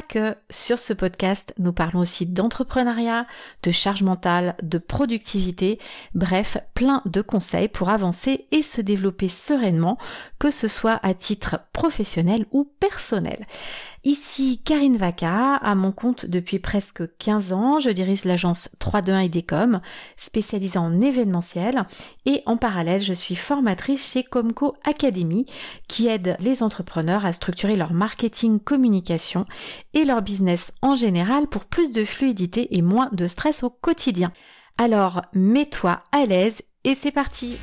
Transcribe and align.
que. 0.00 0.34
Sur 0.50 0.78
ce 0.78 0.92
podcast, 0.92 1.54
nous 1.58 1.72
parlons 1.72 2.00
aussi 2.00 2.26
d'entrepreneuriat, 2.26 3.26
de 3.62 3.70
charge 3.70 4.02
mentale, 4.02 4.56
de 4.62 4.78
productivité, 4.78 5.78
bref, 6.14 6.58
plein 6.74 7.02
de 7.06 7.22
conseils 7.22 7.68
pour 7.68 7.90
avancer 7.90 8.46
et 8.50 8.62
se 8.62 8.80
développer 8.80 9.28
sereinement, 9.28 9.98
que 10.38 10.50
ce 10.50 10.68
soit 10.68 11.00
à 11.02 11.14
titre 11.14 11.60
professionnel 11.72 12.46
ou 12.52 12.64
personnel. 12.80 13.46
Ici 14.06 14.60
Karine 14.62 14.98
Vaca, 14.98 15.54
à 15.54 15.74
mon 15.74 15.90
compte 15.90 16.26
depuis 16.26 16.58
presque 16.58 17.02
15 17.16 17.54
ans, 17.54 17.80
je 17.80 17.88
dirige 17.88 18.26
l'agence 18.26 18.68
321 18.78 19.22
IDECOM, 19.22 19.80
spécialisée 20.18 20.78
en 20.78 21.00
événementiel, 21.00 21.86
et 22.26 22.42
en 22.44 22.58
parallèle, 22.58 23.00
je 23.00 23.14
suis 23.14 23.34
formatrice 23.34 24.12
chez 24.12 24.22
Comco 24.22 24.76
Academy, 24.84 25.46
qui 25.88 26.08
aide 26.08 26.36
les 26.40 26.62
entrepreneurs 26.62 27.24
à 27.24 27.32
structurer 27.32 27.76
leur 27.76 27.94
marketing 27.94 28.60
communication 28.60 29.46
et 29.92 30.04
leur 30.04 30.22
business 30.22 30.72
en 30.82 30.94
général 30.94 31.46
pour 31.46 31.66
plus 31.66 31.92
de 31.92 32.04
fluidité 32.04 32.76
et 32.76 32.82
moins 32.82 33.08
de 33.12 33.26
stress 33.26 33.62
au 33.62 33.70
quotidien. 33.70 34.32
Alors, 34.78 35.22
mets-toi 35.34 36.02
à 36.12 36.26
l'aise 36.26 36.62
et 36.84 36.94
c'est 36.94 37.12
parti 37.12 37.58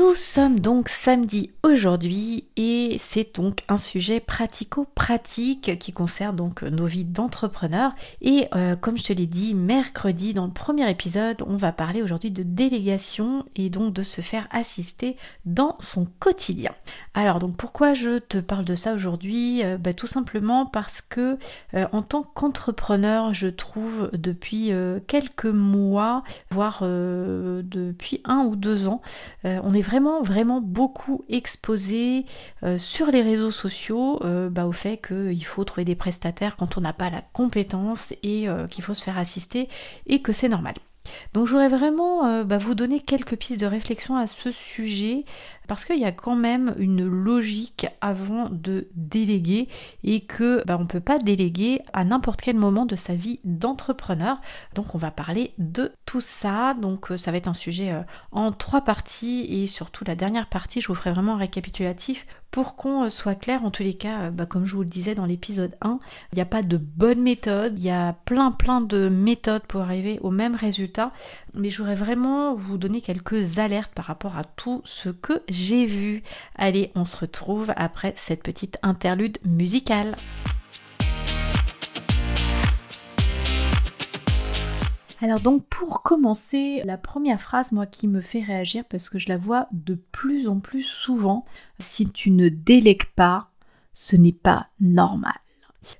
Nous 0.00 0.14
sommes 0.14 0.60
donc 0.60 0.88
samedi 0.88 1.50
aujourd'hui 1.62 2.46
et 2.56 2.96
c'est 2.98 3.36
donc 3.36 3.60
un 3.68 3.76
sujet 3.76 4.18
pratico-pratique 4.18 5.78
qui 5.78 5.92
concerne 5.92 6.34
donc 6.34 6.62
nos 6.62 6.86
vies 6.86 7.04
d'entrepreneurs 7.04 7.92
et 8.22 8.48
euh, 8.54 8.76
comme 8.76 8.96
je 8.96 9.04
te 9.04 9.12
l'ai 9.12 9.26
dit 9.26 9.54
mercredi 9.54 10.32
dans 10.32 10.46
le 10.46 10.52
premier 10.52 10.90
épisode 10.90 11.42
on 11.46 11.58
va 11.58 11.72
parler 11.72 12.02
aujourd'hui 12.02 12.30
de 12.30 12.42
délégation 12.42 13.44
et 13.56 13.68
donc 13.68 13.92
de 13.92 14.02
se 14.02 14.22
faire 14.22 14.48
assister 14.50 15.18
dans 15.44 15.76
son 15.80 16.06
quotidien. 16.18 16.72
Alors 17.12 17.38
donc 17.38 17.58
pourquoi 17.58 17.92
je 17.92 18.20
te 18.20 18.38
parle 18.38 18.64
de 18.64 18.76
ça 18.76 18.94
aujourd'hui? 18.94 19.62
Euh, 19.62 19.76
bah, 19.76 19.92
Tout 19.92 20.06
simplement 20.06 20.64
parce 20.64 21.02
que 21.02 21.36
euh, 21.74 21.86
en 21.92 22.00
tant 22.00 22.22
qu'entrepreneur 22.22 23.34
je 23.34 23.48
trouve 23.48 24.08
depuis 24.14 24.72
quelques 25.06 25.44
mois 25.44 26.24
voire 26.50 26.82
depuis 26.82 28.22
un 28.24 28.44
ou 28.44 28.56
deux 28.56 28.86
ans 28.86 29.02
on 29.42 29.74
est 29.74 29.89
vraiment 29.90 30.22
vraiment 30.22 30.60
beaucoup 30.60 31.24
exposé 31.28 32.24
euh, 32.62 32.78
sur 32.78 33.10
les 33.10 33.22
réseaux 33.22 33.50
sociaux 33.50 34.20
euh, 34.24 34.48
bah, 34.48 34.66
au 34.66 34.72
fait 34.72 34.98
qu'il 34.98 35.44
faut 35.44 35.64
trouver 35.64 35.84
des 35.84 35.96
prestataires 35.96 36.56
quand 36.56 36.78
on 36.78 36.80
n'a 36.80 36.92
pas 36.92 37.10
la 37.10 37.22
compétence 37.32 38.14
et 38.22 38.48
euh, 38.48 38.68
qu'il 38.68 38.84
faut 38.84 38.94
se 38.94 39.02
faire 39.02 39.18
assister 39.18 39.68
et 40.06 40.22
que 40.22 40.32
c'est 40.32 40.48
normal. 40.48 40.74
Donc 41.32 41.46
je 41.46 41.52
voudrais 41.52 41.68
vraiment 41.68 42.44
bah, 42.44 42.58
vous 42.58 42.74
donner 42.74 43.00
quelques 43.00 43.34
pistes 43.34 43.60
de 43.60 43.66
réflexion 43.66 44.16
à 44.16 44.26
ce 44.26 44.50
sujet 44.50 45.24
parce 45.70 45.84
qu'il 45.84 46.00
y 46.00 46.04
a 46.04 46.10
quand 46.10 46.34
même 46.34 46.74
une 46.78 47.04
logique 47.04 47.86
avant 48.00 48.48
de 48.50 48.88
déléguer 48.96 49.68
et 50.02 50.22
que 50.22 50.64
bah, 50.66 50.76
on 50.80 50.86
peut 50.86 50.98
pas 50.98 51.20
déléguer 51.20 51.80
à 51.92 52.02
n'importe 52.02 52.40
quel 52.40 52.56
moment 52.56 52.86
de 52.86 52.96
sa 52.96 53.14
vie 53.14 53.38
d'entrepreneur. 53.44 54.40
Donc 54.74 54.96
on 54.96 54.98
va 54.98 55.12
parler 55.12 55.52
de 55.58 55.92
tout 56.06 56.20
ça. 56.20 56.74
Donc 56.74 57.12
euh, 57.12 57.16
ça 57.16 57.30
va 57.30 57.36
être 57.36 57.46
un 57.46 57.54
sujet 57.54 57.92
euh, 57.92 58.00
en 58.32 58.50
trois 58.50 58.80
parties 58.80 59.46
et 59.48 59.68
surtout 59.68 60.02
la 60.04 60.16
dernière 60.16 60.48
partie, 60.48 60.80
je 60.80 60.88
vous 60.88 60.96
ferai 60.96 61.12
vraiment 61.12 61.34
un 61.34 61.38
récapitulatif 61.38 62.26
pour 62.50 62.74
qu'on 62.74 63.04
euh, 63.04 63.08
soit 63.08 63.36
clair. 63.36 63.64
En 63.64 63.70
tous 63.70 63.84
les 63.84 63.94
cas, 63.94 64.32
bah, 64.32 64.46
comme 64.46 64.66
je 64.66 64.74
vous 64.74 64.82
le 64.82 64.88
disais 64.88 65.14
dans 65.14 65.24
l'épisode 65.24 65.76
1, 65.82 66.00
il 66.32 66.34
n'y 66.34 66.42
a 66.42 66.46
pas 66.46 66.62
de 66.62 66.78
bonne 66.78 67.22
méthode. 67.22 67.74
Il 67.76 67.84
y 67.84 67.90
a 67.90 68.14
plein 68.24 68.50
plein 68.50 68.80
de 68.80 69.08
méthodes 69.08 69.62
pour 69.68 69.82
arriver 69.82 70.18
au 70.22 70.32
même 70.32 70.56
résultat. 70.56 71.12
Mais 71.54 71.70
je 71.70 71.78
voudrais 71.78 71.94
vraiment 71.94 72.56
vous 72.56 72.76
donner 72.76 73.00
quelques 73.00 73.60
alertes 73.60 73.92
par 73.94 74.06
rapport 74.06 74.36
à 74.36 74.42
tout 74.42 74.82
ce 74.84 75.10
que 75.10 75.42
j'ai 75.48 75.59
j'ai 75.60 75.84
vu. 75.84 76.22
Allez, 76.56 76.90
on 76.94 77.04
se 77.04 77.16
retrouve 77.16 77.72
après 77.76 78.14
cette 78.16 78.42
petite 78.42 78.78
interlude 78.82 79.38
musicale. 79.44 80.16
Alors 85.22 85.40
donc 85.40 85.66
pour 85.66 86.02
commencer, 86.02 86.80
la 86.84 86.96
première 86.96 87.40
phrase 87.40 87.72
moi 87.72 87.84
qui 87.84 88.08
me 88.08 88.22
fait 88.22 88.40
réagir 88.40 88.84
parce 88.88 89.10
que 89.10 89.18
je 89.18 89.28
la 89.28 89.36
vois 89.36 89.68
de 89.70 89.94
plus 89.94 90.48
en 90.48 90.60
plus 90.60 90.82
souvent, 90.82 91.44
si 91.78 92.10
tu 92.10 92.30
ne 92.30 92.48
délègues 92.48 93.12
pas, 93.14 93.50
ce 93.92 94.16
n'est 94.16 94.32
pas 94.32 94.68
normal. 94.80 95.38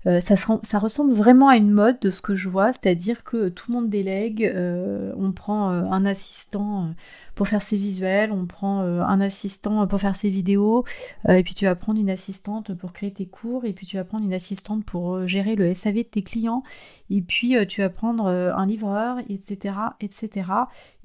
Euh, 0.06 0.20
ça, 0.20 0.78
ressemble 0.78 1.12
vraiment 1.12 1.48
à 1.48 1.56
une 1.56 1.70
mode 1.70 1.98
de 2.00 2.10
ce 2.10 2.20
que 2.20 2.34
je 2.34 2.48
vois, 2.48 2.72
c'est-à-dire 2.72 3.24
que 3.24 3.48
tout 3.48 3.70
le 3.70 3.76
monde 3.76 3.88
délègue, 3.88 4.44
euh, 4.44 5.12
on 5.16 5.32
prend 5.32 5.70
euh, 5.70 5.84
un 5.84 6.04
assistant 6.04 6.94
pour 7.34 7.48
faire 7.48 7.62
ses 7.62 7.78
visuels, 7.78 8.32
on 8.32 8.44
prend 8.44 8.80
un 8.80 9.20
assistant 9.22 9.86
pour 9.86 9.98
faire 9.98 10.14
ses 10.14 10.28
vidéos, 10.28 10.84
et 11.26 11.42
puis 11.42 11.54
tu 11.54 11.64
vas 11.64 11.74
prendre 11.74 11.98
une 11.98 12.10
assistante 12.10 12.74
pour 12.74 12.92
créer 12.92 13.10
tes 13.12 13.24
cours, 13.24 13.64
et 13.64 13.72
puis 13.72 13.86
tu 13.86 13.96
vas 13.96 14.04
prendre 14.04 14.26
une 14.26 14.34
assistante 14.34 14.84
pour 14.84 15.26
gérer 15.26 15.56
le 15.56 15.72
SAV 15.72 15.94
de 15.94 16.02
tes 16.02 16.22
clients, 16.22 16.62
et 17.08 17.22
puis 17.22 17.56
tu 17.66 17.80
vas 17.80 17.88
prendre 17.88 18.26
un 18.26 18.66
livreur, 18.66 19.20
etc., 19.30 19.74
etc. 20.00 20.50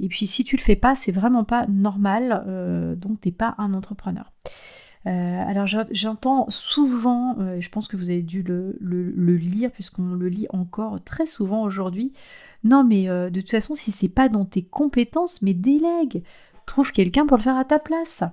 Et 0.02 0.09
puis 0.09 0.28
si 0.28 0.44
tu 0.44 0.58
le 0.58 0.62
fais 0.62 0.75
pas, 0.75 0.94
c'est 0.94 1.14
vraiment 1.14 1.46
pas 1.46 1.68
normal, 1.68 2.44
donc 2.97 3.22
t'es 3.22 3.31
pas 3.31 3.56
un 3.58 3.74
entrepreneur. 3.74 4.30
Euh, 5.07 5.43
alors 5.47 5.67
j'entends 5.91 6.47
souvent, 6.49 7.35
euh, 7.39 7.61
je 7.61 7.69
pense 7.69 7.88
que 7.88 7.95
vous 7.95 8.09
avez 8.09 8.23
dû 8.23 8.41
le, 8.41 8.75
lire 9.35 9.69
puisqu'on 9.71 10.16
le 10.16 10.27
lit 10.29 10.47
encore 10.51 11.03
très 11.03 11.27
souvent 11.27 11.61
aujourd'hui. 11.61 12.11
Non 12.63 12.83
mais 12.83 13.07
euh, 13.07 13.29
de 13.29 13.39
toute 13.41 13.51
façon 13.51 13.75
si 13.75 13.91
c'est 13.91 14.09
pas 14.09 14.29
dans 14.29 14.45
tes 14.45 14.63
compétences, 14.63 15.41
mais 15.43 15.53
délègue, 15.53 16.23
trouve 16.66 16.91
quelqu'un 16.91 17.27
pour 17.27 17.38
le 17.38 17.43
faire 17.43 17.57
à 17.57 17.66
ta 17.66 17.77
place. 17.77 18.23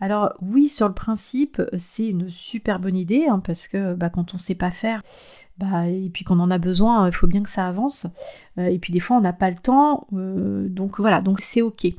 Alors 0.00 0.32
oui, 0.40 0.68
sur 0.68 0.88
le 0.88 0.94
principe, 0.94 1.62
c'est 1.76 2.06
une 2.08 2.30
super 2.30 2.78
bonne 2.80 2.96
idée 2.96 3.26
hein, 3.28 3.40
parce 3.40 3.68
que 3.68 3.94
bah, 3.94 4.10
quand 4.10 4.34
on 4.34 4.38
sait 4.38 4.54
pas 4.54 4.70
faire, 4.70 5.02
bah, 5.58 5.88
et 5.88 6.08
puis 6.12 6.24
qu'on 6.24 6.38
en 6.40 6.50
a 6.50 6.58
besoin, 6.58 7.06
il 7.08 7.12
faut 7.12 7.26
bien 7.26 7.42
que 7.42 7.50
ça 7.50 7.66
avance. 7.66 8.06
et 8.56 8.78
puis 8.78 8.92
des 8.92 9.00
fois 9.00 9.16
on 9.18 9.20
n'a 9.20 9.32
pas 9.32 9.50
le 9.50 9.56
temps, 9.56 10.06
donc 10.12 10.98
voilà, 11.00 11.20
donc 11.20 11.38
c'est 11.40 11.62
ok. 11.62 11.94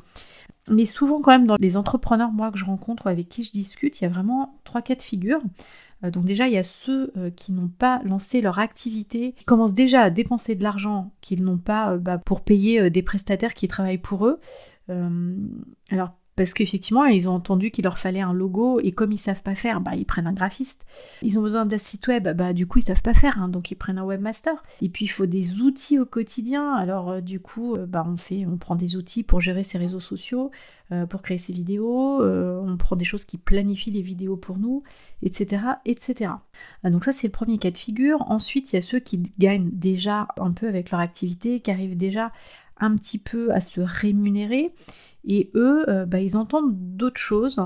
Mais 0.68 0.84
souvent 0.84 1.20
quand 1.20 1.30
même 1.30 1.46
dans 1.46 1.56
les 1.58 1.76
entrepreneurs 1.76 2.32
moi 2.32 2.50
que 2.50 2.58
je 2.58 2.64
rencontre 2.64 3.06
ou 3.06 3.08
avec 3.08 3.28
qui 3.28 3.42
je 3.42 3.50
discute, 3.50 4.00
il 4.00 4.04
y 4.04 4.06
a 4.06 4.10
vraiment 4.10 4.60
trois 4.64 4.82
cas 4.82 4.94
de 4.94 5.02
figure. 5.02 5.40
Euh, 6.04 6.10
donc 6.10 6.24
déjà 6.24 6.48
il 6.48 6.54
y 6.54 6.58
a 6.58 6.64
ceux 6.64 7.12
euh, 7.16 7.30
qui 7.30 7.52
n'ont 7.52 7.68
pas 7.68 8.00
lancé 8.04 8.40
leur 8.40 8.58
activité, 8.58 9.32
qui 9.32 9.44
commencent 9.44 9.74
déjà 9.74 10.02
à 10.02 10.10
dépenser 10.10 10.54
de 10.54 10.62
l'argent 10.62 11.12
qu'ils 11.20 11.42
n'ont 11.42 11.58
pas 11.58 11.92
euh, 11.92 11.98
bah, 11.98 12.18
pour 12.18 12.42
payer 12.42 12.90
des 12.90 13.02
prestataires 13.02 13.54
qui 13.54 13.68
travaillent 13.68 13.98
pour 13.98 14.26
eux. 14.26 14.38
alors 14.88 16.19
parce 16.36 16.54
qu'effectivement, 16.54 17.04
ils 17.04 17.28
ont 17.28 17.34
entendu 17.34 17.70
qu'il 17.70 17.84
leur 17.84 17.98
fallait 17.98 18.20
un 18.20 18.32
logo 18.32 18.80
et 18.80 18.92
comme 18.92 19.12
ils 19.12 19.18
savent 19.18 19.42
pas 19.42 19.54
faire, 19.54 19.80
bah, 19.80 19.92
ils 19.94 20.06
prennent 20.06 20.26
un 20.26 20.32
graphiste. 20.32 20.86
Ils 21.22 21.38
ont 21.38 21.42
besoin 21.42 21.66
d'un 21.66 21.78
site 21.78 22.06
web, 22.06 22.28
bah, 22.34 22.52
du 22.52 22.66
coup, 22.66 22.78
ils 22.78 22.84
savent 22.84 23.02
pas 23.02 23.14
faire, 23.14 23.40
hein, 23.40 23.48
donc 23.48 23.70
ils 23.70 23.74
prennent 23.74 23.98
un 23.98 24.04
webmaster. 24.04 24.54
Et 24.80 24.88
puis, 24.88 25.04
il 25.04 25.08
faut 25.08 25.26
des 25.26 25.60
outils 25.60 25.98
au 25.98 26.06
quotidien. 26.06 26.72
Alors, 26.72 27.10
euh, 27.10 27.20
du 27.20 27.40
coup, 27.40 27.74
euh, 27.74 27.86
bah, 27.86 28.06
on 28.08 28.16
fait, 28.16 28.46
on 28.46 28.56
prend 28.56 28.74
des 28.74 28.96
outils 28.96 29.22
pour 29.22 29.40
gérer 29.40 29.62
ses 29.62 29.78
réseaux 29.78 30.00
sociaux, 30.00 30.50
euh, 30.92 31.06
pour 31.06 31.22
créer 31.22 31.38
ses 31.38 31.52
vidéos. 31.52 32.22
on 32.22 32.76
prend 32.76 32.96
des 32.96 33.04
choses 33.04 33.24
qui 33.24 33.36
planifient 33.36 33.90
les 33.90 34.02
vidéos 34.02 34.36
pour 34.36 34.58
nous, 34.58 34.82
etc., 35.22 35.62
etc. 35.84 36.32
Ah, 36.82 36.90
donc 36.90 37.04
ça, 37.04 37.12
c'est 37.12 37.26
le 37.26 37.32
premier 37.32 37.58
cas 37.58 37.70
de 37.70 37.76
figure. 37.76 38.22
Ensuite, 38.30 38.72
il 38.72 38.76
y 38.76 38.78
a 38.78 38.82
ceux 38.82 39.00
qui 39.00 39.22
gagnent 39.38 39.70
déjà 39.72 40.28
un 40.38 40.52
peu 40.52 40.68
avec 40.68 40.90
leur 40.90 41.00
activité, 41.00 41.60
qui 41.60 41.70
arrivent 41.70 41.96
déjà 41.96 42.32
un 42.78 42.96
petit 42.96 43.18
peu 43.18 43.52
à 43.52 43.60
se 43.60 43.80
rémunérer 43.80 44.72
et 45.24 45.50
eux, 45.54 45.88
euh, 45.88 46.06
bah, 46.06 46.20
ils 46.20 46.36
entendent 46.36 46.74
d'autres 46.96 47.20
choses. 47.20 47.60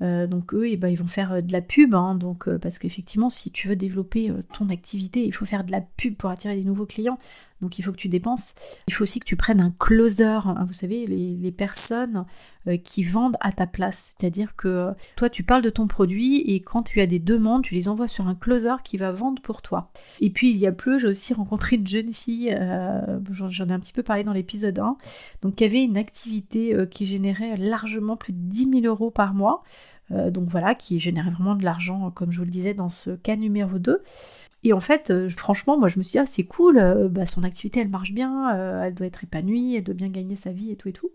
Euh, 0.00 0.28
donc 0.28 0.54
eux, 0.54 0.68
et 0.68 0.72
eh 0.72 0.76
ben, 0.76 0.88
ils 0.88 0.96
vont 0.96 1.08
faire 1.08 1.32
euh, 1.32 1.40
de 1.40 1.52
la 1.52 1.60
pub, 1.60 1.94
hein. 1.94 2.14
donc, 2.14 2.48
parce 2.58 2.78
qu'effectivement, 2.78 3.30
si 3.30 3.50
tu 3.50 3.66
veux 3.66 3.76
développer 3.76 4.32
ton 4.56 4.68
activité, 4.68 5.24
il 5.24 5.32
faut 5.32 5.44
faire 5.44 5.64
de 5.64 5.72
la 5.72 5.80
pub 5.80 6.14
pour 6.14 6.30
attirer 6.30 6.54
des 6.54 6.64
nouveaux 6.64 6.86
clients 6.86 7.18
donc 7.60 7.78
il 7.78 7.82
faut 7.82 7.92
que 7.92 7.96
tu 7.96 8.08
dépenses. 8.08 8.54
Il 8.86 8.94
faut 8.94 9.02
aussi 9.02 9.20
que 9.20 9.24
tu 9.24 9.36
prennes 9.36 9.60
un 9.60 9.72
closer, 9.78 10.40
hein, 10.44 10.64
vous 10.66 10.74
savez, 10.74 11.06
les, 11.06 11.52
personnes 11.52 12.24
euh, 12.68 12.76
qui 12.76 13.02
vendent 13.02 13.36
à 13.40 13.52
ta 13.52 13.66
place. 13.66 14.14
C'est-à-dire 14.16 14.54
que 14.54 14.68
euh, 14.68 14.92
toi, 15.16 15.28
tu 15.28 15.42
parles 15.42 15.62
de 15.62 15.70
ton 15.70 15.86
produit 15.86 16.40
et 16.42 16.60
quand 16.60 16.82
tu 16.82 17.00
as 17.00 17.06
des 17.06 17.18
demandes, 17.18 17.62
tu 17.62 17.74
les 17.74 17.88
envoies 17.88 18.06
sur 18.06 18.28
un 18.28 18.34
closer 18.34 18.74
qui 18.84 18.96
va 18.96 19.10
vendre 19.10 19.42
pour 19.42 19.62
toi. 19.62 19.90
Et 20.20 20.30
puis 20.30 20.50
il 20.50 20.56
y 20.56 20.66
a 20.66 20.72
peu, 20.72 20.98
j'ai 20.98 21.08
aussi 21.08 21.34
rencontré 21.34 21.76
une 21.76 21.86
jeune 21.86 22.12
fille, 22.12 22.54
euh, 22.56 23.18
j'en 23.30 23.66
ai 23.66 23.72
un 23.72 23.80
petit 23.80 23.92
peu 23.92 24.02
parlé 24.02 24.22
dans 24.22 24.32
l'épisode 24.32 24.78
1, 24.78 24.96
donc 25.42 25.56
qui 25.56 25.64
avait 25.64 25.82
une 25.82 25.96
activité 25.96 26.76
qui 26.90 27.06
générait 27.06 27.56
largement 27.56 28.16
plus 28.16 28.32
de 28.32 28.38
10 28.38 28.82
000 28.82 28.86
euros 28.86 29.10
par 29.10 29.34
mois. 29.34 29.62
donc 30.10 30.48
voilà, 30.48 30.74
qui 30.74 31.00
générait 31.00 31.30
vraiment 31.30 31.54
de 31.54 31.64
l'argent, 31.64 32.10
comme 32.10 32.30
je 32.30 32.38
vous 32.38 32.44
le 32.44 32.50
disais 32.50 32.74
dans 32.74 32.88
ce 32.88 33.10
cas 33.10 33.36
numéro 33.36 33.78
2. 33.78 34.02
Et 34.64 34.72
en 34.72 34.80
fait, 34.80 35.10
euh, 35.10 35.28
franchement, 35.30 35.78
moi 35.78 35.88
je 35.88 35.98
me 35.98 36.04
suis 36.04 36.12
dit, 36.12 36.18
ah 36.18 36.26
c'est 36.26 36.44
cool, 36.44 36.78
euh, 36.78 37.08
bah, 37.08 37.26
son 37.26 37.44
activité 37.44 37.80
elle 37.80 37.88
marche 37.88 38.12
bien, 38.12 38.54
euh, 38.56 38.82
elle 38.82 38.94
doit 38.94 39.06
être 39.06 39.22
épanouie, 39.22 39.76
elle 39.76 39.84
doit 39.84 39.94
bien 39.94 40.08
gagner 40.08 40.36
sa 40.36 40.50
vie 40.50 40.72
et 40.72 40.76
tout 40.76 40.88
et 40.88 40.92
tout. 40.92 41.10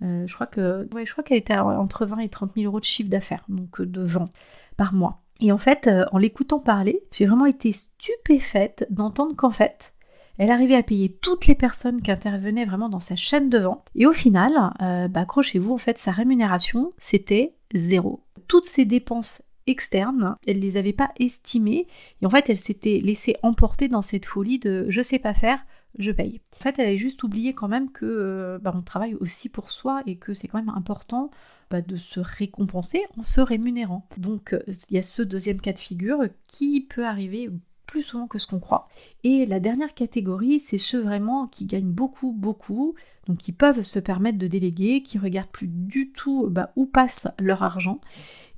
je 0.00 0.32
crois 0.34 0.46
que, 0.46 0.88
ouais, 0.94 1.06
je 1.06 1.12
crois 1.12 1.24
qu'elle 1.24 1.38
était 1.38 1.56
entre 1.56 2.04
20 2.04 2.18
et 2.18 2.28
30 2.28 2.52
000 2.54 2.66
euros 2.66 2.80
de 2.80 2.84
chiffre 2.84 3.08
d'affaires, 3.08 3.44
donc 3.48 3.80
de 3.80 4.02
vente 4.02 4.30
par 4.76 4.92
mois. 4.92 5.22
Et 5.40 5.52
en 5.52 5.58
fait, 5.58 5.88
en 6.12 6.18
l'écoutant 6.18 6.60
parler, 6.60 7.02
j'ai 7.12 7.26
vraiment 7.26 7.46
été 7.46 7.72
stupéfaite 7.72 8.86
d'entendre 8.90 9.36
qu'en 9.36 9.50
fait, 9.50 9.94
elle 10.38 10.50
arrivait 10.50 10.76
à 10.76 10.82
payer 10.82 11.10
toutes 11.10 11.46
les 11.46 11.54
personnes 11.54 12.02
qui 12.02 12.10
intervenaient 12.10 12.66
vraiment 12.66 12.90
dans 12.90 13.00
sa 13.00 13.16
chaîne 13.16 13.48
de 13.48 13.58
vente. 13.58 13.88
Et 13.94 14.06
au 14.06 14.12
final, 14.12 14.52
bah, 14.80 15.20
accrochez-vous, 15.20 15.72
en 15.72 15.78
fait, 15.78 15.98
sa 15.98 16.12
rémunération, 16.12 16.92
c'était 16.98 17.54
zéro. 17.74 18.22
Toutes 18.48 18.66
ses 18.66 18.84
dépenses 18.84 19.42
externes, 19.66 20.36
elle 20.46 20.58
les 20.58 20.76
avait 20.76 20.92
pas 20.92 21.10
estimées. 21.18 21.86
Et 22.22 22.26
en 22.26 22.30
fait, 22.30 22.48
elle 22.48 22.56
s'était 22.56 23.00
laissée 23.02 23.36
emporter 23.42 23.88
dans 23.88 24.02
cette 24.02 24.26
folie 24.26 24.58
de 24.58 24.86
je 24.88 25.00
sais 25.00 25.18
pas 25.18 25.34
faire, 25.34 25.64
je 25.98 26.10
paye. 26.10 26.40
En 26.54 26.62
fait, 26.62 26.78
elle 26.78 26.86
avait 26.86 26.98
juste 26.98 27.22
oublié 27.22 27.54
quand 27.54 27.68
même 27.68 27.90
que 27.90 28.04
euh, 28.04 28.58
bah, 28.58 28.72
on 28.74 28.82
travaille 28.82 29.14
aussi 29.14 29.48
pour 29.48 29.70
soi 29.70 30.02
et 30.06 30.16
que 30.16 30.34
c'est 30.34 30.48
quand 30.48 30.58
même 30.58 30.74
important 30.74 31.30
bah, 31.70 31.82
de 31.82 31.96
se 31.96 32.20
récompenser 32.20 33.02
en 33.16 33.22
se 33.22 33.40
rémunérant. 33.40 34.08
Donc, 34.18 34.56
il 34.66 34.96
y 34.96 34.98
a 34.98 35.02
ce 35.02 35.22
deuxième 35.22 35.60
cas 35.60 35.72
de 35.72 35.78
figure 35.78 36.20
qui 36.48 36.82
peut 36.82 37.06
arriver 37.06 37.50
plus 37.86 38.02
souvent 38.02 38.26
que 38.26 38.38
ce 38.38 38.46
qu'on 38.46 38.58
croit. 38.58 38.88
Et 39.24 39.46
la 39.46 39.60
dernière 39.60 39.94
catégorie, 39.94 40.60
c'est 40.60 40.78
ceux 40.78 41.00
vraiment 41.00 41.46
qui 41.46 41.66
gagnent 41.66 41.92
beaucoup, 41.92 42.32
beaucoup, 42.32 42.94
donc 43.26 43.38
qui 43.38 43.52
peuvent 43.52 43.82
se 43.82 43.98
permettre 43.98 44.38
de 44.38 44.46
déléguer, 44.46 45.02
qui 45.02 45.18
regardent 45.18 45.48
plus 45.48 45.68
du 45.68 46.12
tout 46.12 46.48
bah, 46.50 46.72
où 46.76 46.86
passe 46.86 47.28
leur 47.38 47.62
argent. 47.62 48.00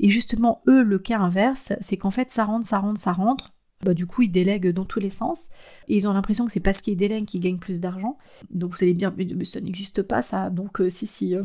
Et 0.01 0.11
justement, 0.11 0.63
eux, 0.67 0.83
le 0.83 0.99
cas 0.99 1.19
inverse, 1.19 1.73
c'est 1.81 1.97
qu'en 1.97 2.11
fait, 2.11 2.31
ça 2.31 2.45
rentre, 2.45 2.67
ça 2.67 2.79
rentre, 2.79 3.01
ça 3.01 3.13
rentre. 3.13 3.53
Bah, 3.85 3.95
du 3.95 4.07
coup, 4.07 4.23
ils 4.23 4.31
délèguent 4.31 4.73
dans 4.73 4.85
tous 4.85 4.99
les 4.99 5.11
sens. 5.11 5.49
Et 5.87 5.97
ils 5.97 6.09
ont 6.09 6.13
l'impression 6.13 6.45
que 6.45 6.53
c'est 6.53 6.61
parce 6.61 6.81
qu'ils 6.81 6.97
délèguent 6.97 7.27
qu'ils 7.27 7.41
gagnent 7.41 7.59
plus 7.59 7.79
d'argent. 7.79 8.19
Donc 8.51 8.73
vous 8.73 8.83
allez 8.83 8.95
bien, 8.95 9.15
mais 9.17 9.45
ça 9.45 9.61
n'existe 9.61 10.03
pas 10.03 10.23
ça. 10.23 10.51
Donc 10.51 10.81
euh, 10.81 10.91
si, 10.91 11.07
si, 11.07 11.37
euh, 11.37 11.45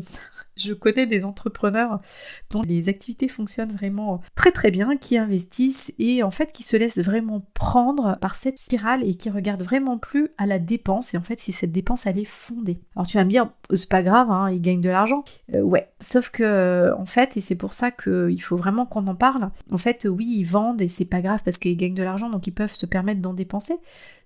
je 0.56 0.72
connais 0.72 1.06
des 1.06 1.24
entrepreneurs 1.24 2.00
dont 2.50 2.62
les 2.62 2.88
activités 2.88 3.28
fonctionnent 3.28 3.72
vraiment 3.72 4.20
très 4.34 4.52
très 4.52 4.70
bien, 4.70 4.96
qui 4.96 5.18
investissent 5.18 5.92
et 5.98 6.22
en 6.22 6.30
fait 6.30 6.52
qui 6.52 6.62
se 6.62 6.76
laissent 6.76 6.98
vraiment 6.98 7.46
prendre 7.54 8.18
par 8.20 8.36
cette 8.36 8.58
spirale 8.58 9.06
et 9.06 9.14
qui 9.14 9.30
regardent 9.30 9.62
vraiment 9.62 9.98
plus 9.98 10.28
à 10.38 10.46
la 10.46 10.58
dépense 10.58 11.14
et 11.14 11.16
en 11.16 11.22
fait 11.22 11.38
si 11.38 11.52
cette 11.52 11.72
dépense 11.72 12.06
elle 12.06 12.18
est 12.18 12.24
fondée. 12.24 12.78
Alors 12.96 13.06
tu 13.06 13.16
vas 13.16 13.24
me 13.24 13.30
dire 13.30 13.50
c'est 13.72 13.88
pas 13.88 14.02
grave, 14.02 14.30
hein, 14.30 14.50
ils 14.50 14.60
gagnent 14.60 14.80
de 14.80 14.90
l'argent. 14.90 15.24
Euh, 15.54 15.60
ouais, 15.60 15.88
sauf 15.98 16.30
que 16.30 16.92
en 16.96 17.04
fait 17.04 17.36
et 17.36 17.40
c'est 17.40 17.56
pour 17.56 17.74
ça 17.74 17.90
qu'il 17.90 18.40
faut 18.42 18.56
vraiment 18.56 18.86
qu'on 18.86 19.06
en 19.06 19.14
parle. 19.14 19.50
En 19.70 19.78
fait 19.78 20.06
oui 20.08 20.26
ils 20.38 20.44
vendent 20.44 20.82
et 20.82 20.88
c'est 20.88 21.04
pas 21.04 21.20
grave 21.20 21.40
parce 21.44 21.58
qu'ils 21.58 21.76
gagnent 21.76 21.94
de 21.94 22.02
l'argent 22.02 22.30
donc 22.30 22.46
ils 22.46 22.54
peuvent 22.54 22.74
se 22.74 22.86
permettre 22.86 23.20
d'en 23.20 23.34
dépenser. 23.34 23.74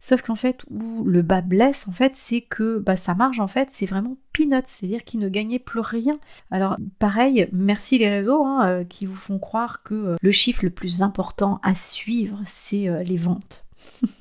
Sauf 0.00 0.22
qu'en 0.22 0.36
fait, 0.36 0.64
où 0.70 1.04
le 1.04 1.22
bas 1.22 1.40
blesse, 1.40 1.88
en 1.88 1.92
fait, 1.92 2.12
c'est 2.14 2.40
que 2.40 2.78
bah, 2.78 2.96
sa 2.96 3.14
marge, 3.14 3.40
en 3.40 3.48
fait, 3.48 3.68
c'est 3.70 3.86
vraiment 3.86 4.16
peanuts, 4.32 4.62
c'est-à-dire 4.64 5.04
qu'il 5.04 5.20
ne 5.20 5.28
gagnait 5.28 5.58
plus 5.58 5.80
rien. 5.80 6.18
Alors, 6.50 6.76
pareil, 6.98 7.48
merci 7.52 7.98
les 7.98 8.08
réseaux 8.08 8.44
hein, 8.44 8.68
euh, 8.68 8.84
qui 8.84 9.06
vous 9.06 9.14
font 9.14 9.38
croire 9.38 9.82
que 9.82 9.94
euh, 9.94 10.16
le 10.22 10.30
chiffre 10.30 10.64
le 10.64 10.70
plus 10.70 11.02
important 11.02 11.60
à 11.64 11.74
suivre, 11.74 12.40
c'est 12.46 12.88
euh, 12.88 13.02
les 13.02 13.16
ventes. 13.16 13.64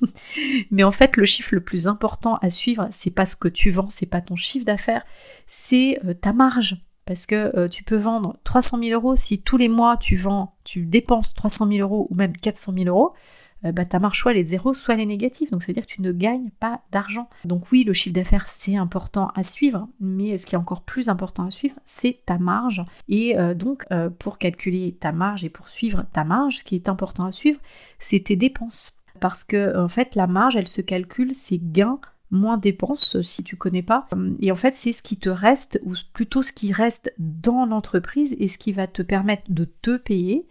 Mais 0.70 0.82
en 0.82 0.90
fait, 0.90 1.16
le 1.16 1.24
chiffre 1.24 1.54
le 1.54 1.62
plus 1.62 1.86
important 1.86 2.36
à 2.42 2.50
suivre, 2.50 2.88
c'est 2.90 3.10
pas 3.10 3.26
ce 3.26 3.36
que 3.36 3.48
tu 3.48 3.70
vends, 3.70 3.88
c'est 3.90 4.06
pas 4.06 4.20
ton 4.20 4.36
chiffre 4.36 4.64
d'affaires, 4.64 5.04
c'est 5.46 6.00
ta 6.20 6.32
marge. 6.32 6.76
Parce 7.06 7.24
que 7.24 7.68
tu 7.68 7.84
peux 7.84 7.96
vendre 7.96 8.36
300 8.44 8.80
000 8.82 8.90
euros 8.90 9.16
si 9.16 9.40
tous 9.40 9.56
les 9.56 9.68
mois 9.68 9.96
tu 9.96 10.14
vends, 10.14 10.56
tu 10.62 10.84
dépenses 10.84 11.32
300 11.32 11.66
000 11.68 11.80
euros 11.80 12.06
ou 12.10 12.14
même 12.14 12.36
400 12.36 12.74
000 12.74 12.88
euros 12.88 13.14
bah, 13.62 13.84
ta 13.84 13.98
marge 13.98 14.18
soit 14.20 14.32
elle 14.32 14.38
est 14.38 14.44
zéro, 14.44 14.74
soit 14.74 14.94
elle 14.94 15.00
est 15.00 15.06
négative. 15.06 15.50
Donc 15.50 15.62
ça 15.62 15.68
veut 15.68 15.74
dire 15.74 15.86
que 15.86 15.92
tu 15.92 16.02
ne 16.02 16.12
gagnes 16.12 16.50
pas 16.60 16.82
d'argent. 16.92 17.28
Donc 17.44 17.70
oui, 17.72 17.84
le 17.84 17.92
chiffre 17.92 18.14
d'affaires 18.14 18.46
c'est 18.46 18.76
important 18.76 19.30
à 19.34 19.42
suivre, 19.42 19.88
mais 20.00 20.38
ce 20.38 20.46
qui 20.46 20.54
est 20.54 20.58
encore 20.58 20.82
plus 20.82 21.08
important 21.08 21.46
à 21.46 21.50
suivre, 21.50 21.76
c'est 21.84 22.20
ta 22.26 22.38
marge. 22.38 22.82
Et 23.08 23.38
euh, 23.38 23.54
donc 23.54 23.84
euh, 23.90 24.10
pour 24.10 24.38
calculer 24.38 24.96
ta 24.98 25.12
marge 25.12 25.44
et 25.44 25.50
pour 25.50 25.68
suivre 25.68 26.04
ta 26.12 26.24
marge, 26.24 26.58
ce 26.58 26.64
qui 26.64 26.74
est 26.74 26.88
important 26.88 27.24
à 27.24 27.32
suivre, 27.32 27.60
c'est 27.98 28.20
tes 28.24 28.36
dépenses. 28.36 29.00
Parce 29.20 29.42
que 29.42 29.76
en 29.76 29.88
fait 29.88 30.14
la 30.14 30.26
marge 30.26 30.56
elle 30.56 30.68
se 30.68 30.80
calcule, 30.80 31.34
c'est 31.34 31.58
gains 31.58 32.00
moins 32.30 32.58
dépenses 32.58 33.20
si 33.22 33.42
tu 33.42 33.56
connais 33.56 33.82
pas. 33.82 34.06
Et 34.40 34.52
en 34.52 34.54
fait, 34.54 34.74
c'est 34.74 34.92
ce 34.92 35.02
qui 35.02 35.16
te 35.16 35.28
reste, 35.28 35.80
ou 35.84 35.94
plutôt 36.12 36.42
ce 36.42 36.52
qui 36.52 36.72
reste 36.72 37.12
dans 37.18 37.66
l'entreprise 37.66 38.36
et 38.38 38.48
ce 38.48 38.58
qui 38.58 38.72
va 38.72 38.86
te 38.86 39.02
permettre 39.02 39.44
de 39.48 39.64
te 39.64 39.96
payer 39.96 40.46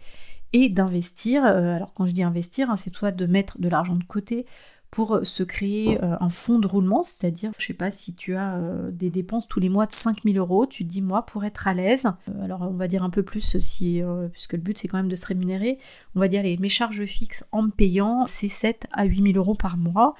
et 0.52 0.68
d'investir. 0.68 1.44
Euh, 1.44 1.74
alors 1.74 1.92
quand 1.92 2.06
je 2.06 2.12
dis 2.12 2.22
investir, 2.22 2.70
hein, 2.70 2.76
c'est 2.76 2.94
soit 2.94 3.12
de 3.12 3.26
mettre 3.26 3.60
de 3.60 3.68
l'argent 3.68 3.96
de 3.96 4.04
côté 4.04 4.46
pour 4.90 5.16
euh, 5.16 5.24
se 5.24 5.42
créer 5.42 6.02
euh, 6.02 6.16
un 6.18 6.30
fonds 6.30 6.58
de 6.58 6.66
roulement, 6.66 7.02
c'est-à-dire, 7.02 7.52
je 7.58 7.66
sais 7.66 7.74
pas, 7.74 7.90
si 7.90 8.14
tu 8.14 8.36
as 8.36 8.58
des 8.90 9.10
dépenses 9.10 9.46
tous 9.46 9.60
les 9.60 9.68
mois 9.68 9.86
de 9.86 9.92
5000 9.92 10.38
euros, 10.38 10.64
tu 10.64 10.84
dis, 10.84 11.02
moi, 11.02 11.26
pour 11.26 11.44
être 11.44 11.68
à 11.68 11.74
l'aise, 11.74 12.06
alors 12.42 12.62
on 12.62 12.74
va 12.74 12.88
dire 12.88 13.02
un 13.02 13.10
peu 13.10 13.22
plus, 13.22 13.58
si, 13.58 14.00
puisque 14.32 14.54
le 14.54 14.60
but 14.60 14.78
c'est 14.78 14.88
quand 14.88 14.96
même 14.96 15.10
de 15.10 15.16
se 15.16 15.26
rémunérer, 15.26 15.78
on 16.14 16.20
va 16.20 16.28
dire 16.28 16.42
mes 16.42 16.68
charges 16.68 17.04
fixes 17.04 17.44
en 17.52 17.62
me 17.62 17.70
payant, 17.70 18.26
c'est 18.26 18.48
7 18.48 18.86
à 18.92 19.04
8000 19.04 19.36
euros 19.36 19.54
par 19.54 19.76
mois. 19.76 20.14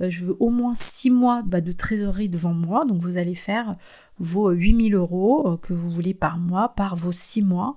je 0.00 0.24
veux 0.24 0.36
au 0.40 0.48
moins 0.48 0.74
6 0.74 1.10
mois 1.10 1.42
bah, 1.44 1.60
de 1.60 1.72
trésorerie 1.72 2.30
devant 2.30 2.54
moi, 2.54 2.86
donc 2.86 3.02
vous 3.02 3.18
allez 3.18 3.34
faire 3.34 3.76
vos 4.18 4.50
8000 4.50 4.94
euros 4.94 5.58
que 5.60 5.74
vous 5.74 5.90
voulez 5.90 6.14
par 6.14 6.38
mois, 6.38 6.70
par 6.70 6.96
vos 6.96 7.12
6 7.12 7.42
mois. 7.42 7.74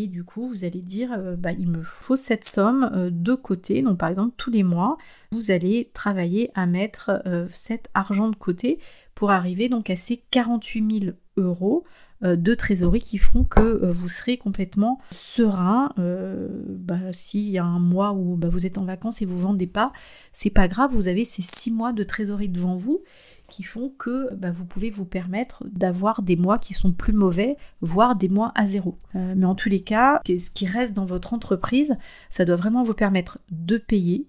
Et 0.00 0.06
du 0.06 0.22
coup, 0.22 0.48
vous 0.48 0.64
allez 0.64 0.80
dire, 0.80 1.12
euh, 1.12 1.34
bah, 1.34 1.50
il 1.50 1.68
me 1.68 1.82
faut 1.82 2.14
cette 2.14 2.44
somme 2.44 2.88
euh, 2.94 3.10
de 3.10 3.34
côté. 3.34 3.82
Donc 3.82 3.98
par 3.98 4.08
exemple, 4.08 4.32
tous 4.36 4.52
les 4.52 4.62
mois, 4.62 4.96
vous 5.32 5.50
allez 5.50 5.90
travailler 5.92 6.52
à 6.54 6.66
mettre 6.66 7.20
euh, 7.26 7.48
cet 7.52 7.88
argent 7.94 8.28
de 8.28 8.36
côté 8.36 8.78
pour 9.16 9.32
arriver 9.32 9.68
donc 9.68 9.90
à 9.90 9.96
ces 9.96 10.18
48 10.30 11.00
000 11.00 11.14
euros 11.36 11.82
de 12.22 12.54
trésorerie 12.54 13.00
qui 13.00 13.16
feront 13.16 13.44
que 13.44 13.92
vous 13.92 14.08
serez 14.08 14.38
complètement 14.38 15.00
serein. 15.12 15.92
Bah, 15.96 17.12
s'il 17.12 17.48
y 17.48 17.58
a 17.58 17.64
un 17.64 17.78
mois 17.78 18.12
où 18.12 18.36
bah, 18.36 18.48
vous 18.48 18.66
êtes 18.66 18.76
en 18.76 18.84
vacances 18.84 19.22
et 19.22 19.24
vous 19.24 19.38
vendez 19.38 19.68
pas, 19.68 19.92
c'est 20.32 20.50
pas 20.50 20.66
grave, 20.66 20.92
vous 20.92 21.06
avez 21.06 21.24
ces 21.24 21.42
six 21.42 21.70
mois 21.70 21.92
de 21.92 22.02
trésorerie 22.02 22.48
devant 22.48 22.76
vous 22.76 23.02
qui 23.48 23.62
font 23.62 23.92
que 23.98 24.32
bah, 24.34 24.50
vous 24.50 24.64
pouvez 24.64 24.90
vous 24.90 25.04
permettre 25.04 25.64
d'avoir 25.72 26.22
des 26.22 26.36
mois 26.36 26.58
qui 26.58 26.74
sont 26.74 26.92
plus 26.92 27.12
mauvais, 27.12 27.56
voire 27.80 28.14
des 28.14 28.28
mois 28.28 28.52
à 28.54 28.66
zéro. 28.66 28.98
Euh, 29.16 29.34
mais 29.36 29.46
en 29.46 29.54
tous 29.54 29.68
les 29.68 29.80
cas, 29.80 30.20
ce 30.26 30.50
qui 30.50 30.66
reste 30.66 30.94
dans 30.94 31.04
votre 31.04 31.34
entreprise, 31.34 31.96
ça 32.30 32.44
doit 32.44 32.56
vraiment 32.56 32.82
vous 32.82 32.94
permettre 32.94 33.38
de 33.50 33.78
payer, 33.78 34.26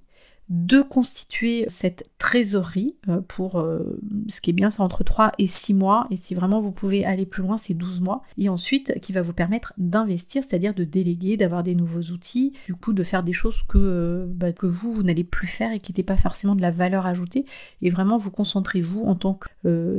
de 0.50 0.82
constituer 0.82 1.66
cette 1.68 2.10
trésorerie 2.18 2.96
euh, 3.08 3.22
pour 3.22 3.60
euh, 3.60 4.00
ce 4.28 4.42
qui 4.42 4.50
est 4.50 4.54
bien 4.54 4.72
c'est 4.72 4.82
entre 4.82 5.04
3 5.04 5.32
et 5.38 5.46
6 5.46 5.76
mois. 5.76 6.08
Et 6.10 6.18
si 6.18 6.34
vraiment 6.34 6.60
vous 6.60 6.72
pouvez 6.72 7.06
aller 7.06 7.28
plus 7.28 7.44
loin 7.44 7.58
c'est 7.58 7.76
12 7.76 8.02
mois. 8.02 8.24
Et 8.38 8.50
ensuite 8.50 9.00
qui 9.00 9.14
va 9.14 9.22
vous 9.22 9.34
permettre 9.34 9.74
d'investir 9.78 10.44
c'est-à-dire 10.44 10.74
de 10.74 10.84
déléguer 10.84 11.38
d'avoir 11.38 11.62
des 11.62 11.76
nouveaux 11.76 12.12
outils 12.12 12.54
du 12.66 12.74
coup 12.74 12.94
de 12.94 13.04
faire 13.04 13.24
des 13.24 13.34
choses 13.34 13.62
que, 13.64 13.78
euh, 13.78 14.26
bah, 14.28 14.52
que 14.52 14.66
vous, 14.66 14.92
vous 14.92 15.04
n'allez 15.04 15.24
plus 15.24 15.48
faire 15.48 15.72
et 15.72 15.80
qui 15.80 15.92
n'étaient 15.92 16.04
pas 16.04 16.18
forcément 16.18 16.56
de 16.56 16.62
la 16.62 16.72
valeur 16.72 17.06
ajoutée. 17.06 17.46
Et 17.84 17.92
vraiment 17.92 18.18
vous 18.18 18.32
concentrez 18.32 18.82
vous 18.82 19.04
en 19.04 19.16
tant 19.16 19.36
que 19.36 19.50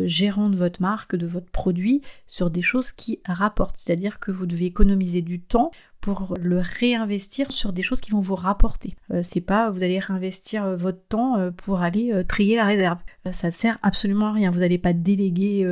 gérant 0.06 0.50
de 0.50 0.56
votre 0.56 0.82
marque 0.82 1.14
de 1.14 1.26
votre 1.26 1.50
produit 1.50 2.02
sur 2.26 2.50
des 2.50 2.62
choses 2.62 2.92
qui 2.92 3.20
rapportent. 3.24 3.76
C'est-à-dire 3.76 4.18
que 4.18 4.32
vous 4.32 4.46
devez 4.46 4.66
économiser 4.66 5.22
du 5.22 5.40
temps 5.40 5.70
pour 6.00 6.34
le 6.40 6.60
réinvestir 6.60 7.52
sur 7.52 7.72
des 7.72 7.82
choses 7.82 8.00
qui 8.00 8.10
vont 8.10 8.20
vous 8.20 8.34
rapporter. 8.34 8.94
Euh, 9.12 9.20
c'est 9.22 9.40
pas 9.40 9.70
vous 9.70 9.82
allez 9.82 9.98
réinvestir 9.98 10.64
euh, 10.64 10.76
votre 10.76 11.02
temps 11.08 11.36
euh, 11.36 11.50
pour 11.50 11.82
aller 11.82 12.24
trier 12.26 12.56
la 12.56 12.64
réserve. 12.64 12.98
Ça 13.32 13.50
sert 13.50 13.78
absolument 13.82 14.26
à 14.26 14.32
rien. 14.32 14.50
Vous 14.50 14.60
n'allez 14.60 14.78
pas 14.78 14.92
déléguer 14.92 15.66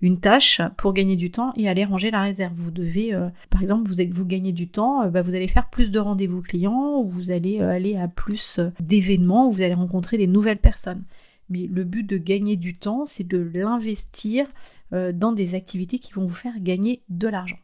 une 0.00 0.18
tâche 0.18 0.60
pour 0.76 0.92
gagner 0.92 1.16
du 1.16 1.30
temps 1.30 1.52
et 1.56 1.68
aller 1.68 1.84
ranger 1.84 2.10
la 2.10 2.22
réserve. 2.22 2.52
Vous 2.54 2.70
devez, 2.70 3.16
par 3.48 3.62
exemple, 3.62 3.88
vous, 3.88 4.02
vous 4.12 4.26
gagnez 4.26 4.52
du 4.52 4.68
temps, 4.68 5.08
bah, 5.08 5.22
vous 5.22 5.34
allez 5.34 5.46
faire 5.46 5.70
plus 5.70 5.90
de 5.90 5.98
rendez-vous 5.98 6.42
clients, 6.42 6.98
ou 6.98 7.08
vous 7.08 7.30
allez 7.30 7.60
aller 7.60 7.96
à 7.96 8.08
plus 8.08 8.60
d'événements, 8.80 9.48
où 9.48 9.52
vous 9.52 9.62
allez 9.62 9.74
rencontrer 9.74 10.18
des 10.18 10.26
nouvelles 10.26 10.58
personnes. 10.58 11.04
Mais 11.48 11.68
le 11.70 11.84
but 11.84 12.04
de 12.04 12.18
gagner 12.18 12.56
du 12.56 12.76
temps, 12.76 13.06
c'est 13.06 13.26
de 13.26 13.38
l'investir 13.38 14.46
dans 14.92 15.32
des 15.32 15.54
activités 15.54 15.98
qui 15.98 16.12
vont 16.12 16.26
vous 16.26 16.34
faire 16.34 16.58
gagner 16.60 17.02
de 17.08 17.28
l'argent. 17.28 17.58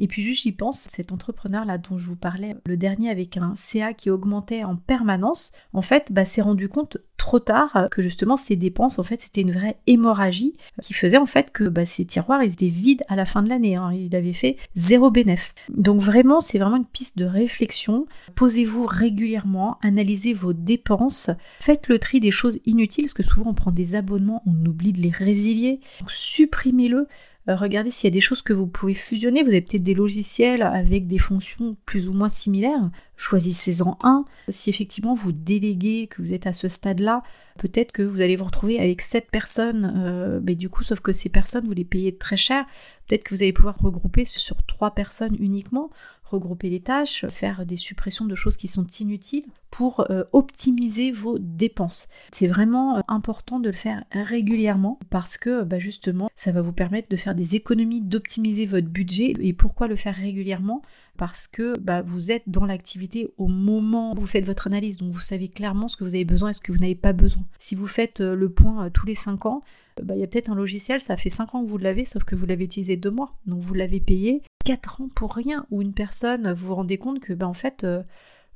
Et 0.00 0.08
puis 0.08 0.22
juste 0.22 0.42
j'y 0.42 0.52
pense, 0.52 0.86
cet 0.88 1.12
entrepreneur 1.12 1.64
là 1.64 1.78
dont 1.78 1.98
je 1.98 2.06
vous 2.06 2.16
parlais, 2.16 2.56
le 2.66 2.76
dernier 2.76 3.10
avec 3.10 3.36
un 3.36 3.52
CA 3.54 3.92
qui 3.92 4.10
augmentait 4.10 4.64
en 4.64 4.74
permanence, 4.74 5.52
en 5.72 5.82
fait 5.82 6.10
bah, 6.10 6.24
s'est 6.24 6.40
rendu 6.40 6.68
compte 6.68 6.96
trop 7.18 7.38
tard 7.38 7.88
que 7.90 8.00
justement 8.00 8.38
ses 8.38 8.56
dépenses 8.56 8.98
en 8.98 9.02
fait 9.02 9.18
c'était 9.18 9.42
une 9.42 9.52
vraie 9.52 9.76
hémorragie 9.86 10.56
qui 10.80 10.94
faisait 10.94 11.18
en 11.18 11.26
fait 11.26 11.52
que 11.52 11.64
bah, 11.64 11.84
ses 11.84 12.06
tiroirs 12.06 12.40
étaient 12.40 12.68
vides 12.68 13.02
à 13.08 13.14
la 13.14 13.26
fin 13.26 13.42
de 13.42 13.50
l'année. 13.50 13.76
Hein. 13.76 13.92
Il 13.92 14.16
avait 14.16 14.32
fait 14.32 14.56
zéro 14.74 15.10
bénéf. 15.10 15.54
Donc 15.68 16.00
vraiment 16.00 16.40
c'est 16.40 16.58
vraiment 16.58 16.78
une 16.78 16.86
piste 16.86 17.18
de 17.18 17.26
réflexion. 17.26 18.06
Posez-vous 18.34 18.86
régulièrement, 18.86 19.78
analysez 19.82 20.32
vos 20.32 20.54
dépenses, 20.54 21.30
faites 21.60 21.88
le 21.88 21.98
tri 21.98 22.20
des 22.20 22.30
choses 22.30 22.58
inutiles 22.64 23.04
parce 23.04 23.14
que 23.14 23.22
souvent 23.22 23.50
on 23.50 23.54
prend 23.54 23.70
des 23.70 23.94
abonnements, 23.94 24.42
on 24.46 24.66
oublie 24.66 24.94
de 24.94 25.02
les 25.02 25.10
résilier. 25.10 25.80
Supprimez-le. 26.08 27.06
Euh, 27.48 27.56
regardez 27.56 27.90
s'il 27.90 28.08
y 28.08 28.12
a 28.12 28.14
des 28.14 28.20
choses 28.20 28.42
que 28.42 28.52
vous 28.52 28.66
pouvez 28.66 28.94
fusionner. 28.94 29.42
Vous 29.42 29.48
avez 29.48 29.62
peut-être 29.62 29.82
des 29.82 29.94
logiciels 29.94 30.62
avec 30.62 31.06
des 31.06 31.18
fonctions 31.18 31.76
plus 31.86 32.08
ou 32.08 32.12
moins 32.12 32.28
similaires. 32.28 32.90
Choisissez-en 33.20 33.98
un. 34.02 34.24
Si 34.48 34.70
effectivement 34.70 35.12
vous 35.12 35.32
déléguez, 35.32 36.06
que 36.06 36.22
vous 36.22 36.32
êtes 36.32 36.46
à 36.46 36.54
ce 36.54 36.68
stade-là, 36.68 37.22
peut-être 37.58 37.92
que 37.92 38.02
vous 38.02 38.22
allez 38.22 38.34
vous 38.34 38.44
retrouver 38.44 38.80
avec 38.80 39.02
sept 39.02 39.30
personnes, 39.30 39.92
euh, 39.94 40.40
mais 40.42 40.54
du 40.54 40.70
coup, 40.70 40.82
sauf 40.82 41.00
que 41.00 41.12
ces 41.12 41.28
personnes, 41.28 41.66
vous 41.66 41.74
les 41.74 41.84
payez 41.84 42.16
très 42.16 42.38
cher. 42.38 42.64
Peut-être 43.06 43.24
que 43.24 43.34
vous 43.34 43.42
allez 43.42 43.52
pouvoir 43.52 43.76
regrouper 43.78 44.24
sur 44.24 44.62
trois 44.64 44.92
personnes 44.92 45.36
uniquement, 45.38 45.90
regrouper 46.24 46.70
les 46.70 46.80
tâches, 46.80 47.26
faire 47.26 47.66
des 47.66 47.76
suppressions 47.76 48.24
de 48.24 48.34
choses 48.34 48.56
qui 48.56 48.68
sont 48.68 48.86
inutiles 49.00 49.46
pour 49.70 50.08
euh, 50.10 50.22
optimiser 50.32 51.10
vos 51.10 51.38
dépenses. 51.38 52.08
C'est 52.32 52.46
vraiment 52.46 52.96
euh, 52.96 53.00
important 53.08 53.58
de 53.60 53.68
le 53.68 53.74
faire 53.74 54.04
régulièrement 54.12 54.98
parce 55.10 55.36
que 55.36 55.64
bah, 55.64 55.78
justement, 55.78 56.30
ça 56.36 56.52
va 56.52 56.62
vous 56.62 56.72
permettre 56.72 57.08
de 57.08 57.16
faire 57.16 57.34
des 57.34 57.56
économies, 57.56 58.00
d'optimiser 58.00 58.64
votre 58.64 58.88
budget. 58.88 59.34
Et 59.40 59.52
pourquoi 59.52 59.88
le 59.88 59.96
faire 59.96 60.14
régulièrement? 60.14 60.80
Parce 61.20 61.46
que 61.46 61.78
bah, 61.78 62.00
vous 62.00 62.30
êtes 62.30 62.44
dans 62.46 62.64
l'activité 62.64 63.28
au 63.36 63.46
moment 63.46 64.14
où 64.14 64.20
vous 64.20 64.26
faites 64.26 64.46
votre 64.46 64.68
analyse, 64.68 64.96
donc 64.96 65.12
vous 65.12 65.20
savez 65.20 65.50
clairement 65.50 65.86
ce 65.86 65.98
que 65.98 66.04
vous 66.04 66.14
avez 66.14 66.24
besoin 66.24 66.48
et 66.48 66.52
ce 66.54 66.62
que 66.62 66.72
vous 66.72 66.78
n'avez 66.78 66.94
pas 66.94 67.12
besoin. 67.12 67.44
Si 67.58 67.74
vous 67.74 67.86
faites 67.86 68.22
euh, 68.22 68.34
le 68.34 68.48
point 68.48 68.86
euh, 68.86 68.88
tous 68.88 69.04
les 69.04 69.14
5 69.14 69.44
ans, 69.44 69.60
euh, 70.00 70.02
bah, 70.02 70.14
il 70.16 70.20
y 70.20 70.24
a 70.24 70.26
peut-être 70.26 70.48
un 70.48 70.54
logiciel, 70.54 70.98
ça 70.98 71.18
fait 71.18 71.28
5 71.28 71.54
ans 71.54 71.62
que 71.62 71.68
vous 71.68 71.76
l'avez, 71.76 72.06
sauf 72.06 72.24
que 72.24 72.34
vous 72.34 72.46
l'avez 72.46 72.64
utilisé 72.64 72.96
2 72.96 73.10
mois, 73.10 73.34
donc 73.44 73.60
vous 73.60 73.74
l'avez 73.74 74.00
payé 74.00 74.40
4 74.64 75.02
ans 75.02 75.08
pour 75.14 75.34
rien, 75.34 75.66
ou 75.70 75.82
une 75.82 75.92
personne, 75.92 76.54
vous 76.54 76.68
vous 76.68 76.74
rendez 76.74 76.96
compte 76.96 77.20
que 77.20 77.34
bah, 77.34 77.46
en 77.46 77.54
fait... 77.54 77.86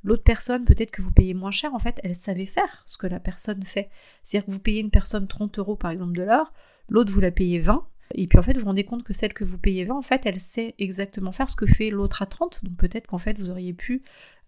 L'autre 0.07 0.21
personne, 0.21 0.65
peut-être 0.65 0.91
que 0.91 1.01
vous 1.01 1.11
payez 1.11 1.33
moins 1.33 1.49
cher, 1.49 1.73
en 1.73 1.79
fait, 1.79 1.99
elle 2.03 2.13
savait 2.13 2.45
faire 2.45 2.83
ce 2.85 2.99
que 2.99 3.07
la 3.07 3.19
personne 3.19 3.63
fait. 3.63 3.89
C'est-à-dire 4.23 4.45
que 4.45 4.51
vous 4.51 4.59
payez 4.59 4.79
une 4.79 4.91
personne 4.91 5.27
30 5.27 5.57
euros 5.57 5.75
par 5.75 5.89
exemple 5.89 6.11
de 6.11 6.21
l'heure, 6.21 6.53
l'autre 6.89 7.11
vous 7.11 7.21
la 7.21 7.31
payez 7.31 7.57
20, 7.57 7.87
et 8.13 8.27
puis 8.27 8.37
en 8.37 8.41
fait, 8.41 8.53
vous 8.53 8.59
vous 8.59 8.65
rendez 8.67 8.83
compte 8.83 9.03
que 9.03 9.13
celle 9.13 9.33
que 9.33 9.43
vous 9.43 9.57
payez 9.57 9.83
20, 9.83 9.95
en 9.95 10.01
fait, 10.01 10.21
elle 10.25 10.39
sait 10.39 10.75
exactement 10.77 11.31
faire 11.31 11.49
ce 11.49 11.55
que 11.55 11.65
fait 11.65 11.89
l'autre 11.89 12.21
à 12.21 12.25
30. 12.25 12.63
Donc 12.63 12.77
peut-être 12.77 13.07
qu'en 13.07 13.17
fait, 13.17 13.37
vous 13.39 13.49
auriez 13.49 13.73
pu 13.73 14.03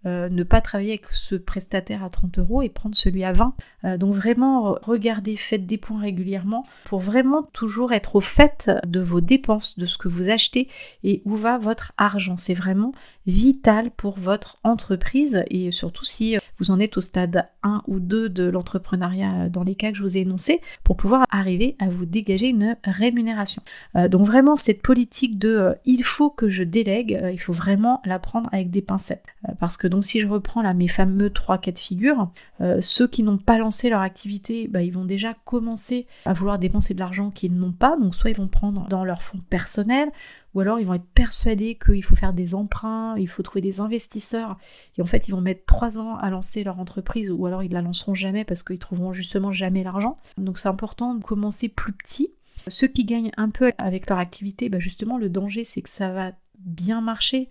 euh, 0.06 0.30
ne 0.30 0.44
pas 0.44 0.62
travailler 0.62 0.92
avec 0.92 1.06
ce 1.10 1.36
prestataire 1.36 2.04
à 2.04 2.10
30 2.10 2.40
euros 2.40 2.62
et 2.62 2.70
prendre 2.70 2.96
celui 2.96 3.24
à 3.24 3.34
20. 3.34 3.54
Euh, 3.84 3.98
donc 3.98 4.14
vraiment, 4.14 4.78
regardez, 4.84 5.36
faites 5.36 5.66
des 5.66 5.78
points 5.78 6.00
régulièrement 6.00 6.66
pour 6.86 7.00
vraiment 7.00 7.42
toujours 7.42 7.92
être 7.92 8.16
au 8.16 8.22
fait 8.22 8.70
de 8.86 9.00
vos 9.00 9.22
dépenses, 9.22 9.80
de 9.80 9.86
ce 9.86 9.98
que 9.98 10.08
vous 10.08 10.30
achetez 10.30 10.68
et 11.04 11.22
où 11.26 11.36
va 11.36 11.58
votre 11.58 11.94
argent. 11.98 12.38
C'est 12.38 12.54
vraiment 12.54 12.94
vital 13.26 13.92
pour 13.92 14.18
votre 14.18 14.58
entreprise 14.64 15.44
et 15.50 15.72
surtout 15.72 16.06
si 16.06 16.38
vous 16.58 16.72
en 16.72 16.80
êtes 16.80 16.98
au 16.98 17.02
stade 17.02 17.48
1 17.64 17.84
ou 17.88 18.00
2 18.00 18.30
de 18.30 18.44
l'entrepreneuriat 18.46 19.50
dans 19.50 19.64
les 19.64 19.76
cas 19.76 19.92
que 19.92 19.98
je 19.98 20.04
vous 20.04 20.18
ai 20.18 20.22
énoncés 20.22 20.62
pour 20.84 20.96
pouvoir 20.96 21.26
arriver 21.30 21.76
à 21.80 21.90
vous 21.90 22.06
dégager 22.06 22.48
une 22.48 22.78
rémunération. 22.86 23.62
Euh, 23.96 24.08
donc 24.08 24.26
vraiment 24.26 24.56
cette 24.56 24.82
politique 24.82 25.38
de 25.38 25.76
il 25.86 26.04
faut 26.04 26.30
que 26.30 26.48
je 26.48 26.64
délègue, 26.64 27.20
il 27.32 27.40
faut 27.40 27.54
vraiment 27.54 28.02
la 28.06 28.20
prendre 28.20 28.50
avec 28.54 28.70
des 28.70 28.82
pincettes 28.82 29.26
parce 29.60 29.76
que 29.76 29.87
donc 29.90 30.06
si 30.06 30.20
je 30.20 30.28
reprends 30.28 30.62
là 30.62 30.74
mes 30.74 30.88
fameux 30.88 31.30
trois 31.30 31.58
cas 31.58 31.72
de 31.72 31.80
figure, 31.80 32.32
euh, 32.62 32.82
ceux 32.82 33.08
qui 33.08 33.24
n'ont 33.24 33.38
pas 33.38 33.58
lancé 33.58 33.90
leur 33.90 34.02
activité, 34.02 34.68
bah, 34.68 34.82
ils 34.82 34.94
vont 34.94 35.06
déjà 35.06 35.36
commencer 35.46 36.08
à 36.26 36.34
vouloir 36.34 36.60
dépenser 36.60 36.94
de 36.94 37.00
l'argent 37.00 37.32
qu'ils 37.32 37.56
n'ont 37.56 37.72
pas, 37.72 37.98
donc 37.98 38.16
soit 38.16 38.30
ils 38.30 38.36
vont 38.36 38.48
prendre 38.48 38.88
dans 38.88 39.06
leur 39.06 39.22
fonds 39.22 39.40
personnel, 39.50 40.10
ou 40.54 40.62
alors 40.62 40.80
ils 40.80 40.86
vont 40.86 40.96
être 40.96 41.10
persuadés 41.14 41.76
qu'il 41.76 42.04
faut 42.04 42.16
faire 42.16 42.34
des 42.34 42.56
emprunts, 42.56 43.16
il 43.18 43.28
faut 43.28 43.44
trouver 43.44 43.62
des 43.62 43.80
investisseurs, 43.80 44.58
et 44.98 45.02
en 45.02 45.06
fait 45.06 45.28
ils 45.28 45.32
vont 45.32 45.42
mettre 45.42 45.66
trois 45.66 46.00
ans 46.00 46.16
à 46.16 46.30
lancer 46.30 46.64
leur 46.64 46.80
entreprise, 46.80 47.30
ou 47.30 47.46
alors 47.46 47.64
ils 47.64 47.72
la 47.72 47.82
lanceront 47.82 48.16
jamais 48.16 48.46
parce 48.46 48.64
qu'ils 48.64 48.80
trouveront 48.80 49.14
justement 49.14 49.52
jamais 49.52 49.84
l'argent. 49.84 50.18
Donc 50.38 50.58
c'est 50.58 50.70
important 50.70 51.14
de 51.14 51.24
commencer 51.24 51.70
plus 51.70 51.94
petit. 51.94 52.32
Ceux 52.68 52.88
qui 52.88 53.06
gagnent 53.06 53.32
un 53.38 53.50
peu 53.50 53.72
avec 53.78 54.10
leur 54.10 54.18
activité, 54.18 54.70
bah 54.70 54.80
justement 54.80 55.18
le 55.18 55.30
danger 55.30 55.64
c'est 55.64 55.82
que 55.82 55.90
ça 55.90 56.10
va 56.10 56.32
bien 56.60 57.02
marcher 57.02 57.50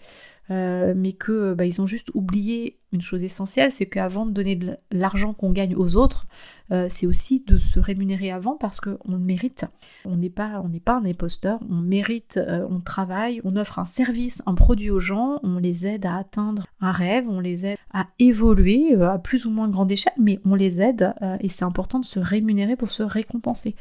euh, 0.50 0.94
mais 0.96 1.12
que 1.12 1.54
bah, 1.54 1.66
ils 1.66 1.80
ont 1.80 1.86
juste 1.86 2.08
oublié 2.14 2.78
une 2.92 3.00
chose 3.00 3.24
essentielle, 3.24 3.72
c'est 3.72 3.86
qu'avant 3.86 4.26
de 4.26 4.30
donner 4.30 4.54
de 4.54 4.76
l'argent 4.90 5.32
qu'on 5.32 5.50
gagne 5.50 5.74
aux 5.74 5.96
autres, 5.96 6.26
euh, 6.72 6.86
c'est 6.88 7.06
aussi 7.06 7.44
de 7.46 7.58
se 7.58 7.78
rémunérer 7.78 8.30
avant 8.30 8.56
parce 8.56 8.80
qu'on 8.80 8.98
le 9.08 9.18
mérite. 9.18 9.64
On 10.04 10.16
n'est 10.16 10.30
pas, 10.30 10.62
on 10.64 10.68
n'est 10.68 10.80
pas 10.80 10.96
un 10.96 11.04
imposteur, 11.04 11.58
on 11.68 11.80
mérite, 11.80 12.38
euh, 12.38 12.66
on 12.70 12.78
travaille, 12.78 13.40
on 13.44 13.56
offre 13.56 13.78
un 13.78 13.84
service, 13.84 14.40
un 14.46 14.54
produit 14.54 14.90
aux 14.90 15.00
gens, 15.00 15.36
on 15.42 15.58
les 15.58 15.86
aide 15.86 16.06
à 16.06 16.16
atteindre 16.16 16.64
un 16.80 16.92
rêve, 16.92 17.28
on 17.28 17.40
les 17.40 17.66
aide 17.66 17.78
à 17.92 18.06
évoluer 18.18 18.94
à 18.94 19.18
plus 19.18 19.46
ou 19.46 19.50
moins 19.50 19.68
grande 19.68 19.90
échelle, 19.90 20.12
mais 20.18 20.40
on 20.44 20.54
les 20.54 20.80
aide 20.80 21.12
et 21.40 21.48
c'est 21.48 21.64
important 21.64 21.98
de 21.98 22.04
se 22.04 22.20
rémunérer 22.20 22.76
pour 22.76 22.90
se 22.90 23.02
récompenser. 23.02 23.74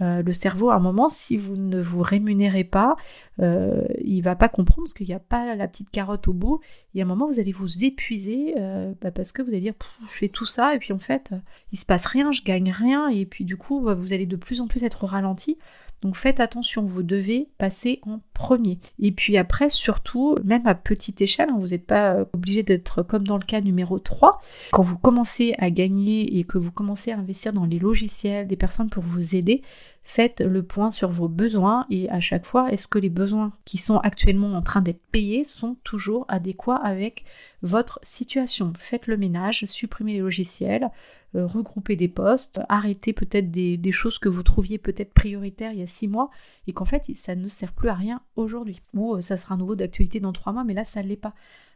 Euh, 0.00 0.22
le 0.22 0.32
cerveau, 0.32 0.70
à 0.70 0.76
un 0.76 0.80
moment, 0.80 1.08
si 1.08 1.36
vous 1.36 1.56
ne 1.56 1.80
vous 1.80 2.02
rémunérez 2.02 2.64
pas, 2.64 2.96
euh, 3.40 3.84
il 4.02 4.20
va 4.22 4.34
pas 4.34 4.48
comprendre 4.48 4.82
parce 4.82 4.94
qu'il 4.94 5.06
n'y 5.06 5.14
a 5.14 5.20
pas 5.20 5.54
la 5.54 5.68
petite 5.68 5.90
carotte 5.90 6.26
au 6.28 6.32
bout. 6.32 6.60
Et 6.94 7.00
à 7.00 7.04
un 7.04 7.08
moment, 7.08 7.28
vous 7.28 7.38
allez 7.38 7.52
vous 7.52 7.84
épuiser 7.84 8.54
euh, 8.58 8.92
bah, 9.00 9.10
parce 9.10 9.32
que 9.32 9.42
vous 9.42 9.48
allez 9.48 9.60
dire, 9.60 9.74
je 10.10 10.18
fais 10.18 10.28
tout 10.28 10.46
ça 10.46 10.74
et 10.74 10.78
puis 10.78 10.92
en 10.92 10.98
fait, 10.98 11.32
il 11.72 11.78
se 11.78 11.86
passe 11.86 12.06
rien, 12.06 12.32
je 12.32 12.42
gagne 12.42 12.70
rien 12.70 13.08
et 13.08 13.26
puis 13.26 13.44
du 13.44 13.56
coup, 13.56 13.80
bah, 13.80 13.94
vous 13.94 14.12
allez 14.12 14.26
de 14.26 14.36
plus 14.36 14.60
en 14.60 14.66
plus 14.66 14.82
être 14.82 15.06
ralenti. 15.06 15.58
Donc 16.02 16.16
faites 16.16 16.40
attention, 16.40 16.84
vous 16.84 17.02
devez 17.02 17.48
passer 17.58 18.00
en 18.02 18.20
premier. 18.34 18.78
Et 18.98 19.12
puis 19.12 19.36
après, 19.36 19.70
surtout, 19.70 20.36
même 20.44 20.66
à 20.66 20.74
petite 20.74 21.20
échelle, 21.20 21.48
hein, 21.50 21.56
vous 21.58 21.68
n'êtes 21.68 21.86
pas 21.86 22.14
euh, 22.14 22.24
obligé 22.32 22.62
d'être 22.64 23.02
comme 23.02 23.26
dans 23.26 23.38
le 23.38 23.44
cas 23.44 23.60
numéro 23.60 23.98
3. 23.98 24.40
Quand 24.72 24.82
vous 24.82 24.98
commencez 24.98 25.54
à 25.58 25.70
gagner 25.70 26.38
et 26.38 26.44
que 26.44 26.58
vous 26.58 26.72
commencez 26.72 27.12
à 27.12 27.18
investir 27.18 27.52
dans 27.52 27.66
les 27.66 27.78
logiciels, 27.78 28.48
des 28.48 28.56
personnes 28.56 28.90
pour 28.90 29.04
vous 29.04 29.36
aider, 29.36 29.62
faites 30.04 30.40
le 30.40 30.62
point 30.62 30.90
sur 30.90 31.10
vos 31.10 31.28
besoins 31.28 31.86
et 31.90 32.10
à 32.10 32.20
chaque 32.20 32.44
fois, 32.44 32.70
est-ce 32.72 32.86
que 32.86 32.98
les 32.98 33.10
besoins 33.10 33.52
qui 33.64 33.78
sont 33.78 33.98
actuellement 33.98 34.52
en 34.54 34.62
train 34.62 34.80
d'être 34.80 35.02
payés 35.12 35.44
sont 35.44 35.76
toujours 35.84 36.24
adéquats 36.28 36.76
avec 36.76 37.24
votre 37.62 37.98
situation? 38.02 38.72
Faites 38.76 39.06
le 39.06 39.16
ménage, 39.16 39.64
supprimez 39.66 40.14
les 40.14 40.20
logiciels, 40.20 40.90
euh, 41.34 41.46
regrouper 41.46 41.96
des 41.96 42.08
postes, 42.08 42.60
arrêter 42.68 43.14
peut-être 43.14 43.50
des, 43.50 43.92
choses 43.92 44.18
que 44.18 44.28
vous 44.28 44.42
trouviez 44.42 44.76
peut-être 44.76 45.14
prioritaires 45.14 45.72
il 45.72 45.78
y 45.78 45.82
a 45.82 45.86
six 45.86 46.08
mois 46.08 46.30
et 46.66 46.72
qu'en 46.74 46.84
fait 46.84 47.04
ça 47.14 47.34
ne 47.34 47.48
sert 47.48 47.72
plus 47.72 47.88
à 47.88 47.94
rien 47.94 48.20
aujourd'hui. 48.36 48.82
Ou 48.94 49.16
euh, 49.16 49.20
ça 49.20 49.36
sera 49.36 49.54
à 49.54 49.58
nouveau 49.58 49.74
d'actualité 49.74 50.20
dans 50.20 50.32
trois 50.32 50.52
mois, 50.52 50.64
mais 50.64 50.74
là 50.74 50.84
ça 50.84 51.02
ne 51.02 51.08
l'est 51.08 51.16
pas. 51.16 51.34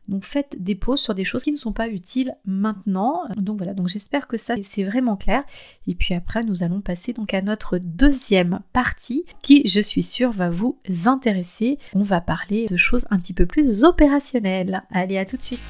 Donc 0.09 0.25
faites 0.25 0.57
des 0.59 0.75
pauses 0.75 1.01
sur 1.01 1.15
des 1.15 1.25
choses 1.25 1.45
qui 1.45 1.53
ne 1.53 1.57
sont 1.57 1.73
pas 1.73 1.89
utiles 1.89 2.35
maintenant. 2.45 3.23
Donc 3.37 3.59
voilà, 3.59 3.75
donc 3.75 3.89
j'espère 3.89 4.27
que 4.27 4.37
ça 4.37 4.55
c'est 4.63 4.85
vraiment 4.85 5.17
clair. 5.17 5.45
Et 5.87 5.95
puis 5.95 6.15
après 6.15 6.43
nous 6.43 6.63
allons 6.63 6.81
passer 6.81 7.13
donc 7.13 7.35
à 7.35 7.43
notre 7.43 7.79
deuxième 7.79 8.61
partie 8.73 9.25
qui 9.43 9.67
je 9.67 9.81
suis 9.81 10.03
sûre 10.03 10.31
va 10.31 10.51
vous 10.51 10.79
intéresser. 11.07 11.79
On 11.95 12.03
va 12.03 12.21
parler 12.21 12.67
de 12.67 12.77
choses 12.77 13.07
un 13.11 13.19
petit 13.19 13.35
peu 13.35 13.47
plus 13.47 13.85
opérationnelles. 13.85 14.83
Allez 14.91 15.19
à 15.19 15.25
tout 15.25 15.37
de 15.37 15.43
suite. 15.43 15.61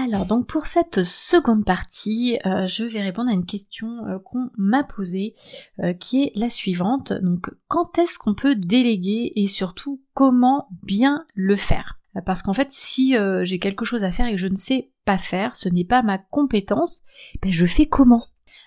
Alors 0.00 0.26
donc 0.26 0.46
pour 0.46 0.66
cette 0.68 1.02
seconde 1.02 1.64
partie, 1.64 2.38
euh, 2.46 2.68
je 2.68 2.84
vais 2.84 3.02
répondre 3.02 3.30
à 3.30 3.32
une 3.32 3.46
question 3.46 4.06
euh, 4.06 4.20
qu'on 4.20 4.48
m'a 4.56 4.84
posée, 4.84 5.34
euh, 5.80 5.92
qui 5.92 6.22
est 6.22 6.32
la 6.36 6.50
suivante. 6.50 7.12
Donc 7.12 7.50
quand 7.66 7.98
est-ce 7.98 8.16
qu'on 8.16 8.34
peut 8.34 8.54
déléguer 8.54 9.32
et 9.34 9.48
surtout 9.48 10.00
comment 10.14 10.68
bien 10.84 11.26
le 11.34 11.56
faire? 11.56 11.98
Parce 12.24 12.42
qu'en 12.42 12.52
fait, 12.52 12.70
si 12.70 13.14
j'ai 13.42 13.58
quelque 13.60 13.84
chose 13.84 14.02
à 14.02 14.10
faire 14.10 14.26
et 14.26 14.32
que 14.32 14.38
je 14.38 14.48
ne 14.48 14.56
sais 14.56 14.90
pas 15.04 15.18
faire, 15.18 15.54
ce 15.54 15.68
n'est 15.68 15.84
pas 15.84 16.02
ma 16.02 16.18
compétence, 16.18 17.02
ben 17.42 17.52
je 17.52 17.66
fais 17.66 17.86
comment? 17.86 18.24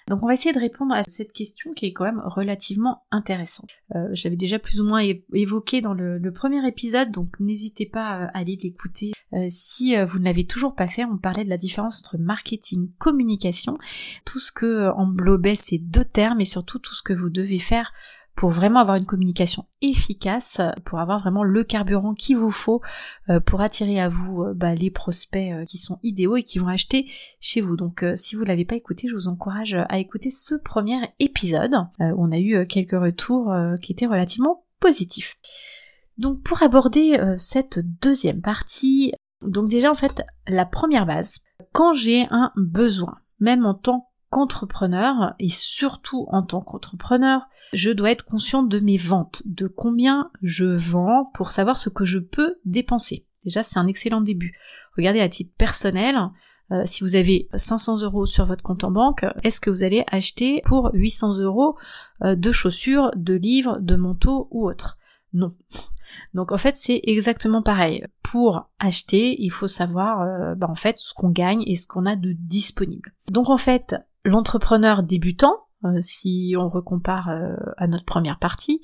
Donc 0.08 0.24
on 0.24 0.28
va 0.28 0.34
essayer 0.34 0.54
de 0.54 0.60
répondre 0.60 0.94
à 0.94 1.04
cette 1.04 1.32
question 1.32 1.72
qui 1.72 1.86
est 1.86 1.94
quand 1.94 2.06
même 2.06 2.22
relativement 2.26 3.04
intéressante. 3.12 3.70
Euh, 3.96 4.10
J'avais 4.14 4.36
déjà 4.36 4.60
plus 4.60 4.82
ou 4.82 4.86
moins 4.86 5.04
évoqué 5.34 5.82
dans 5.82 5.94
le, 5.94 6.20
premier 6.32 6.66
épisode, 6.68 7.12
donc 7.12 7.40
n'hésitez 7.40 7.86
pas 7.86 8.08
à 8.08 8.38
aller 8.38 8.58
l'écouter. 8.62 9.12
Euh, 9.34 9.48
si 9.50 9.96
euh, 9.96 10.06
vous 10.06 10.20
ne 10.20 10.26
l'avez 10.26 10.46
toujours 10.46 10.76
pas 10.76 10.88
fait, 10.88 11.06
on 11.06 11.18
parlait 11.18 11.44
de 11.44 11.50
la 11.50 11.58
différence 11.58 12.00
entre 12.00 12.18
marketing, 12.18 12.90
communication, 12.98 13.78
tout 14.26 14.40
ce 14.40 14.52
que 14.52 14.90
englobait 14.92 15.56
ces 15.56 15.78
deux 15.78 16.06
termes 16.06 16.42
et 16.42 16.46
surtout 16.46 16.80
tout 16.80 16.96
ce 16.96 17.04
que 17.04 17.14
vous 17.14 17.30
devez 17.30 17.60
faire 17.60 17.94
pour 18.36 18.50
vraiment 18.50 18.80
avoir 18.80 18.98
une 18.98 19.06
communication 19.06 19.66
efficace, 19.82 20.62
pour 20.86 21.00
avoir 21.00 21.20
vraiment 21.20 21.44
le 21.44 21.64
carburant 21.64 22.14
qu'il 22.14 22.38
vous 22.38 22.52
faut 22.52 22.82
euh, 23.30 23.40
pour 23.40 23.62
attirer 23.62 24.00
à 24.00 24.10
vous 24.10 24.44
euh, 24.44 24.54
bah, 24.54 24.74
les 24.74 24.90
prospects 24.90 25.52
euh, 25.52 25.66
qui 25.66 25.78
sont 25.78 26.00
idéaux 26.04 26.38
et 26.38 26.44
qui 26.44 26.60
vont 26.60 26.68
acheter 26.68 27.10
chez 27.40 27.62
vous. 27.62 27.76
Donc 27.76 28.06
si 28.16 28.36
vous 28.36 28.44
l'avez 28.44 28.66
pas 28.66 28.76
écouté, 28.76 29.08
je 29.08 29.16
vous 29.16 29.28
encourage 29.28 29.76
à 29.90 30.00
écouter 30.00 30.32
ce 30.32 30.56
premier 30.56 31.00
épisode. 31.20 31.76
on 32.00 32.32
a 32.32 32.40
eu 32.40 32.66
quelques 32.68 32.92
retours 33.00 33.54
qui 33.82 33.92
étaient 33.92 34.06
relativement 34.06 34.66
positifs. 34.80 35.38
Donc 36.18 36.42
pour 36.44 36.62
aborder 36.64 37.20
cette 37.38 37.80
deuxième 38.02 38.42
partie, 38.42 39.14
donc 39.46 39.70
déjà 39.70 39.92
en 39.92 39.96
fait 39.96 40.24
la 40.48 40.66
première 40.66 41.06
base, 41.06 41.40
quand 41.74 41.94
j'ai 41.94 42.28
un 42.30 42.52
besoin, 42.56 43.20
même 43.40 43.66
en 43.66 43.74
tant 43.74 44.12
qu'entrepreneur 44.30 45.36
et 45.40 45.50
surtout 45.50 46.26
en 46.30 46.44
tant 46.44 46.62
qu'entrepreneur, 46.62 47.48
je 47.74 47.92
dois 47.92 48.12
être 48.12 48.26
consciente 48.26 48.70
de 48.70 48.80
mes 48.80 48.98
ventes, 48.98 49.42
de 49.46 49.68
combien 49.68 50.32
je 50.42 50.66
vends 50.66 51.26
pour 51.34 51.52
savoir 51.52 51.78
ce 51.78 51.90
que 51.90 52.06
je 52.06 52.20
peux 52.20 52.56
dépenser. 52.66 53.26
Déjà, 53.44 53.64
c'est 53.64 53.80
un 53.80 53.88
excellent 53.88 54.22
début. 54.22 54.58
Regardez 54.98 55.22
à 55.22 55.30
titre 55.30 55.54
personnel, 55.58 56.18
euh, 56.72 56.84
si 56.86 57.04
vous 57.04 57.16
avez 57.16 57.50
500 57.54 58.02
euros 58.02 58.26
sur 58.26 58.46
votre 58.46 58.64
compte 58.64 58.84
en 58.84 58.92
banque, 58.92 59.26
est-ce 59.44 59.60
que 59.60 59.70
vous 59.70 59.84
allez 59.84 60.04
acheter 60.12 60.62
pour 60.66 60.92
800 60.94 61.36
euros 61.40 61.76
euh, 62.24 62.36
de 62.36 62.52
chaussures, 62.52 63.12
de 63.16 63.34
livres, 63.34 63.80
de 63.82 63.96
manteaux 63.96 64.48
ou 64.52 64.68
autre 64.68 64.98
Non. 65.34 65.56
Donc 66.34 66.52
en 66.52 66.58
fait 66.58 66.78
c'est 66.78 67.00
exactement 67.04 67.62
pareil. 67.62 68.06
Pour 68.22 68.70
acheter, 68.80 69.42
il 69.42 69.50
faut 69.50 69.68
savoir 69.68 70.22
euh, 70.22 70.56
bah, 70.56 70.68
en 70.70 70.76
fait 70.76 70.98
ce 70.98 71.14
qu'on 71.14 71.30
gagne 71.30 71.64
et 71.66 71.76
ce 71.76 71.88
qu'on 71.88 72.06
a 72.06 72.16
de 72.16 72.34
disponible. 72.34 73.14
Donc 73.30 73.50
en 73.50 73.58
fait, 73.58 73.96
l'entrepreneur 74.24 75.04
débutant, 75.04 75.66
si 76.00 76.56
on 76.58 76.68
recompare 76.68 77.30
euh, 77.30 77.56
à 77.78 77.88
notre 77.88 78.06
première 78.06 78.40
partie, 78.40 78.82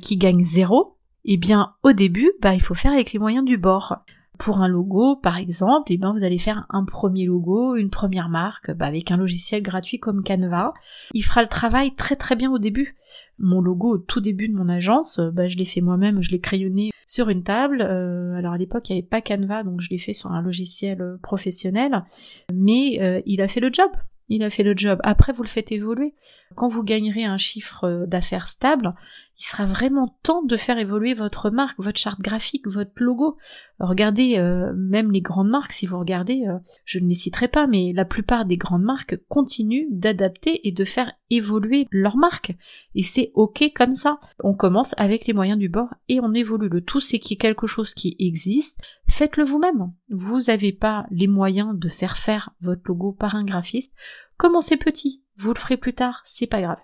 qui 0.00 0.16
gagne 0.16 0.42
zéro, 0.42 0.96
eh 1.24 1.36
bien 1.36 1.74
au 1.82 1.92
début, 1.92 2.32
bah, 2.40 2.54
il 2.54 2.60
faut 2.60 2.74
faire 2.74 2.92
avec 2.92 3.12
les 3.12 3.18
moyens 3.18 3.44
du 3.44 3.56
bord. 3.56 3.96
Pour 4.36 4.58
un 4.58 4.68
logo, 4.68 5.14
par 5.14 5.38
exemple, 5.38 5.92
eh 5.92 5.96
ben, 5.96 6.12
vous 6.12 6.24
allez 6.24 6.38
faire 6.38 6.66
un 6.68 6.84
premier 6.84 7.24
logo, 7.24 7.76
une 7.76 7.90
première 7.90 8.28
marque, 8.28 8.72
bah, 8.72 8.86
avec 8.86 9.12
un 9.12 9.16
logiciel 9.16 9.62
gratuit 9.62 10.00
comme 10.00 10.24
Canva. 10.24 10.74
Il 11.12 11.22
fera 11.22 11.42
le 11.42 11.48
travail 11.48 11.94
très 11.94 12.16
très 12.16 12.34
bien 12.34 12.50
au 12.50 12.58
début. 12.58 12.96
Mon 13.38 13.60
logo 13.60 13.94
au 13.94 13.98
tout 13.98 14.20
début 14.20 14.48
de 14.48 14.54
mon 14.54 14.68
agence, 14.68 15.20
bah, 15.20 15.46
je 15.46 15.56
l'ai 15.56 15.64
fait 15.64 15.80
moi-même, 15.80 16.20
je 16.20 16.32
l'ai 16.32 16.40
crayonné 16.40 16.90
sur 17.06 17.28
une 17.28 17.42
table. 17.42 17.82
Euh, 17.82 18.34
alors 18.36 18.52
à 18.52 18.58
l'époque, 18.58 18.88
il 18.88 18.94
n'y 18.94 18.98
avait 18.98 19.08
pas 19.08 19.20
Canva, 19.20 19.62
donc 19.62 19.80
je 19.80 19.90
l'ai 19.90 19.98
fait 19.98 20.12
sur 20.12 20.32
un 20.32 20.42
logiciel 20.42 21.00
euh, 21.00 21.16
professionnel. 21.22 22.04
Mais 22.52 22.98
euh, 23.00 23.20
il 23.26 23.40
a 23.40 23.48
fait 23.48 23.60
le 23.60 23.72
job. 23.72 23.90
Il 24.28 24.42
a 24.42 24.50
fait 24.50 24.62
le 24.62 24.74
job. 24.76 25.00
Après, 25.02 25.32
vous 25.32 25.42
le 25.42 25.48
faites 25.48 25.72
évoluer. 25.72 26.14
Quand 26.54 26.68
vous 26.68 26.82
gagnerez 26.82 27.24
un 27.24 27.36
chiffre 27.36 28.06
d'affaires 28.06 28.48
stable, 28.48 28.94
il 29.38 29.44
sera 29.44 29.66
vraiment 29.66 30.16
temps 30.22 30.44
de 30.44 30.56
faire 30.56 30.78
évoluer 30.78 31.12
votre 31.12 31.50
marque, 31.50 31.78
votre 31.78 31.98
charte 31.98 32.20
graphique, 32.20 32.68
votre 32.68 32.92
logo. 32.96 33.36
Regardez, 33.80 34.38
euh, 34.38 34.72
même 34.76 35.10
les 35.10 35.22
grandes 35.22 35.48
marques, 35.48 35.72
si 35.72 35.86
vous 35.86 35.98
regardez, 35.98 36.44
euh, 36.46 36.58
je 36.84 37.00
ne 37.00 37.08
les 37.08 37.14
citerai 37.14 37.48
pas, 37.48 37.66
mais 37.66 37.92
la 37.92 38.04
plupart 38.04 38.44
des 38.44 38.56
grandes 38.56 38.84
marques 38.84 39.18
continuent 39.28 39.88
d'adapter 39.90 40.66
et 40.68 40.70
de 40.70 40.84
faire 40.84 41.12
évoluer 41.30 41.88
leur 41.90 42.16
marque. 42.16 42.54
Et 42.94 43.02
c'est 43.02 43.32
ok 43.34 43.72
comme 43.74 43.96
ça. 43.96 44.20
On 44.38 44.54
commence 44.54 44.94
avec 44.98 45.26
les 45.26 45.34
moyens 45.34 45.58
du 45.58 45.68
bord 45.68 45.92
et 46.08 46.20
on 46.20 46.32
évolue. 46.32 46.68
Le 46.68 46.80
tout, 46.80 47.00
c'est 47.00 47.18
qu'il 47.18 47.32
y 47.32 47.34
ait 47.34 47.38
quelque 47.38 47.66
chose 47.66 47.92
qui 47.92 48.14
existe. 48.20 48.80
Faites-le 49.08 49.44
vous-même. 49.44 49.92
Vous 50.10 50.38
n'avez 50.46 50.72
pas 50.72 51.06
les 51.10 51.26
moyens 51.26 51.76
de 51.76 51.88
faire 51.88 52.16
faire 52.16 52.50
votre 52.60 52.82
logo 52.86 53.12
par 53.12 53.34
un 53.34 53.44
graphiste. 53.44 53.94
Commencez 54.36 54.76
petit. 54.76 55.22
Vous 55.36 55.52
le 55.52 55.58
ferez 55.58 55.76
plus 55.76 55.94
tard, 55.94 56.22
c'est 56.24 56.46
pas 56.46 56.60
grave. 56.60 56.78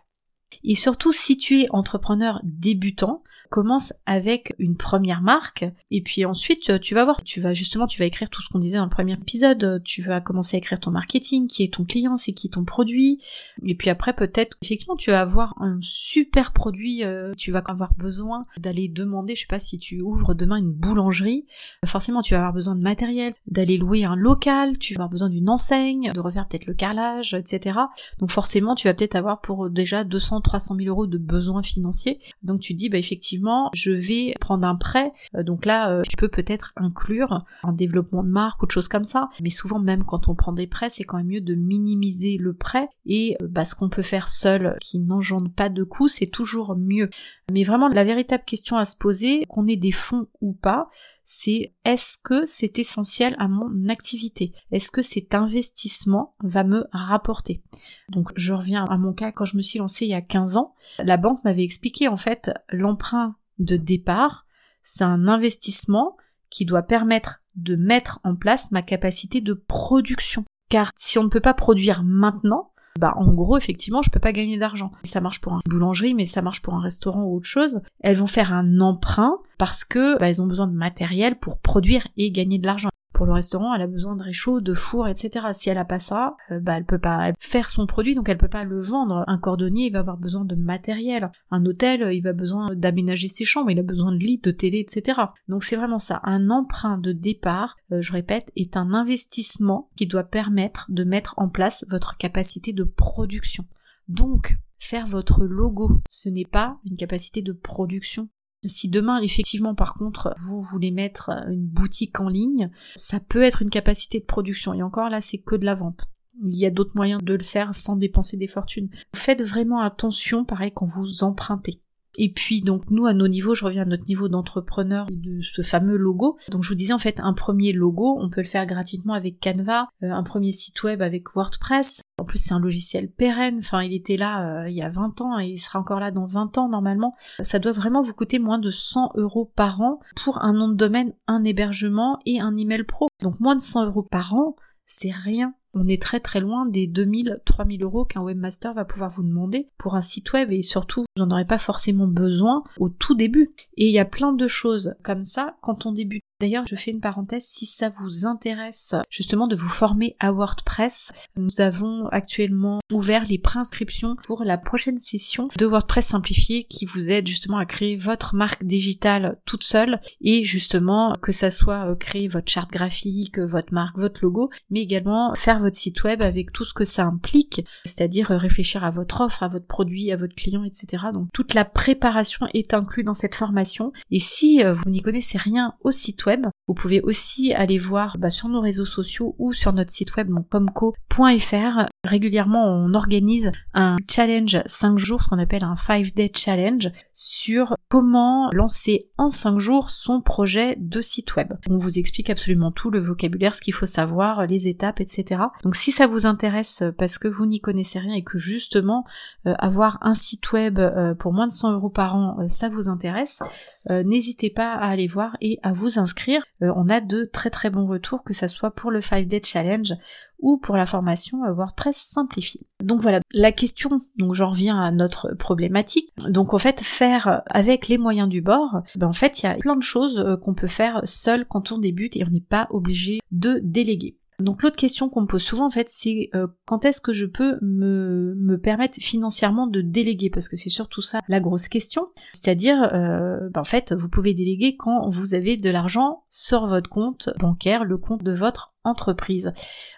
Et 0.65 0.75
surtout, 0.75 1.13
si 1.13 1.39
tu 1.39 1.63
es 1.63 1.69
entrepreneur 1.71 2.41
débutant, 2.43 3.23
commence 3.51 3.93
avec 4.07 4.55
une 4.61 4.77
première 4.77 5.23
marque 5.23 5.65
et 5.91 6.03
puis 6.03 6.25
ensuite 6.25 6.81
tu 6.81 6.95
vas 6.95 7.05
voir, 7.05 7.23
tu 7.25 7.41
vas 7.41 7.53
justement, 7.53 7.89
tu 7.89 7.99
vas 7.99 8.05
écrire 8.05 8.31
tout 8.31 8.43
ce 8.43 8.49
qu'on 8.49 8.61
disait 8.61 8.79
dans 8.79 8.85
le 8.85 8.91
premier 8.91 9.15
épisode, 9.15 9.83
tu 9.85 10.03
vas 10.03 10.21
commencer 10.21 10.57
à 10.57 10.59
écrire 10.59 10.79
ton 10.79 10.93
marketing, 10.93 11.49
qui 11.49 11.65
est 11.65 11.75
ton 11.75 11.85
client, 11.85 12.17
c'est 12.17 12.33
qui 12.33 12.49
ton 12.49 12.65
produit 12.65 13.21
et 13.65 13.75
puis 13.75 13.91
après 13.91 14.15
peut-être 14.15 14.57
effectivement 14.63 14.95
tu 14.95 15.11
vas 15.11 15.21
avoir 15.21 15.61
un 15.61 15.79
super 15.83 16.53
produit, 16.53 17.03
euh, 17.03 17.35
tu 17.37 17.51
vas 17.51 17.61
avoir 17.67 17.93
besoin 17.95 18.47
d'aller 18.57 18.87
demander, 18.87 19.35
je 19.35 19.41
sais 19.41 19.47
pas 19.49 19.59
si 19.59 19.79
tu 19.79 20.01
ouvres 20.01 20.35
demain 20.35 20.57
une 20.57 20.73
boulangerie, 20.73 21.47
forcément 21.87 22.23
tu 22.23 22.35
vas 22.35 22.39
avoir 22.39 22.53
besoin 22.53 22.77
de 22.77 22.83
matériel, 22.83 23.35
d'aller 23.49 23.79
louer 23.79 24.05
un 24.05 24.15
local, 24.15 24.79
tu 24.79 24.95
vas 24.95 24.99
avoir 24.99 25.11
besoin 25.11 25.29
d'une 25.29 25.49
enseigne, 25.49 26.13
de 26.15 26.21
refaire 26.21 26.47
peut-être 26.47 26.67
le 26.67 26.75
carrelage, 26.75 27.35
etc. 27.35 27.81
Donc 28.21 28.31
forcément 28.31 28.77
tu 28.77 28.87
vas 28.87 28.95
peut-être 28.95 29.17
avoir 29.17 29.41
pour 29.41 29.69
déjà 29.71 30.05
200, 30.05 30.41
300 30.41 30.77
000 30.77 30.89
euros 30.89 31.09
de 31.09 31.19
besoins 31.19 31.65
financiers. 31.65 32.21
Donc 32.45 32.61
tu 32.61 32.75
dis 32.75 32.89
bah 32.89 32.99
effectivement 32.99 33.40
je 33.75 33.91
vais 33.91 34.35
prendre 34.41 34.67
un 34.67 34.77
prêt. 34.77 35.13
Euh, 35.37 35.43
donc 35.43 35.67
là, 35.67 35.91
euh, 35.91 36.03
tu 36.09 36.17
peux 36.17 36.29
peut-être 36.29 36.73
inclure 36.77 37.45
un 37.63 37.73
développement 37.73 38.23
de 38.23 38.29
marque 38.29 38.63
ou 38.63 38.67
de 38.67 38.71
choses 38.71 38.89
comme 38.89 39.05
ça. 39.05 39.29
Mais 39.43 39.51
souvent, 39.51 39.79
même 39.79 40.05
quand 40.05 40.29
on 40.29 40.35
prend 40.35 40.53
des 40.53 40.67
prêts, 40.67 40.91
c'est 40.91 41.05
quand 41.05 41.17
même 41.17 41.29
mieux 41.29 41.41
de 41.41 41.55
minimiser 41.55 42.37
le 42.39 42.55
prêt. 42.55 42.89
Et 43.07 43.37
euh, 43.43 43.49
bah, 43.49 43.65
ce 43.65 43.75
qu'on 43.75 43.89
peut 43.89 44.03
faire 44.03 44.29
seul, 44.29 44.77
qui 44.81 44.99
n'engendre 44.99 45.51
pas 45.51 45.69
de 45.69 45.85
coûts, 45.85 46.09
c'est 46.09 46.27
toujours 46.27 46.77
mieux. 46.77 47.11
Mais 47.53 47.65
vraiment, 47.65 47.89
la 47.89 48.05
véritable 48.05 48.45
question 48.45 48.77
à 48.77 48.85
se 48.85 48.97
poser, 48.97 49.45
qu'on 49.49 49.67
ait 49.67 49.77
des 49.77 49.93
fonds 49.93 50.27
ou 50.41 50.53
pas, 50.53 50.89
c'est 51.33 51.77
est-ce 51.85 52.19
que 52.19 52.45
c'est 52.45 52.81
essentiel 52.81 53.37
à 53.39 53.47
mon 53.47 53.89
activité? 53.89 54.53
Est-ce 54.73 54.91
que 54.91 55.01
cet 55.01 55.33
investissement 55.33 56.35
va 56.43 56.65
me 56.65 56.89
rapporter? 56.91 57.63
Donc 58.09 58.33
je 58.35 58.53
reviens 58.53 58.85
à 58.87 58.99
mon 58.99 59.13
cas. 59.13 59.31
Quand 59.31 59.45
je 59.45 59.57
me 59.57 59.63
suis 59.63 59.79
lancée 59.79 60.07
il 60.07 60.11
y 60.11 60.15
a 60.15 60.23
15 60.23 60.57
ans, 60.57 60.75
la 60.99 61.19
banque 61.19 61.45
m'avait 61.45 61.63
expliqué 61.63 62.09
en 62.09 62.17
fait 62.17 62.51
l'emprunt 62.71 63.37
de 63.61 63.77
départ, 63.77 64.45
c'est 64.83 65.05
un 65.05 65.29
investissement 65.29 66.17
qui 66.51 66.65
doit 66.65 66.83
permettre 66.83 67.45
de 67.55 67.77
mettre 67.77 68.19
en 68.25 68.35
place 68.35 68.73
ma 68.73 68.83
capacité 68.83 69.41
de 69.41 69.55
production. 69.55 70.45
Car 70.69 70.91
si 70.97 71.17
on 71.17 71.23
ne 71.23 71.29
peut 71.29 71.39
pas 71.39 71.55
produire 71.55 72.03
maintenant, 72.03 72.73
bah 72.99 73.15
en 73.17 73.33
gros 73.33 73.57
effectivement 73.57 74.03
je 74.03 74.11
peux 74.11 74.21
pas 74.21 74.33
gagner 74.33 74.59
d'argent. 74.59 74.91
Ça 75.03 75.21
marche 75.21 75.41
pour 75.41 75.53
une 75.55 75.61
boulangerie 75.67 76.15
mais 76.15 76.25
ça 76.25 76.43
marche 76.43 76.63
pour 76.63 76.75
un 76.75 76.81
restaurant 76.81 77.23
ou 77.23 77.37
autre 77.37 77.47
chose. 77.47 77.81
Elles 78.01 78.17
vont 78.17 78.27
faire 78.27 78.53
un 78.53 78.81
emprunt 78.81 79.39
parce 79.59 79.85
que 79.85 80.19
bah, 80.19 80.29
elles 80.29 80.43
ont 80.43 80.47
besoin 80.47 80.67
de 80.67 80.77
matériel 80.77 81.39
pour 81.39 81.59
produire 81.59 82.07
et 82.17 82.31
gagner 82.31 82.59
de 82.59 82.67
l'argent 82.67 82.91
pour 83.21 83.27
le 83.27 83.35
restaurant, 83.35 83.75
elle 83.75 83.83
a 83.83 83.87
besoin 83.87 84.17
de 84.17 84.23
réchaud, 84.23 84.63
de 84.63 84.73
four, 84.73 85.07
etc. 85.07 85.49
Si 85.53 85.69
elle 85.69 85.77
a 85.77 85.85
pas 85.85 85.99
ça, 85.99 86.39
euh, 86.51 86.59
bah 86.59 86.79
elle 86.79 86.87
peut 86.87 86.99
pas 86.99 87.33
faire 87.39 87.69
son 87.69 87.85
produit, 87.85 88.15
donc 88.15 88.31
elle 88.31 88.39
peut 88.39 88.49
pas 88.49 88.65
le 88.65 88.81
vendre. 88.81 89.25
Un 89.27 89.37
cordonnier, 89.37 89.89
il 89.89 89.93
va 89.93 89.99
avoir 89.99 90.17
besoin 90.17 90.47
de 90.47 90.55
matériel. 90.55 91.31
Un 91.51 91.67
hôtel, 91.67 92.15
il 92.15 92.23
va 92.23 92.33
besoin 92.33 92.75
d'aménager 92.75 93.29
ses 93.29 93.45
chambres, 93.45 93.71
il 93.71 93.79
a 93.79 93.83
besoin 93.83 94.13
de 94.13 94.17
lits, 94.17 94.41
de 94.43 94.51
télé, 94.51 94.79
etc. 94.79 95.21
Donc 95.49 95.65
c'est 95.65 95.77
vraiment 95.77 95.99
ça. 95.99 96.23
Un 96.25 96.49
emprunt 96.49 96.97
de 96.97 97.13
départ, 97.13 97.77
euh, 97.93 98.01
je 98.01 98.11
répète, 98.11 98.51
est 98.57 98.79
un 98.79 98.95
investissement 98.95 99.91
qui 99.97 100.07
doit 100.07 100.25
permettre 100.25 100.87
de 100.89 101.05
mettre 101.05 101.35
en 101.37 101.51
place 101.51 101.85
votre 101.91 102.17
capacité 102.17 102.73
de 102.73 102.85
production. 102.85 103.67
Donc, 104.09 104.57
faire 104.79 105.05
votre 105.05 105.45
logo, 105.45 106.01
ce 106.09 106.31
n'est 106.31 106.47
pas 106.47 106.79
une 106.87 106.97
capacité 106.97 107.43
de 107.43 107.53
production, 107.53 108.31
si 108.65 108.89
demain, 108.89 109.21
effectivement, 109.21 109.75
par 109.75 109.95
contre, 109.95 110.35
vous 110.47 110.63
voulez 110.63 110.91
mettre 110.91 111.31
une 111.49 111.67
boutique 111.67 112.21
en 112.21 112.29
ligne, 112.29 112.71
ça 112.97 113.21
peut 113.21 113.43
être 113.43 113.63
une 113.63 113.71
capacité 113.71 114.21
de 114.21 114.25
production. 114.25 114.75
Et 114.75 114.83
encore 114.83 115.09
là, 115.11 115.21
c'est 115.21 115.39
que 115.39 115.57
de 115.57 115.65
la 115.65 115.75
vente. 115.75 116.07
Il 116.43 116.57
y 116.57 116.67
a 116.67 116.71
d'autres 116.71 116.97
moyens 116.97 117.23
de 117.23 117.35
le 117.35 117.45
faire 117.45 117.75
sans 117.75 117.97
dépenser 117.97 118.37
des 118.37 118.47
fortunes. 118.47 118.89
Faites 119.15 119.43
vraiment 119.43 119.81
attention, 119.81 120.45
pareil, 120.45 120.73
quand 120.75 120.87
vous 120.87 121.23
empruntez. 121.23 121.81
Et 122.23 122.31
puis 122.31 122.61
donc 122.61 122.91
nous 122.91 123.07
à 123.07 123.15
nos 123.15 123.29
niveaux, 123.29 123.55
je 123.55 123.65
reviens 123.65 123.85
à 123.85 123.87
notre 123.87 124.05
niveau 124.05 124.29
d'entrepreneur 124.29 125.07
de 125.11 125.41
ce 125.41 125.63
fameux 125.63 125.97
logo. 125.97 126.37
Donc 126.51 126.63
je 126.63 126.69
vous 126.69 126.75
disais 126.75 126.93
en 126.93 126.99
fait 126.99 127.19
un 127.19 127.33
premier 127.33 127.73
logo, 127.73 128.19
on 128.21 128.29
peut 128.29 128.43
le 128.43 128.47
faire 128.47 128.67
gratuitement 128.67 129.15
avec 129.15 129.41
Canva, 129.41 129.89
euh, 130.03 130.11
un 130.11 130.23
premier 130.23 130.53
site 130.53 130.83
web 130.83 131.01
avec 131.01 131.35
WordPress. 131.35 132.03
En 132.21 132.25
plus 132.25 132.37
c'est 132.37 132.53
un 132.53 132.61
logiciel 132.61 133.11
pérenne, 133.11 133.61
enfin 133.61 133.83
il 133.83 133.95
était 133.95 134.19
là 134.19 134.65
euh, 134.65 134.69
il 134.69 134.77
y 134.77 134.83
a 134.83 134.91
20 134.91 135.19
ans 135.23 135.41
et 135.41 135.47
il 135.47 135.57
sera 135.57 135.79
encore 135.79 135.99
là 135.99 136.11
dans 136.11 136.27
20 136.27 136.59
ans 136.59 136.69
normalement. 136.69 137.15
Ça 137.41 137.59
doit 137.59 137.73
vraiment 137.73 138.03
vous 138.03 138.13
coûter 138.13 138.39
moins 138.39 138.59
de 138.59 138.71
100 138.71 139.13
euros 139.15 139.51
par 139.57 139.81
an 139.81 140.01
pour 140.15 140.45
un 140.45 140.53
nom 140.53 140.69
de 140.69 140.75
domaine, 140.75 141.15
un 141.27 141.43
hébergement 141.43 142.19
et 142.27 142.39
un 142.39 142.55
email 142.55 142.85
pro. 142.85 143.09
Donc 143.23 143.41
moins 143.41 143.57
de 143.57 143.63
100 143.63 143.87
euros 143.87 144.03
par 144.03 144.35
an, 144.35 144.57
c'est 144.85 145.11
rien 145.11 145.55
on 145.75 145.87
est 145.87 146.03
très 146.03 146.21
très 146.21 146.41
loin 146.41 146.67
des 146.67 146.87
2000, 146.87 147.41
3000 147.45 147.83
euros 147.83 148.05
qu'un 148.05 148.23
webmaster 148.23 148.73
va 148.75 148.85
pouvoir 148.85 149.11
vous 149.11 149.23
demander 149.23 149.69
pour 149.79 149.95
un 149.95 150.01
site 150.01 150.33
web 150.33 150.53
et 150.53 150.63
surtout 150.63 151.05
vous 151.17 151.25
n'en 151.25 151.31
aurez 151.31 151.45
pas 151.45 151.59
forcément 151.59 152.07
besoin 152.07 152.63
au 152.79 152.89
tout 152.89 153.15
début. 153.15 153.53
Et 153.77 153.87
il 153.87 153.93
y 153.93 153.99
a 153.99 154.05
plein 154.05 154.33
de 154.33 154.49
choses 154.49 154.95
comme 155.03 155.23
ça 155.23 155.57
quand 155.61 155.87
on 155.87 155.93
débute. 155.93 156.23
D'ailleurs, 156.41 156.65
je 156.67 156.75
fais 156.75 156.91
une 156.91 157.01
parenthèse, 157.01 157.45
si 157.45 157.67
ça 157.67 157.91
vous 157.91 158.27
intéresse 158.27 158.95
justement 159.11 159.47
de 159.47 159.55
vous 159.55 159.69
former 159.69 160.17
à 160.19 160.33
WordPress, 160.33 161.13
nous 161.37 161.61
avons 161.61 162.07
actuellement 162.09 162.81
ouvert 162.91 163.27
les 163.27 163.39
préinscriptions 163.39 164.17
pour 164.25 164.45
la 164.45 164.59
prochaine 164.59 164.99
session 164.99 165.49
de 165.57 165.67
WordPress 165.67 166.07
simplifié 166.09 166.65
qui 166.65 166.87
vous 166.87 167.11
aide 167.11 167.27
justement 167.27 167.59
à 167.59 167.67
créer 167.67 167.97
votre 167.97 168.35
marque 168.35 168.65
digitale 168.65 169.39
toute 169.45 169.65
seule 169.65 170.01
et 170.21 170.45
justement 170.45 171.15
que 171.21 171.33
ça 171.33 171.51
soit 171.51 171.91
euh, 171.91 171.95
créer 171.95 172.29
votre 172.29 172.51
charte 172.51 172.71
graphique, 172.71 173.39
votre 173.39 173.73
marque, 173.73 173.99
votre 173.99 174.21
logo, 174.23 174.51
mais 174.71 174.81
également 174.81 175.35
faire 175.35 175.61
votre 175.61 175.77
site 175.77 176.03
web 176.05 176.23
avec 176.23 176.53
tout 176.53 176.65
ce 176.65 176.75
que 176.75 176.85
ça 176.85 177.05
implique, 177.05 177.65
c'est-à-dire 177.85 178.31
euh, 178.31 178.37
réfléchir 178.37 178.85
à 178.85 178.91
votre 178.91 179.21
offre, 179.21 179.43
à 179.43 179.49
votre 179.49 179.67
produit, 179.67 180.11
à 180.11 180.17
votre 180.17 180.35
client, 180.35 180.65
etc. 180.65 181.05
Donc 181.13 181.29
toute 181.33 181.55
la 181.55 181.65
préparation 181.65 182.47
est 182.55 182.75
inclue 182.75 183.05
dans 183.05 183.15
cette 183.15 183.35
formation 183.35 183.93
et 184.11 184.21
si 184.21 184.65
euh, 184.65 184.73
vous 184.73 184.91
n'y 184.91 185.03
connaissez 185.03 185.39
rien 185.39 185.75
au 185.83 185.91
site 185.91 186.25
web, 186.27 186.30
vous 186.67 186.75
pouvez 186.75 187.01
aussi 187.01 187.53
aller 187.53 187.79
voir 187.79 188.19
bah, 188.19 188.31
sur 188.31 188.49
nos 188.49 188.61
réseaux 188.61 188.85
sociaux 188.85 189.35
ou 189.39 189.53
sur 189.53 189.73
notre 189.73 189.91
site 189.91 190.17
web 190.17 190.31
comco.fr. 190.51 191.89
Régulièrement, 192.05 192.67
on 192.67 192.95
organise 192.95 193.51
un 193.75 193.97
challenge 194.11 194.59
5 194.67 194.99
jours, 194.99 195.23
ce 195.23 195.29
qu'on 195.29 195.39
appelle 195.39 195.65
un 195.65 195.77
5 195.77 196.15
day 196.15 196.31
challenge, 196.35 196.91
sur 197.13 197.77
comment 197.91 198.51
lancer 198.53 199.11
en 199.19 199.31
5 199.31 199.59
jours 199.59 199.91
son 199.91 200.21
projet 200.21 200.77
de 200.79 201.01
site 201.01 201.35
web. 201.35 201.53
On 201.69 201.77
vous 201.77 201.99
explique 201.99 202.31
absolument 202.31 202.71
tout, 202.71 202.89
le 202.91 203.01
vocabulaire, 203.01 203.55
ce 203.55 203.61
qu'il 203.61 203.75
faut 203.75 203.85
savoir, 203.85 204.47
les 204.47 204.69
étapes, 204.69 205.01
etc. 205.01 205.43
Donc 205.65 205.75
si 205.75 205.91
ça 205.91 206.07
vous 206.07 206.25
intéresse 206.25 206.85
parce 206.97 207.19
que 207.19 207.27
vous 207.27 207.47
n'y 207.47 207.61
connaissez 207.61 207.99
rien 207.99 208.15
et 208.15 208.23
que 208.23 208.39
justement 208.39 209.05
euh, 209.47 209.55
avoir 209.59 209.99
un 210.03 210.15
site 210.15 210.53
web 210.53 210.79
euh, 210.79 211.15
pour 211.15 211.33
moins 211.33 211.49
de 211.49 211.53
100 211.53 211.73
euros 211.73 211.91
par 211.91 212.15
an, 212.15 212.37
euh, 212.39 212.47
ça 212.47 212.69
vous 212.69 212.89
intéresse, 212.89 213.43
n'hésitez 213.89 214.51
pas 214.51 214.75
à 214.75 214.89
aller 214.89 215.07
voir 215.07 215.37
et 215.41 215.59
à 215.63 215.73
vous 215.73 215.99
inscrire 215.99 216.45
on 216.61 216.91
a 216.91 217.01
de 217.01 217.25
très 217.25 217.49
très 217.49 217.71
bons 217.71 217.87
retours, 217.87 218.23
que 218.23 218.35
ce 218.35 218.47
soit 218.47 218.73
pour 218.73 218.91
le 218.91 219.01
5 219.01 219.27
Day 219.27 219.41
Challenge 219.43 219.95
ou 220.41 220.59
pour 220.59 220.77
la 220.77 220.87
formation 220.87 221.45
euh, 221.45 221.53
WordPress 221.53 221.97
simplifiée. 221.97 222.67
Donc 222.83 223.01
voilà, 223.01 223.21
la 223.33 223.53
question, 223.53 223.91
donc 224.17 224.35
j'en 224.35 224.51
reviens 224.51 224.81
à 224.81 224.91
notre 224.91 225.35
problématique. 225.35 226.13
Donc 226.29 226.55
en 226.55 226.59
fait, 226.59 226.81
faire 226.81 227.43
avec 227.51 227.89
les 227.89 227.99
moyens 227.99 228.29
du 228.29 228.41
bord, 228.41 228.83
ben 228.97 229.09
en 229.09 229.13
fait, 229.13 229.43
il 229.43 229.47
y 229.47 229.49
a 229.49 229.55
plein 229.55 229.77
de 229.77 229.83
choses 229.83 230.25
qu'on 230.43 230.55
peut 230.55 230.67
faire 230.67 231.03
seul 231.05 231.47
quand 231.47 231.73
on 231.73 231.79
débute 231.79 232.17
et 232.17 232.25
on 232.25 232.31
n'est 232.31 232.41
pas 232.41 232.69
obligé 232.71 233.21
de 233.31 233.61
déléguer. 233.63 234.17
Donc 234.41 234.63
l'autre 234.63 234.77
question 234.77 235.09
qu'on 235.09 235.23
me 235.23 235.27
pose 235.27 235.43
souvent 235.43 235.67
en 235.67 235.71
fait 235.71 235.89
c'est 235.89 236.31
euh, 236.35 236.47
quand 236.67 236.85
est-ce 236.85 237.01
que 237.01 237.13
je 237.13 237.27
peux 237.27 237.59
me, 237.63 238.35
me, 238.37 238.59
permettre 238.59 238.99
financièrement 239.01 239.67
de 239.67 239.81
déléguer? 239.81 240.31
Parce 240.31 240.49
que 240.49 240.57
c'est 240.57 240.71
surtout 240.71 241.01
ça 241.01 241.21
la 241.29 241.41
grosse 241.41 241.69
question. 241.69 242.09
C'est-à-dire 242.33 242.91
euh, 242.93 243.49
ben, 243.51 243.61
en 243.61 243.65
fait 243.65 243.93
vous 243.93 244.09
pouvez 244.09 244.35
déléguer 244.35 244.77
quand 244.77 245.09
vous 245.09 245.35
avez 245.35 245.57
de 245.57 245.71
l'argent 245.71 246.25
sur 246.31 246.67
votre 246.67 246.91
compte 246.91 247.31
bancaire, 247.39 247.85
le 247.85 247.99
compte 247.99 248.23
de 248.23 248.33
votre 248.33 248.75
entreprise. 248.85 249.53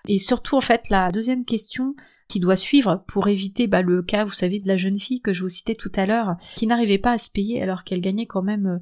Et 0.08 0.18
surtout 0.18 0.56
en 0.56 0.60
fait 0.60 0.88
la 0.90 1.10
deuxième 1.10 1.44
question 1.44 1.94
qui 2.32 2.40
doit 2.40 2.56
suivre 2.56 3.04
pour 3.08 3.28
éviter 3.28 3.66
bah, 3.66 3.82
le 3.82 4.02
cas, 4.02 4.24
vous 4.24 4.32
savez, 4.32 4.58
de 4.58 4.66
la 4.66 4.78
jeune 4.78 4.98
fille 4.98 5.20
que 5.20 5.34
je 5.34 5.42
vous 5.42 5.50
citais 5.50 5.74
tout 5.74 5.92
à 5.94 6.06
l'heure, 6.06 6.36
qui 6.56 6.66
n'arrivait 6.66 6.96
pas 6.96 7.12
à 7.12 7.18
se 7.18 7.30
payer 7.30 7.62
alors 7.62 7.84
qu'elle 7.84 8.00
gagnait 8.00 8.24
quand 8.24 8.40
même 8.40 8.66
euh, 8.66 8.78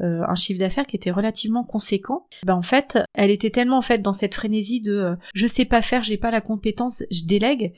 euh, 0.00 0.22
un 0.26 0.34
chiffre 0.34 0.60
d'affaires 0.60 0.86
qui 0.86 0.96
était 0.96 1.10
relativement 1.10 1.64
conséquent, 1.64 2.26
ben 2.44 2.54
en 2.54 2.62
fait, 2.62 2.98
elle 3.14 3.30
était 3.30 3.50
tellement 3.50 3.78
en 3.78 3.82
fait 3.82 3.98
dans 3.98 4.12
cette 4.12 4.34
frénésie 4.34 4.80
de 4.80 4.92
euh, 4.92 5.16
je 5.34 5.46
sais 5.46 5.64
pas 5.64 5.82
faire, 5.82 6.02
j'ai 6.02 6.18
pas 6.18 6.30
la 6.30 6.40
compétence, 6.40 7.02
je 7.10 7.24
délègue, 7.24 7.72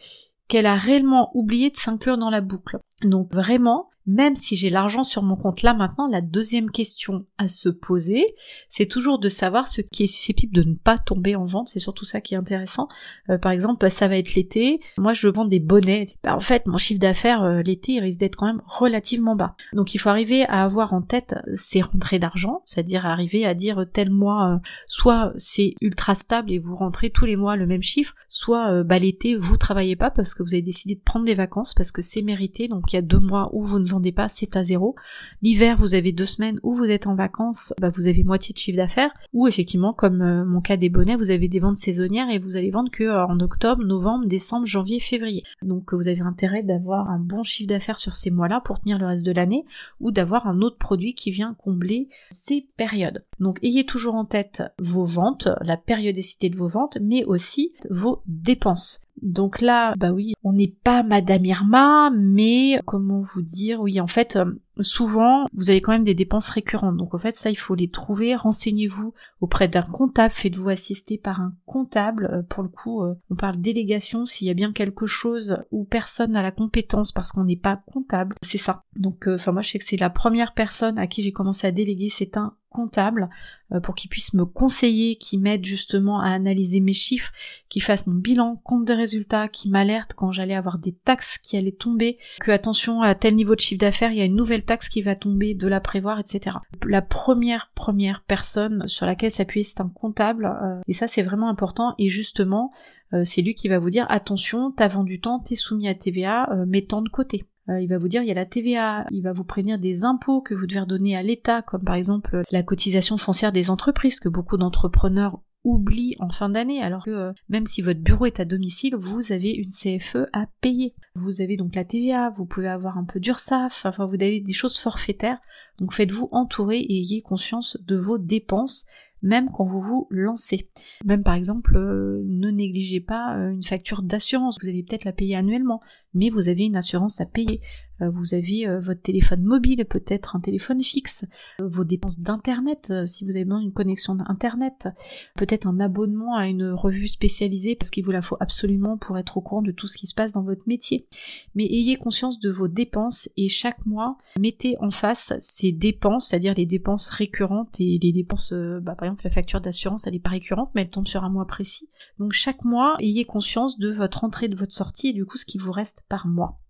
qu'elle 0.48 0.66
a 0.66 0.76
réellement 0.76 1.30
oublié 1.34 1.70
de 1.70 1.76
s'inclure 1.76 2.18
dans 2.18 2.30
la 2.30 2.40
boucle. 2.40 2.78
Donc 3.02 3.32
vraiment, 3.32 3.90
même 4.06 4.34
si 4.34 4.56
j'ai 4.56 4.70
l'argent 4.70 5.04
sur 5.04 5.22
mon 5.22 5.36
compte 5.36 5.62
là 5.62 5.74
maintenant, 5.74 6.08
la 6.08 6.20
deuxième 6.20 6.70
question 6.70 7.26
à 7.38 7.48
se 7.48 7.68
poser, 7.68 8.34
c'est 8.68 8.86
toujours 8.86 9.18
de 9.18 9.28
savoir 9.28 9.68
ce 9.68 9.82
qui 9.82 10.04
est 10.04 10.08
susceptible 10.08 10.54
de 10.54 10.62
ne 10.62 10.74
pas 10.74 10.98
tomber 10.98 11.36
en 11.36 11.44
vente. 11.44 11.68
C'est 11.68 11.78
surtout 11.78 12.04
ça 12.04 12.20
qui 12.20 12.34
est 12.34 12.36
intéressant. 12.36 12.88
Euh, 13.28 13.38
par 13.38 13.52
exemple, 13.52 13.88
ça 13.90 14.08
va 14.08 14.16
être 14.16 14.34
l'été. 14.34 14.80
Moi, 14.98 15.12
je 15.12 15.28
vends 15.28 15.44
des 15.44 15.60
bonnets. 15.60 16.06
Bah, 16.24 16.34
en 16.34 16.40
fait, 16.40 16.66
mon 16.66 16.78
chiffre 16.78 17.00
d'affaires 17.00 17.44
euh, 17.44 17.62
l'été, 17.62 17.92
il 17.92 18.00
risque 18.00 18.18
d'être 18.18 18.36
quand 18.36 18.46
même 18.46 18.62
relativement 18.66 19.36
bas. 19.36 19.54
Donc, 19.74 19.94
il 19.94 19.98
faut 19.98 20.08
arriver 20.08 20.44
à 20.44 20.64
avoir 20.64 20.92
en 20.92 21.02
tête 21.02 21.34
ces 21.54 21.80
rentrées 21.82 22.18
d'argent, 22.18 22.62
c'est-à-dire 22.66 23.06
arriver 23.06 23.44
à 23.44 23.54
dire 23.54 23.86
tel 23.92 24.10
mois, 24.10 24.54
euh, 24.54 24.58
soit 24.88 25.32
c'est 25.36 25.74
ultra 25.80 26.14
stable 26.14 26.50
et 26.50 26.58
vous 26.58 26.74
rentrez 26.74 27.10
tous 27.10 27.26
les 27.26 27.36
mois 27.36 27.56
le 27.56 27.66
même 27.66 27.82
chiffre, 27.82 28.14
soit 28.28 28.82
bah, 28.82 28.98
l'été 28.98 29.36
vous 29.36 29.56
travaillez 29.56 29.96
pas 29.96 30.10
parce 30.10 30.34
que 30.34 30.42
vous 30.42 30.54
avez 30.54 30.62
décidé 30.62 30.94
de 30.94 31.00
prendre 31.00 31.26
des 31.26 31.34
vacances 31.34 31.74
parce 31.74 31.92
que 31.92 32.02
c'est 32.02 32.22
mérité. 32.22 32.68
Il 32.92 32.96
y 32.96 32.98
a 32.98 33.02
deux 33.02 33.18
mois 33.18 33.50
où 33.52 33.64
vous 33.66 33.78
ne 33.78 33.86
vendez 33.86 34.12
pas, 34.12 34.28
c'est 34.28 34.56
à 34.56 34.64
zéro. 34.64 34.94
L'hiver, 35.42 35.76
vous 35.76 35.94
avez 35.94 36.12
deux 36.12 36.26
semaines 36.26 36.58
où 36.62 36.74
vous 36.74 36.84
êtes 36.84 37.06
en 37.06 37.14
vacances, 37.14 37.72
bah, 37.80 37.90
vous 37.90 38.06
avez 38.06 38.24
moitié 38.24 38.52
de 38.52 38.58
chiffre 38.58 38.76
d'affaires, 38.76 39.12
ou 39.32 39.48
effectivement, 39.48 39.92
comme 39.92 40.22
euh, 40.22 40.44
mon 40.44 40.60
cas 40.60 40.76
des 40.76 40.88
bonnets, 40.88 41.16
vous 41.16 41.30
avez 41.30 41.48
des 41.48 41.58
ventes 41.58 41.76
saisonnières 41.76 42.30
et 42.30 42.38
vous 42.38 42.56
allez 42.56 42.70
vendre 42.70 42.90
que 42.90 43.04
euh, 43.04 43.26
en 43.26 43.40
octobre, 43.40 43.84
novembre, 43.84 44.26
décembre, 44.26 44.66
janvier, 44.66 45.00
février. 45.00 45.44
Donc 45.62 45.94
vous 45.94 46.08
avez 46.08 46.20
intérêt 46.20 46.62
d'avoir 46.62 47.08
un 47.08 47.18
bon 47.18 47.42
chiffre 47.42 47.68
d'affaires 47.68 47.98
sur 47.98 48.14
ces 48.14 48.30
mois-là 48.30 48.60
pour 48.64 48.80
tenir 48.80 48.98
le 48.98 49.06
reste 49.06 49.24
de 49.24 49.32
l'année, 49.32 49.64
ou 50.00 50.10
d'avoir 50.10 50.46
un 50.46 50.60
autre 50.60 50.78
produit 50.78 51.14
qui 51.14 51.30
vient 51.30 51.54
combler 51.54 52.08
ces 52.30 52.66
périodes. 52.76 53.24
Donc 53.40 53.58
ayez 53.62 53.84
toujours 53.84 54.14
en 54.14 54.24
tête 54.24 54.62
vos 54.78 55.04
ventes, 55.04 55.48
la 55.62 55.76
périodicité 55.76 56.50
de 56.50 56.56
vos 56.56 56.68
ventes, 56.68 56.98
mais 57.00 57.24
aussi 57.24 57.72
vos 57.88 58.22
dépenses. 58.26 59.06
Donc 59.22 59.60
là, 59.60 59.94
bah 59.98 60.12
oui, 60.12 60.34
on 60.44 60.52
n'est 60.52 60.74
pas 60.82 61.02
Madame 61.02 61.44
Irma, 61.44 62.10
mais 62.10 62.80
comment 62.86 63.20
vous 63.20 63.42
dire, 63.42 63.80
oui, 63.80 64.00
en 64.00 64.06
fait, 64.06 64.36
euh, 64.36 64.52
souvent, 64.80 65.46
vous 65.52 65.70
avez 65.70 65.82
quand 65.82 65.92
même 65.92 66.04
des 66.04 66.14
dépenses 66.14 66.48
récurrentes. 66.48 66.96
Donc 66.96 67.14
en 67.14 67.18
fait, 67.18 67.36
ça, 67.36 67.50
il 67.50 67.56
faut 67.56 67.74
les 67.74 67.90
trouver. 67.90 68.34
Renseignez-vous 68.34 69.12
auprès 69.40 69.68
d'un 69.68 69.82
comptable. 69.82 70.32
Faites-vous 70.32 70.70
assister 70.70 71.18
par 71.18 71.40
un 71.40 71.54
comptable. 71.66 72.30
Euh, 72.32 72.42
pour 72.42 72.62
le 72.62 72.70
coup, 72.70 73.02
euh, 73.02 73.14
on 73.30 73.34
parle 73.34 73.58
délégation. 73.58 74.24
S'il 74.24 74.46
y 74.46 74.50
a 74.50 74.54
bien 74.54 74.72
quelque 74.72 75.06
chose 75.06 75.58
où 75.70 75.84
personne 75.84 76.32
n'a 76.32 76.42
la 76.42 76.52
compétence 76.52 77.12
parce 77.12 77.32
qu'on 77.32 77.44
n'est 77.44 77.56
pas 77.56 77.82
comptable, 77.92 78.36
c'est 78.40 78.58
ça. 78.58 78.84
Donc, 78.96 79.28
enfin, 79.28 79.52
moi, 79.52 79.62
je 79.62 79.70
sais 79.70 79.78
que 79.78 79.84
c'est 79.84 80.00
la 80.00 80.10
première 80.10 80.54
personne 80.54 80.98
à 80.98 81.06
qui 81.06 81.22
j'ai 81.22 81.32
commencé 81.32 81.66
à 81.66 81.72
déléguer. 81.72 82.08
C'est 82.08 82.38
un 82.38 82.54
comptable 82.70 83.28
euh, 83.72 83.80
pour 83.80 83.94
qu'il 83.94 84.08
puisse 84.08 84.32
me 84.34 84.44
conseiller, 84.44 85.16
qui 85.16 85.36
m'aide 85.38 85.64
justement 85.64 86.20
à 86.20 86.30
analyser 86.30 86.80
mes 86.80 86.92
chiffres, 86.92 87.32
qui 87.68 87.80
fasse 87.80 88.06
mon 88.06 88.14
bilan, 88.14 88.56
compte 88.56 88.86
de 88.86 88.94
résultats, 88.94 89.48
qui 89.48 89.68
m'alerte 89.68 90.14
quand 90.14 90.32
j'allais 90.32 90.54
avoir 90.54 90.78
des 90.78 90.92
taxes 90.92 91.38
qui 91.38 91.56
allaient 91.56 91.72
tomber, 91.72 92.18
que 92.40 92.50
attention 92.50 93.02
à 93.02 93.14
tel 93.14 93.34
niveau 93.34 93.54
de 93.54 93.60
chiffre 93.60 93.80
d'affaires, 93.80 94.12
il 94.12 94.18
y 94.18 94.22
a 94.22 94.26
une 94.26 94.36
nouvelle 94.36 94.64
taxe 94.64 94.88
qui 94.88 95.02
va 95.02 95.14
tomber, 95.14 95.54
de 95.54 95.68
la 95.68 95.80
prévoir, 95.80 96.18
etc. 96.18 96.56
La 96.86 97.02
première 97.02 97.70
première 97.74 98.22
personne 98.26 98.86
sur 98.88 99.06
laquelle 99.06 99.30
s'appuyer 99.30 99.64
c'est 99.64 99.80
un 99.80 99.88
comptable 99.88 100.46
euh, 100.46 100.80
et 100.88 100.92
ça 100.92 101.08
c'est 101.08 101.22
vraiment 101.22 101.48
important 101.48 101.94
et 101.98 102.08
justement 102.08 102.72
euh, 103.12 103.22
c'est 103.24 103.42
lui 103.42 103.54
qui 103.54 103.68
va 103.68 103.78
vous 103.78 103.90
dire 103.90 104.06
attention, 104.08 104.70
t'as 104.70 104.88
vendu 104.88 105.20
temps, 105.20 105.40
t'es 105.40 105.56
soumis 105.56 105.88
à 105.88 105.94
TVA, 105.94 106.48
mets 106.66 106.86
tant 106.86 107.02
de 107.02 107.08
côté. 107.08 107.46
Euh, 107.70 107.80
il 107.80 107.88
va 107.88 107.98
vous 107.98 108.08
dire 108.08 108.22
il 108.22 108.28
y 108.28 108.32
a 108.32 108.34
la 108.34 108.46
TVA, 108.46 109.06
il 109.10 109.22
va 109.22 109.32
vous 109.32 109.44
prévenir 109.44 109.78
des 109.78 110.04
impôts 110.04 110.40
que 110.40 110.54
vous 110.54 110.66
devez 110.66 110.80
redonner 110.80 111.16
à 111.16 111.22
l'État, 111.22 111.62
comme 111.62 111.84
par 111.84 111.94
exemple 111.94 112.42
la 112.50 112.62
cotisation 112.62 113.16
foncière 113.16 113.52
des 113.52 113.70
entreprises 113.70 114.20
que 114.20 114.28
beaucoup 114.28 114.56
d'entrepreneurs 114.56 115.40
oublient 115.62 116.16
en 116.20 116.30
fin 116.30 116.48
d'année, 116.48 116.82
alors 116.82 117.04
que 117.04 117.10
euh, 117.10 117.32
même 117.48 117.66
si 117.66 117.82
votre 117.82 118.00
bureau 118.00 118.26
est 118.26 118.40
à 118.40 118.44
domicile, 118.44 118.96
vous 118.96 119.32
avez 119.32 119.50
une 119.50 119.70
CFE 119.70 120.28
à 120.32 120.46
payer. 120.60 120.94
Vous 121.14 121.42
avez 121.42 121.56
donc 121.56 121.74
la 121.74 121.84
TVA, 121.84 122.30
vous 122.36 122.46
pouvez 122.46 122.68
avoir 122.68 122.96
un 122.96 123.04
peu 123.04 123.20
d'URSAF, 123.20 123.84
enfin 123.84 124.06
vous 124.06 124.14
avez 124.14 124.40
des 124.40 124.52
choses 124.52 124.78
forfaitaires, 124.78 125.38
donc 125.78 125.92
faites-vous 125.92 126.28
entourer 126.32 126.78
et 126.78 127.00
ayez 127.00 127.20
conscience 127.20 127.76
de 127.82 127.96
vos 127.96 128.16
dépenses 128.16 128.86
même 129.22 129.50
quand 129.50 129.64
vous 129.64 129.80
vous 129.80 130.06
lancez. 130.10 130.68
Même 131.04 131.22
par 131.22 131.34
exemple, 131.34 131.76
euh, 131.76 132.22
ne 132.26 132.50
négligez 132.50 133.00
pas 133.00 133.36
euh, 133.36 133.52
une 133.52 133.62
facture 133.62 134.02
d'assurance, 134.02 134.58
vous 134.60 134.68
allez 134.68 134.82
peut-être 134.82 135.04
la 135.04 135.12
payer 135.12 135.36
annuellement, 135.36 135.80
mais 136.14 136.30
vous 136.30 136.48
avez 136.48 136.64
une 136.64 136.76
assurance 136.76 137.20
à 137.20 137.26
payer. 137.26 137.60
Euh, 138.02 138.10
vous 138.10 138.34
avez 138.34 138.66
euh, 138.66 138.80
votre 138.80 139.02
téléphone 139.02 139.42
mobile, 139.42 139.84
peut-être 139.84 140.36
un 140.36 140.40
téléphone 140.40 140.82
fixe, 140.82 141.24
euh, 141.60 141.68
vos 141.68 141.84
dépenses 141.84 142.20
d'internet, 142.20 142.92
si 143.06 143.24
vous 143.24 143.30
avez 143.30 143.44
besoin 143.44 143.60
d'une 143.60 143.72
connexion 143.72 144.14
d'internet, 144.14 144.88
peut-être 145.36 145.66
un 145.66 145.80
abonnement 145.80 146.36
à 146.36 146.46
une 146.46 146.70
revue 146.70 147.08
spécialisée 147.08 147.76
parce 147.76 147.90
qu'il 147.90 148.04
vous 148.04 148.10
la 148.10 148.22
faut 148.22 148.36
absolument 148.40 148.96
pour 148.96 149.18
être 149.18 149.36
au 149.36 149.40
courant 149.40 149.62
de 149.62 149.72
tout 149.72 149.86
ce 149.86 149.96
qui 149.96 150.06
se 150.06 150.14
passe 150.14 150.32
dans 150.32 150.42
votre 150.42 150.62
métier. 150.66 151.06
Mais 151.54 151.64
ayez 151.64 151.96
conscience 151.96 152.40
de 152.40 152.50
vos 152.50 152.68
dépenses 152.68 153.28
et 153.36 153.48
chaque 153.48 153.84
mois, 153.86 154.16
mettez 154.38 154.76
en 154.80 154.90
face 154.90 155.34
ces 155.40 155.72
dépenses, 155.72 156.28
c'est-à-dire 156.28 156.54
les 156.54 156.66
dépenses 156.66 157.08
récurrentes 157.08 157.80
et 157.80 157.98
les 158.00 158.12
dépenses, 158.12 158.52
bah, 158.52 158.94
par 158.94 159.06
exemple 159.06 159.22
la 159.24 159.30
facture 159.30 159.60
d'assurance, 159.60 160.06
elle 160.06 160.14
n'est 160.14 160.20
pas 160.20 160.30
récurrente, 160.30 160.70
mais 160.74 160.82
elle 160.82 160.90
tombe 160.90 161.06
sur 161.06 161.24
un 161.24 161.30
mois 161.30 161.46
précis. 161.46 161.88
Donc 162.18 162.32
chaque 162.32 162.64
mois, 162.64 162.96
ayez 163.00 163.24
conscience 163.24 163.78
de 163.78 163.90
votre 163.90 164.24
entrée, 164.24 164.48
de 164.48 164.56
votre 164.56 164.74
sortie 164.74 165.08
et 165.08 165.12
du 165.12 165.24
coup 165.24 165.36
ce 165.36 165.44
qui 165.44 165.58
vous 165.58 165.72
reste 165.72 166.04
par 166.08 166.26
mois 166.26 166.60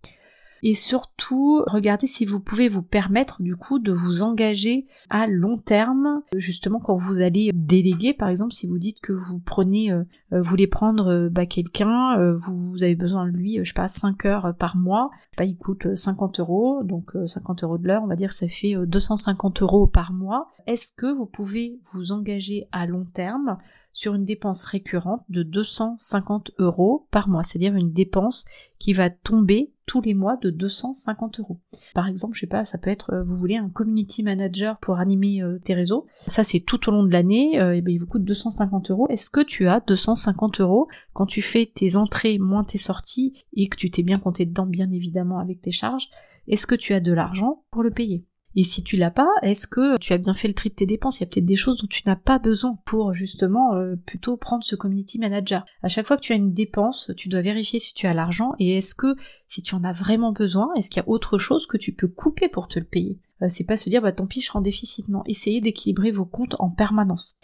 et 0.63 0.73
surtout 0.73 1.63
regardez 1.67 2.07
si 2.07 2.25
vous 2.25 2.39
pouvez 2.39 2.69
vous 2.69 2.83
permettre 2.83 3.41
du 3.41 3.55
coup 3.55 3.79
de 3.79 3.91
vous 3.91 4.23
engager 4.23 4.85
à 5.09 5.27
long 5.27 5.57
terme. 5.57 6.21
Justement 6.35 6.79
quand 6.79 6.95
vous 6.95 7.21
allez 7.21 7.51
déléguer 7.53 8.13
par 8.13 8.29
exemple 8.29 8.53
si 8.53 8.67
vous 8.67 8.79
dites 8.79 8.99
que 9.01 9.13
vous 9.13 9.39
prenez 9.39 9.91
euh, 9.91 10.03
euh, 10.33 10.41
vous 10.41 10.49
voulez 10.49 10.67
prendre 10.67 11.07
euh, 11.07 11.29
bah, 11.29 11.45
quelqu'un 11.45 12.31
vous 12.35 12.83
avez 12.83 12.95
besoin 12.95 13.25
de 13.25 13.31
lui 13.31 13.59
je 13.59 13.69
sais 13.69 13.73
pas 13.73 13.87
5 13.87 14.25
heures 14.25 14.53
par 14.57 14.75
mois 14.75 15.09
je 15.13 15.21
sais 15.21 15.37
pas 15.37 15.45
il 15.45 15.57
coûte 15.57 15.95
50 15.95 16.39
euros. 16.39 16.83
Donc 16.83 17.11
50 17.25 17.63
euros 17.63 17.77
de 17.77 17.87
l'heure 17.87 18.03
on 18.03 18.07
va 18.07 18.15
dire 18.15 18.33
ça 18.33 18.47
fait 18.47 18.75
250 18.85 19.61
euros 19.61 19.87
par 19.87 20.13
mois. 20.13 20.49
Est-ce 20.67 20.91
que 20.95 21.11
vous 21.11 21.25
pouvez 21.25 21.79
vous 21.93 22.11
engager 22.11 22.67
à 22.71 22.85
long 22.85 23.05
terme 23.05 23.57
sur 23.93 24.15
une 24.15 24.25
dépense 24.25 24.63
récurrente 24.63 25.23
de 25.29 25.43
250 25.43 26.51
euros 26.59 27.07
par 27.11 27.27
mois, 27.27 27.43
c'est-à-dire 27.43 27.75
une 27.75 27.91
dépense 27.91 28.45
qui 28.79 28.93
va 28.93 29.09
tomber 29.09 29.71
tous 29.91 29.99
les 29.99 30.13
mois 30.13 30.37
de 30.37 30.51
250 30.51 31.41
euros. 31.41 31.59
Par 31.93 32.07
exemple, 32.07 32.33
je 32.33 32.39
sais 32.39 32.47
pas, 32.47 32.63
ça 32.63 32.77
peut 32.77 32.89
être, 32.89 33.11
euh, 33.11 33.23
vous 33.23 33.35
voulez 33.35 33.57
un 33.57 33.67
community 33.67 34.23
manager 34.23 34.77
pour 34.77 34.99
animer 34.99 35.43
euh, 35.43 35.59
tes 35.61 35.73
réseaux. 35.73 36.05
Ça, 36.27 36.45
c'est 36.45 36.61
tout 36.61 36.87
au 36.87 36.93
long 36.93 37.03
de 37.03 37.11
l'année, 37.11 37.59
euh, 37.59 37.75
et 37.75 37.81
ben, 37.81 37.93
il 37.93 37.97
vous 37.97 38.07
coûte 38.07 38.23
250 38.23 38.89
euros. 38.89 39.09
Est-ce 39.09 39.29
que 39.29 39.43
tu 39.43 39.67
as 39.67 39.81
250 39.81 40.61
euros 40.61 40.87
quand 41.11 41.25
tu 41.25 41.41
fais 41.41 41.65
tes 41.65 41.97
entrées 41.97 42.39
moins 42.39 42.63
tes 42.63 42.77
sorties 42.77 43.43
et 43.53 43.67
que 43.67 43.75
tu 43.75 43.91
t'es 43.91 44.01
bien 44.01 44.17
compté 44.17 44.45
dedans, 44.45 44.65
bien 44.65 44.89
évidemment, 44.91 45.39
avec 45.39 45.59
tes 45.59 45.71
charges? 45.71 46.09
Est-ce 46.47 46.65
que 46.65 46.75
tu 46.75 46.93
as 46.93 47.01
de 47.01 47.11
l'argent 47.11 47.65
pour 47.69 47.83
le 47.83 47.91
payer? 47.91 48.23
Et 48.55 48.63
si 48.63 48.83
tu 48.83 48.97
l'as 48.97 49.11
pas, 49.11 49.29
est-ce 49.41 49.65
que 49.65 49.97
tu 49.97 50.11
as 50.11 50.17
bien 50.17 50.33
fait 50.33 50.47
le 50.47 50.53
tri 50.53 50.69
de 50.69 50.75
tes 50.75 50.85
dépenses? 50.85 51.19
Il 51.19 51.23
y 51.23 51.23
a 51.23 51.27
peut-être 51.27 51.45
des 51.45 51.55
choses 51.55 51.77
dont 51.77 51.87
tu 51.87 52.03
n'as 52.05 52.17
pas 52.17 52.37
besoin 52.37 52.77
pour 52.85 53.13
justement 53.13 53.75
euh, 53.75 53.95
plutôt 53.95 54.35
prendre 54.35 54.63
ce 54.63 54.75
community 54.75 55.19
manager. 55.19 55.65
À 55.83 55.87
chaque 55.87 56.07
fois 56.07 56.17
que 56.17 56.21
tu 56.21 56.33
as 56.33 56.37
une 56.37 56.53
dépense, 56.53 57.11
tu 57.15 57.29
dois 57.29 57.41
vérifier 57.41 57.79
si 57.79 57.93
tu 57.93 58.07
as 58.07 58.13
l'argent 58.13 58.51
et 58.59 58.77
est-ce 58.77 58.93
que 58.93 59.15
si 59.47 59.61
tu 59.61 59.73
en 59.75 59.83
as 59.83 59.93
vraiment 59.93 60.33
besoin, 60.33 60.69
est-ce 60.75 60.89
qu'il 60.89 61.01
y 61.01 61.05
a 61.05 61.09
autre 61.09 61.37
chose 61.37 61.65
que 61.65 61.77
tu 61.77 61.93
peux 61.93 62.09
couper 62.09 62.49
pour 62.49 62.67
te 62.67 62.77
le 62.77 62.85
payer? 62.85 63.19
Euh, 63.41 63.47
c'est 63.49 63.63
pas 63.63 63.77
se 63.77 63.89
dire 63.89 64.01
bah 64.01 64.11
tant 64.11 64.27
pis 64.27 64.41
je 64.41 64.47
serai 64.47 64.59
en 64.59 64.61
déficit, 64.61 65.07
non, 65.07 65.23
essayez 65.25 65.61
d'équilibrer 65.61 66.11
vos 66.11 66.25
comptes 66.25 66.55
en 66.59 66.69
permanence. 66.69 67.35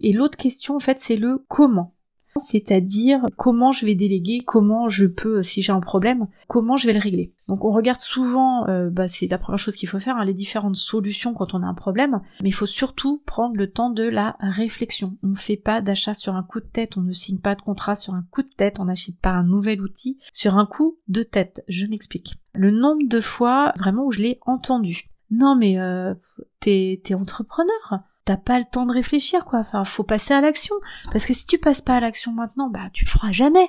Et 0.00 0.12
l'autre 0.12 0.38
question 0.38 0.76
en 0.76 0.80
fait 0.80 1.00
c'est 1.00 1.16
le 1.16 1.44
comment. 1.48 1.92
C'est-à-dire 2.36 3.20
comment 3.36 3.72
je 3.72 3.86
vais 3.86 3.94
déléguer, 3.94 4.42
comment 4.44 4.88
je 4.88 5.06
peux, 5.06 5.42
si 5.42 5.62
j'ai 5.62 5.72
un 5.72 5.80
problème, 5.80 6.26
comment 6.48 6.76
je 6.76 6.86
vais 6.86 6.92
le 6.92 7.00
régler. 7.00 7.34
Donc 7.48 7.64
on 7.64 7.70
regarde 7.70 8.00
souvent, 8.00 8.66
euh, 8.68 8.88
bah, 8.90 9.08
c'est 9.08 9.26
la 9.26 9.38
première 9.38 9.58
chose 9.58 9.76
qu'il 9.76 9.88
faut 9.88 9.98
faire, 9.98 10.16
hein, 10.16 10.24
les 10.24 10.34
différentes 10.34 10.76
solutions 10.76 11.34
quand 11.34 11.54
on 11.54 11.62
a 11.62 11.66
un 11.66 11.74
problème, 11.74 12.20
mais 12.42 12.48
il 12.48 12.54
faut 12.54 12.66
surtout 12.66 13.22
prendre 13.26 13.56
le 13.56 13.70
temps 13.70 13.90
de 13.90 14.04
la 14.04 14.36
réflexion. 14.40 15.12
On 15.22 15.28
ne 15.28 15.34
fait 15.34 15.56
pas 15.56 15.80
d'achat 15.82 16.14
sur 16.14 16.34
un 16.34 16.42
coup 16.42 16.60
de 16.60 16.66
tête, 16.66 16.96
on 16.96 17.02
ne 17.02 17.12
signe 17.12 17.40
pas 17.40 17.54
de 17.54 17.62
contrat 17.62 17.94
sur 17.94 18.14
un 18.14 18.24
coup 18.30 18.42
de 18.42 18.48
tête, 18.48 18.80
on 18.80 18.86
n'achète 18.86 19.18
pas 19.18 19.32
un 19.32 19.44
nouvel 19.44 19.82
outil 19.82 20.18
sur 20.32 20.58
un 20.58 20.66
coup 20.66 20.98
de 21.08 21.22
tête. 21.22 21.62
Je 21.68 21.86
m'explique. 21.86 22.34
Le 22.54 22.70
nombre 22.70 23.06
de 23.06 23.20
fois 23.20 23.72
vraiment 23.78 24.06
où 24.06 24.12
je 24.12 24.20
l'ai 24.20 24.38
entendu. 24.46 25.10
Non 25.30 25.56
mais 25.56 25.78
euh, 25.78 26.14
t'es 26.60 27.00
entrepreneur, 27.14 28.02
t'as 28.24 28.36
pas 28.36 28.58
le 28.58 28.64
temps 28.64 28.86
de 28.86 28.92
réfléchir 28.92 29.44
quoi. 29.44 29.60
Enfin, 29.60 29.84
faut 29.84 30.04
passer 30.04 30.34
à 30.34 30.40
l'action. 30.40 30.74
Parce 31.10 31.26
que 31.26 31.34
si 31.34 31.46
tu 31.46 31.58
passes 31.58 31.82
pas 31.82 31.96
à 31.96 32.00
l'action 32.00 32.32
maintenant, 32.32 32.68
bah 32.68 32.90
tu 32.92 33.04
le 33.04 33.10
feras 33.10 33.32
jamais. 33.32 33.68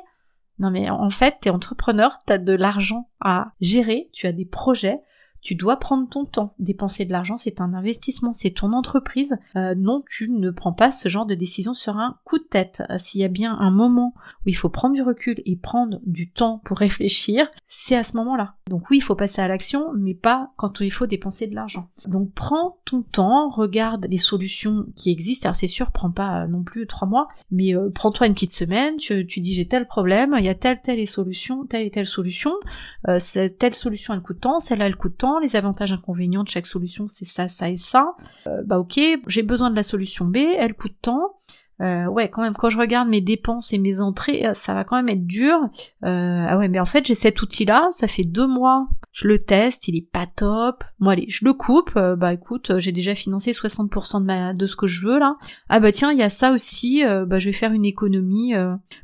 Non 0.59 0.69
mais 0.69 0.89
en 0.89 1.09
fait, 1.09 1.37
t'es 1.41 1.49
entrepreneur, 1.49 2.19
t'as 2.25 2.37
de 2.37 2.53
l'argent 2.53 3.09
à 3.19 3.53
gérer, 3.59 4.09
tu 4.13 4.27
as 4.27 4.31
des 4.31 4.45
projets, 4.45 5.01
tu 5.43 5.55
dois 5.55 5.77
prendre 5.77 6.07
ton 6.09 6.25
temps. 6.25 6.55
Dépenser 6.57 7.05
de 7.05 7.11
l'argent, 7.11 7.35
c'est 7.37 7.59
un 7.61 7.73
investissement, 7.73 8.31
c'est 8.33 8.51
ton 8.51 8.71
entreprise. 8.71 9.35
Euh, 9.55 9.75
non, 9.75 10.01
tu 10.09 10.29
ne 10.29 10.49
prends 10.51 10.73
pas 10.73 10.91
ce 10.91 11.09
genre 11.09 11.25
de 11.25 11.35
décision 11.35 11.73
sur 11.73 11.97
un 11.97 12.17
coup 12.23 12.39
de 12.39 12.43
tête. 12.43 12.81
Euh, 12.89 12.97
s'il 12.97 13.21
y 13.21 13.25
a 13.25 13.29
bien 13.29 13.57
un 13.59 13.69
moment 13.69 14.13
où 14.45 14.49
il 14.49 14.55
faut 14.55 14.69
prendre 14.69 14.95
du 14.95 15.01
recul 15.01 15.41
et 15.45 15.55
prendre 15.57 15.99
du 16.05 16.31
temps 16.31 16.61
pour 16.63 16.77
réfléchir, 16.77 17.51
c'est 17.67 17.95
à 17.95 18.03
ce 18.03 18.15
moment-là. 18.17 18.55
Donc 18.69 18.89
oui, 18.89 18.97
il 18.97 19.01
faut 19.01 19.15
passer 19.15 19.41
à 19.41 19.47
l'action, 19.47 19.91
mais 19.93 20.13
pas 20.13 20.51
quand 20.55 20.79
il 20.79 20.91
faut 20.91 21.07
dépenser 21.07 21.47
de 21.47 21.55
l'argent. 21.55 21.89
Donc 22.07 22.31
prends 22.33 22.77
ton 22.85 23.01
temps, 23.01 23.49
regarde 23.49 24.07
les 24.09 24.17
solutions 24.17 24.85
qui 24.95 25.11
existent. 25.11 25.47
Alors 25.47 25.57
c'est 25.57 25.67
sûr, 25.67 25.91
prends 25.91 26.11
pas 26.11 26.43
euh, 26.43 26.47
non 26.47 26.63
plus 26.63 26.87
trois 26.87 27.07
mois, 27.07 27.27
mais 27.51 27.73
prends-toi 27.93 28.27
une 28.27 28.33
petite 28.33 28.53
semaine, 28.53 28.95
tu, 28.95 29.25
dis 29.25 29.53
j'ai 29.53 29.67
tel 29.67 29.87
problème, 29.87 30.35
il 30.39 30.45
y 30.45 30.49
a 30.49 30.55
telle 30.55 30.81
telle 30.81 31.05
solution, 31.05 31.65
telle 31.65 31.85
et 31.85 31.91
telle 31.91 32.05
solution, 32.05 32.51
telle 33.59 33.75
solution 33.75 34.13
elle 34.13 34.21
coûte 34.21 34.39
temps, 34.39 34.59
celle-là 34.59 34.85
elle 34.85 34.95
coûte 34.95 35.17
les 35.39 35.55
avantages 35.55 35.93
inconvénients 35.93 36.43
de 36.43 36.49
chaque 36.49 36.67
solution, 36.67 37.05
c'est 37.07 37.25
ça, 37.25 37.47
ça 37.47 37.69
et 37.69 37.75
ça. 37.75 38.15
Euh, 38.47 38.61
bah 38.65 38.79
ok, 38.79 38.99
j'ai 39.27 39.43
besoin 39.43 39.69
de 39.69 39.75
la 39.75 39.83
solution 39.83 40.25
B, 40.25 40.37
elle 40.37 40.73
coûte 40.73 40.95
tant. 41.01 41.35
Euh, 41.81 42.05
ouais, 42.05 42.29
quand 42.29 42.43
même, 42.43 42.53
quand 42.53 42.69
je 42.69 42.77
regarde 42.77 43.09
mes 43.09 43.19
dépenses 43.19 43.73
et 43.73 43.79
mes 43.79 43.99
entrées, 43.99 44.45
euh, 44.45 44.53
ça 44.53 44.73
va 44.73 44.83
quand 44.83 44.95
même 44.95 45.09
être 45.09 45.25
dur. 45.25 45.57
ah 46.03 46.57
ouais, 46.57 46.67
mais 46.67 46.79
en 46.79 46.85
fait, 46.85 47.05
j'ai 47.05 47.15
cet 47.15 47.41
outil-là, 47.41 47.87
ça 47.91 48.07
fait 48.07 48.23
deux 48.23 48.47
mois, 48.47 48.87
je 49.11 49.27
le 49.27 49.39
teste, 49.39 49.87
il 49.87 49.95
est 49.95 50.07
pas 50.09 50.27
top. 50.27 50.83
Bon 50.99 51.09
allez, 51.09 51.25
je 51.29 51.43
le 51.45 51.53
coupe. 51.53 51.93
bah 51.95 52.33
écoute, 52.33 52.77
j'ai 52.77 52.91
déjà 52.91 53.15
financé 53.15 53.51
60% 53.51 54.21
de, 54.21 54.25
ma, 54.25 54.53
de 54.53 54.65
ce 54.65 54.75
que 54.75 54.87
je 54.87 55.05
veux 55.05 55.19
là. 55.19 55.35
Ah 55.69 55.79
bah 55.79 55.91
tiens, 55.91 56.11
il 56.11 56.19
y 56.19 56.23
a 56.23 56.29
ça 56.29 56.53
aussi. 56.53 57.03
bah 57.03 57.39
je 57.39 57.49
vais 57.49 57.53
faire 57.53 57.73
une 57.73 57.85
économie. 57.85 58.53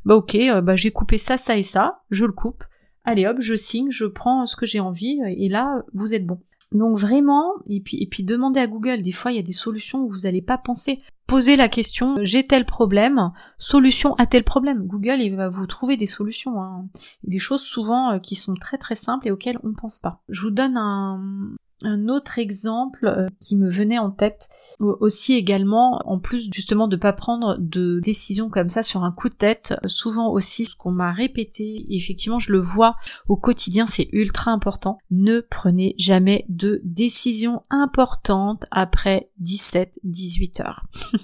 bah 0.04 0.14
ok, 0.14 0.38
bah 0.62 0.76
j'ai 0.76 0.90
coupé 0.90 1.18
ça, 1.18 1.36
ça 1.36 1.56
et 1.56 1.62
ça. 1.62 2.02
Je 2.10 2.24
le 2.24 2.32
coupe 2.32 2.64
allez 3.04 3.26
hop, 3.26 3.38
je 3.40 3.54
signe, 3.54 3.90
je 3.90 4.04
prends 4.04 4.46
ce 4.46 4.56
que 4.56 4.66
j'ai 4.66 4.80
envie, 4.80 5.20
et 5.36 5.48
là, 5.48 5.82
vous 5.92 6.14
êtes 6.14 6.26
bon. 6.26 6.40
Donc 6.72 6.96
vraiment, 6.96 7.54
et 7.66 7.80
puis, 7.80 8.00
et 8.00 8.06
puis 8.06 8.22
demandez 8.22 8.60
à 8.60 8.66
Google, 8.66 9.02
des 9.02 9.12
fois 9.12 9.32
il 9.32 9.36
y 9.36 9.40
a 9.40 9.42
des 9.42 9.52
solutions 9.52 10.04
où 10.04 10.10
vous 10.10 10.20
n'allez 10.20 10.42
pas 10.42 10.58
penser. 10.58 11.00
Posez 11.26 11.56
la 11.56 11.68
question, 11.68 12.16
j'ai 12.22 12.46
tel 12.46 12.64
problème, 12.64 13.32
solution 13.58 14.14
à 14.14 14.26
tel 14.26 14.44
problème. 14.44 14.86
Google, 14.86 15.20
il 15.20 15.36
va 15.36 15.48
vous 15.48 15.66
trouver 15.66 15.96
des 15.96 16.06
solutions. 16.06 16.60
Hein. 16.60 16.86
Des 17.22 17.38
choses 17.38 17.62
souvent 17.62 18.12
euh, 18.12 18.18
qui 18.18 18.34
sont 18.34 18.54
très 18.54 18.78
très 18.78 18.96
simples 18.96 19.28
et 19.28 19.30
auxquelles 19.30 19.58
on 19.62 19.68
ne 19.68 19.74
pense 19.74 20.00
pas. 20.00 20.22
Je 20.28 20.42
vous 20.42 20.50
donne 20.50 20.76
un, 20.76 21.54
un 21.82 22.08
autre 22.08 22.38
exemple 22.38 23.06
euh, 23.06 23.28
qui 23.40 23.56
me 23.56 23.68
venait 23.68 23.98
en 23.98 24.10
tête 24.10 24.48
aussi 24.80 25.34
également, 25.34 26.00
en 26.06 26.18
plus 26.18 26.48
justement 26.52 26.88
de 26.88 26.96
pas 26.96 27.12
prendre 27.12 27.58
de 27.58 28.00
décision 28.00 28.48
comme 28.48 28.70
ça 28.70 28.82
sur 28.82 29.04
un 29.04 29.12
coup 29.12 29.28
de 29.28 29.34
tête, 29.34 29.74
souvent 29.84 30.30
aussi 30.32 30.64
ce 30.64 30.74
qu'on 30.74 30.90
m'a 30.90 31.12
répété, 31.12 31.64
et 31.88 31.96
effectivement 31.96 32.38
je 32.38 32.52
le 32.52 32.60
vois 32.60 32.96
au 33.28 33.36
quotidien, 33.36 33.86
c'est 33.86 34.08
ultra 34.12 34.52
important, 34.52 34.98
ne 35.10 35.40
prenez 35.40 35.94
jamais 35.98 36.46
de 36.48 36.80
décision 36.84 37.62
importante 37.68 38.64
après 38.70 39.30
17-18 39.42 40.62
heures. 40.62 40.86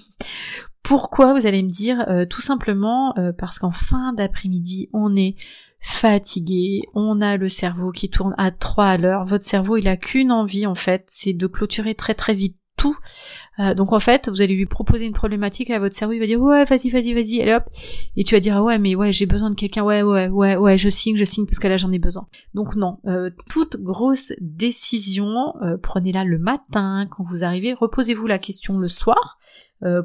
Pourquoi 0.83 1.33
vous 1.37 1.45
allez 1.45 1.63
me 1.63 1.69
dire 1.69 2.05
euh, 2.07 2.25
Tout 2.25 2.39
simplement 2.39 3.13
euh, 3.17 3.33
parce 3.33 3.59
qu'en 3.59 3.71
fin 3.71 4.13
d'après-midi, 4.13 4.87
on 4.93 5.17
est 5.17 5.35
fatigué, 5.79 6.81
on 6.93 7.21
a 7.21 7.37
le 7.37 7.49
cerveau 7.49 7.91
qui 7.91 8.09
tourne 8.09 8.35
à 8.37 8.51
3 8.51 8.85
à 8.85 8.97
l'heure, 8.97 9.25
votre 9.25 9.45
cerveau 9.45 9.77
il 9.77 9.87
a 9.87 9.97
qu'une 9.97 10.31
envie 10.31 10.65
en 10.65 10.75
fait, 10.75 11.03
c'est 11.07 11.33
de 11.33 11.47
clôturer 11.47 11.95
très 11.95 12.13
très 12.13 12.33
vite 12.33 12.57
tout. 12.77 12.95
Euh, 13.59 13.73
donc 13.73 13.91
en 13.91 13.99
fait, 13.99 14.29
vous 14.29 14.41
allez 14.41 14.55
lui 14.55 14.67
proposer 14.67 15.05
une 15.05 15.13
problématique 15.13 15.71
à 15.71 15.79
votre 15.79 15.95
cerveau, 15.95 16.13
il 16.13 16.19
va 16.19 16.27
dire 16.27 16.39
ouais 16.39 16.63
vas-y 16.63 16.89
vas-y 16.89 17.13
vas-y, 17.13 17.41
allez 17.41 17.55
hop, 17.55 17.63
et 18.15 18.23
tu 18.23 18.35
vas 18.35 18.39
dire 18.39 18.55
ah 18.55 18.63
ouais 18.63 18.77
mais 18.77 18.95
ouais 18.95 19.11
j'ai 19.11 19.25
besoin 19.25 19.49
de 19.49 19.55
quelqu'un, 19.55 19.83
ouais 19.83 20.03
ouais 20.03 20.29
ouais 20.29 20.55
ouais 20.55 20.77
je 20.77 20.87
signe 20.87 21.17
je 21.17 21.25
signe 21.25 21.45
parce 21.45 21.57
que 21.59 21.67
là 21.67 21.75
j'en 21.75 21.91
ai 21.91 21.99
besoin. 21.99 22.27
Donc 22.53 22.75
non, 22.75 22.99
euh, 23.07 23.31
toute 23.49 23.77
grosse 23.77 24.31
décision, 24.39 25.55
euh, 25.63 25.77
prenez-la 25.81 26.23
le 26.23 26.37
matin 26.37 27.07
quand 27.09 27.23
vous 27.23 27.43
arrivez, 27.43 27.73
reposez-vous 27.73 28.27
la 28.27 28.39
question 28.39 28.77
le 28.77 28.87
soir 28.87 29.39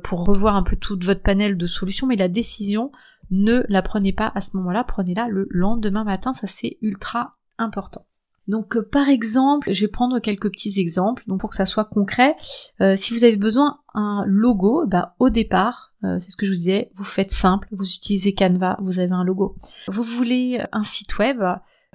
pour 0.04 0.26
revoir 0.26 0.54
un 0.54 0.62
peu 0.62 0.76
toute 0.76 1.02
votre 1.02 1.22
panel 1.22 1.56
de 1.56 1.66
solutions, 1.66 2.06
mais 2.06 2.16
la 2.16 2.28
décision 2.28 2.92
ne 3.32 3.64
la 3.68 3.82
prenez 3.82 4.12
pas 4.12 4.30
à 4.34 4.40
ce 4.40 4.56
moment-là, 4.58 4.84
prenez-la 4.84 5.26
le 5.26 5.48
lendemain 5.50 6.04
matin, 6.04 6.32
ça 6.32 6.46
c'est 6.46 6.78
ultra 6.82 7.38
important. 7.58 8.06
Donc 8.48 8.76
euh, 8.76 8.82
par 8.82 9.08
exemple, 9.08 9.72
je 9.72 9.80
vais 9.82 9.90
prendre 9.90 10.18
quelques 10.18 10.50
petits 10.50 10.80
exemples, 10.80 11.22
donc 11.26 11.40
pour 11.40 11.50
que 11.50 11.56
ça 11.56 11.66
soit 11.66 11.84
concret, 11.84 12.36
euh, 12.80 12.94
si 12.96 13.14
vous 13.14 13.24
avez 13.24 13.36
besoin 13.36 13.80
d'un 13.94 14.24
logo, 14.26 14.84
bah 14.86 15.14
au 15.18 15.30
départ, 15.30 15.92
euh, 16.04 16.18
c'est 16.18 16.30
ce 16.30 16.36
que 16.36 16.46
je 16.46 16.50
vous 16.50 16.56
disais, 16.56 16.90
vous 16.94 17.04
faites 17.04 17.30
simple, 17.30 17.68
vous 17.70 17.88
utilisez 17.88 18.34
Canva, 18.34 18.76
vous 18.80 18.98
avez 18.98 19.12
un 19.12 19.24
logo. 19.24 19.56
Vous 19.88 20.02
voulez 20.02 20.62
un 20.72 20.82
site 20.82 21.18
web, 21.18 21.40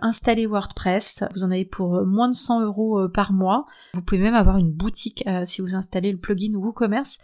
installez 0.02 0.48
WordPress, 0.48 1.26
vous 1.36 1.44
en 1.44 1.52
avez 1.52 1.66
pour 1.66 2.06
moins 2.06 2.30
de 2.30 2.36
100 2.36 2.62
euros 2.62 3.10
par 3.10 3.34
mois. 3.34 3.66
Vous 3.94 4.02
pouvez 4.02 4.22
même 4.22 4.36
avoir 4.36 4.58
une 4.58 4.72
boutique 4.72 5.28
si 5.44 5.62
vous 5.62 5.76
installez 5.76 6.12
le 6.12 6.18
plugin 6.18 6.54
WooCommerce 6.56 7.18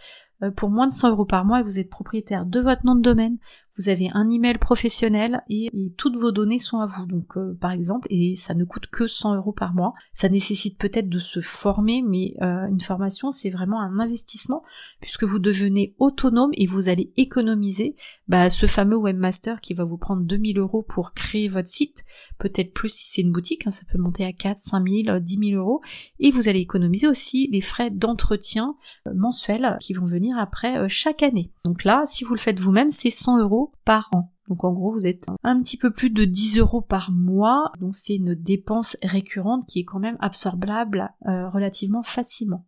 pour 0.58 0.70
moins 0.70 0.88
de 0.88 0.92
100 0.92 1.12
euros 1.12 1.26
par 1.26 1.46
mois 1.46 1.62
et 1.62 1.64
vous 1.64 1.80
êtes 1.80 1.90
propriétaire 1.90 2.46
de 2.46 2.60
votre 2.60 2.86
nom 2.86 2.96
de 2.96 3.02
domaine, 3.02 3.38
vous 3.78 3.90
avez 3.90 4.10
un 4.14 4.30
email 4.30 4.58
professionnel 4.58 5.42
et, 5.50 5.70
toutes 5.98 6.18
vos 6.18 6.32
données 6.32 6.60
sont 6.60 6.80
à 6.80 6.86
vous. 6.86 7.06
Donc 7.06 7.38
euh, 7.38 7.58
par 7.60 7.72
exemple, 7.72 8.08
et 8.10 8.36
ça 8.36 8.54
ne 8.54 8.64
coûte 8.64 8.88
que 8.88 9.08
100 9.08 9.36
euros 9.36 9.52
par 9.52 9.74
mois. 9.74 9.94
Ça 10.14 10.30
nécessite 10.30 10.78
peut-être 10.78 11.10
de 11.10 11.20
se 11.20 11.40
former, 11.40 12.02
mais 12.02 12.36
euh, 12.42 12.68
une 12.68 12.80
formation 12.80 13.32
c'est 13.32 13.50
vraiment 13.50 13.82
un 13.82 14.00
investissement 14.00 14.64
puisque 15.02 15.24
vous 15.24 15.40
devenez 15.40 15.96
autonome 15.98 16.52
et 16.54 16.66
vous 16.66 16.90
allez 16.90 17.12
économiser 17.18 17.96
bah, 18.28 18.50
ce 18.50 18.66
fameux 18.66 18.98
webmaster 18.98 19.62
qui 19.62 19.74
va 19.74 19.84
vous 19.84 19.98
prendre 19.98 20.24
2000 20.24 20.60
euros 20.60 20.84
pour 20.84 21.14
créer 21.14 21.50
votre 21.50 21.68
site, 21.68 22.04
peut-être 22.50 22.74
plus 22.74 22.90
si 22.90 23.08
c'est 23.08 23.22
une 23.22 23.32
boutique, 23.32 23.66
hein, 23.66 23.72
ça 23.72 23.86
peut 23.92 23.98
monter 23.98 24.26
à 24.26 24.34
4, 24.34 24.58
5000, 24.58 25.20
10 25.22 25.50
000 25.52 25.62
euros, 25.62 25.82
et 26.20 26.32
vous 26.32 26.48
allez 26.48 26.60
économiser 26.60 27.08
aussi 27.08 27.50
les 27.52 27.62
frais 27.62 27.90
d'entretien 27.90 28.76
euh, 29.08 29.14
mensuels 29.16 29.78
qui 29.80 29.94
vont 29.94 30.06
venir 30.06 30.38
après 30.38 30.88
chaque 30.90 31.24
année. 31.24 31.52
Donc 31.66 31.84
là, 31.84 32.04
si 32.06 32.24
vous 32.24 32.34
le 32.34 32.40
faites 32.40 32.60
vous-même, 32.60 32.90
c'est 32.90 33.10
100 33.10 33.40
euros 33.40 33.72
par 33.86 34.10
an. 34.14 34.34
Donc 34.50 34.64
en 34.64 34.74
gros, 34.74 34.92
vous 34.92 35.06
êtes 35.06 35.26
un 35.44 35.62
petit 35.62 35.78
peu 35.78 35.92
plus 35.92 36.10
de 36.10 36.26
10 36.26 36.60
euros 36.60 36.82
par 36.82 37.12
mois. 37.12 37.72
Donc 37.80 37.96
c'est 37.96 38.16
une 38.16 38.36
dépense 38.36 38.98
récurrente 39.02 39.66
qui 39.66 39.80
est 39.80 39.86
quand 39.86 40.00
même 40.00 40.18
absorbable 40.20 41.12
euh, 41.28 41.48
relativement 41.50 42.04
facilement. 42.04 42.66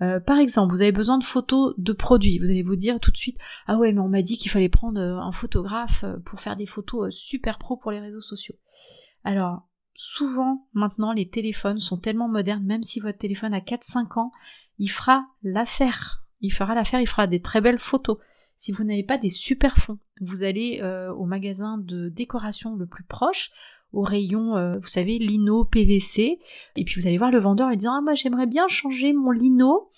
Euh, 0.00 0.20
par 0.20 0.38
exemple, 0.38 0.72
vous 0.72 0.82
avez 0.82 0.92
besoin 0.92 1.18
de 1.18 1.24
photos 1.24 1.74
de 1.76 1.92
produits. 1.92 2.38
Vous 2.38 2.46
allez 2.46 2.62
vous 2.62 2.76
dire 2.76 3.00
tout 3.00 3.10
de 3.10 3.16
suite, 3.16 3.36
ah 3.66 3.76
ouais, 3.76 3.92
mais 3.92 4.00
on 4.00 4.08
m'a 4.08 4.22
dit 4.22 4.38
qu'il 4.38 4.50
fallait 4.50 4.68
prendre 4.68 5.00
euh, 5.00 5.18
un 5.18 5.32
photographe 5.32 6.04
pour 6.24 6.40
faire 6.40 6.56
des 6.56 6.66
photos 6.66 7.14
super 7.14 7.58
pro 7.58 7.76
pour 7.76 7.90
les 7.90 8.00
réseaux 8.00 8.20
sociaux. 8.20 8.54
Alors, 9.24 9.68
souvent, 9.94 10.68
maintenant, 10.72 11.12
les 11.12 11.28
téléphones 11.28 11.78
sont 11.78 11.98
tellement 11.98 12.28
modernes, 12.28 12.64
même 12.64 12.82
si 12.82 13.00
votre 13.00 13.18
téléphone 13.18 13.54
a 13.54 13.60
4-5 13.60 14.18
ans, 14.18 14.32
il 14.78 14.88
fera 14.88 15.26
l'affaire. 15.42 16.24
Il 16.40 16.52
fera 16.52 16.74
l'affaire, 16.74 17.00
il 17.00 17.08
fera 17.08 17.26
des 17.26 17.40
très 17.40 17.60
belles 17.60 17.78
photos. 17.78 18.18
Si 18.56 18.72
vous 18.72 18.84
n'avez 18.84 19.04
pas 19.04 19.18
des 19.18 19.28
super 19.28 19.76
fonds, 19.76 19.98
vous 20.20 20.42
allez 20.42 20.80
euh, 20.82 21.12
au 21.12 21.26
magasin 21.26 21.78
de 21.78 22.08
décoration 22.08 22.74
le 22.74 22.86
plus 22.86 23.04
proche, 23.04 23.50
au 23.92 24.02
rayon, 24.02 24.56
euh, 24.56 24.78
vous 24.78 24.88
savez, 24.88 25.18
lino 25.18 25.64
PVC, 25.64 26.38
et 26.76 26.84
puis 26.84 27.00
vous 27.00 27.06
allez 27.06 27.18
voir 27.18 27.30
le 27.30 27.38
vendeur 27.38 27.70
et 27.70 27.76
dire 27.76 27.92
ah 27.92 28.00
moi 28.02 28.14
j'aimerais 28.14 28.46
bien 28.46 28.68
changer 28.68 29.12
mon 29.12 29.30
lino 29.30 29.90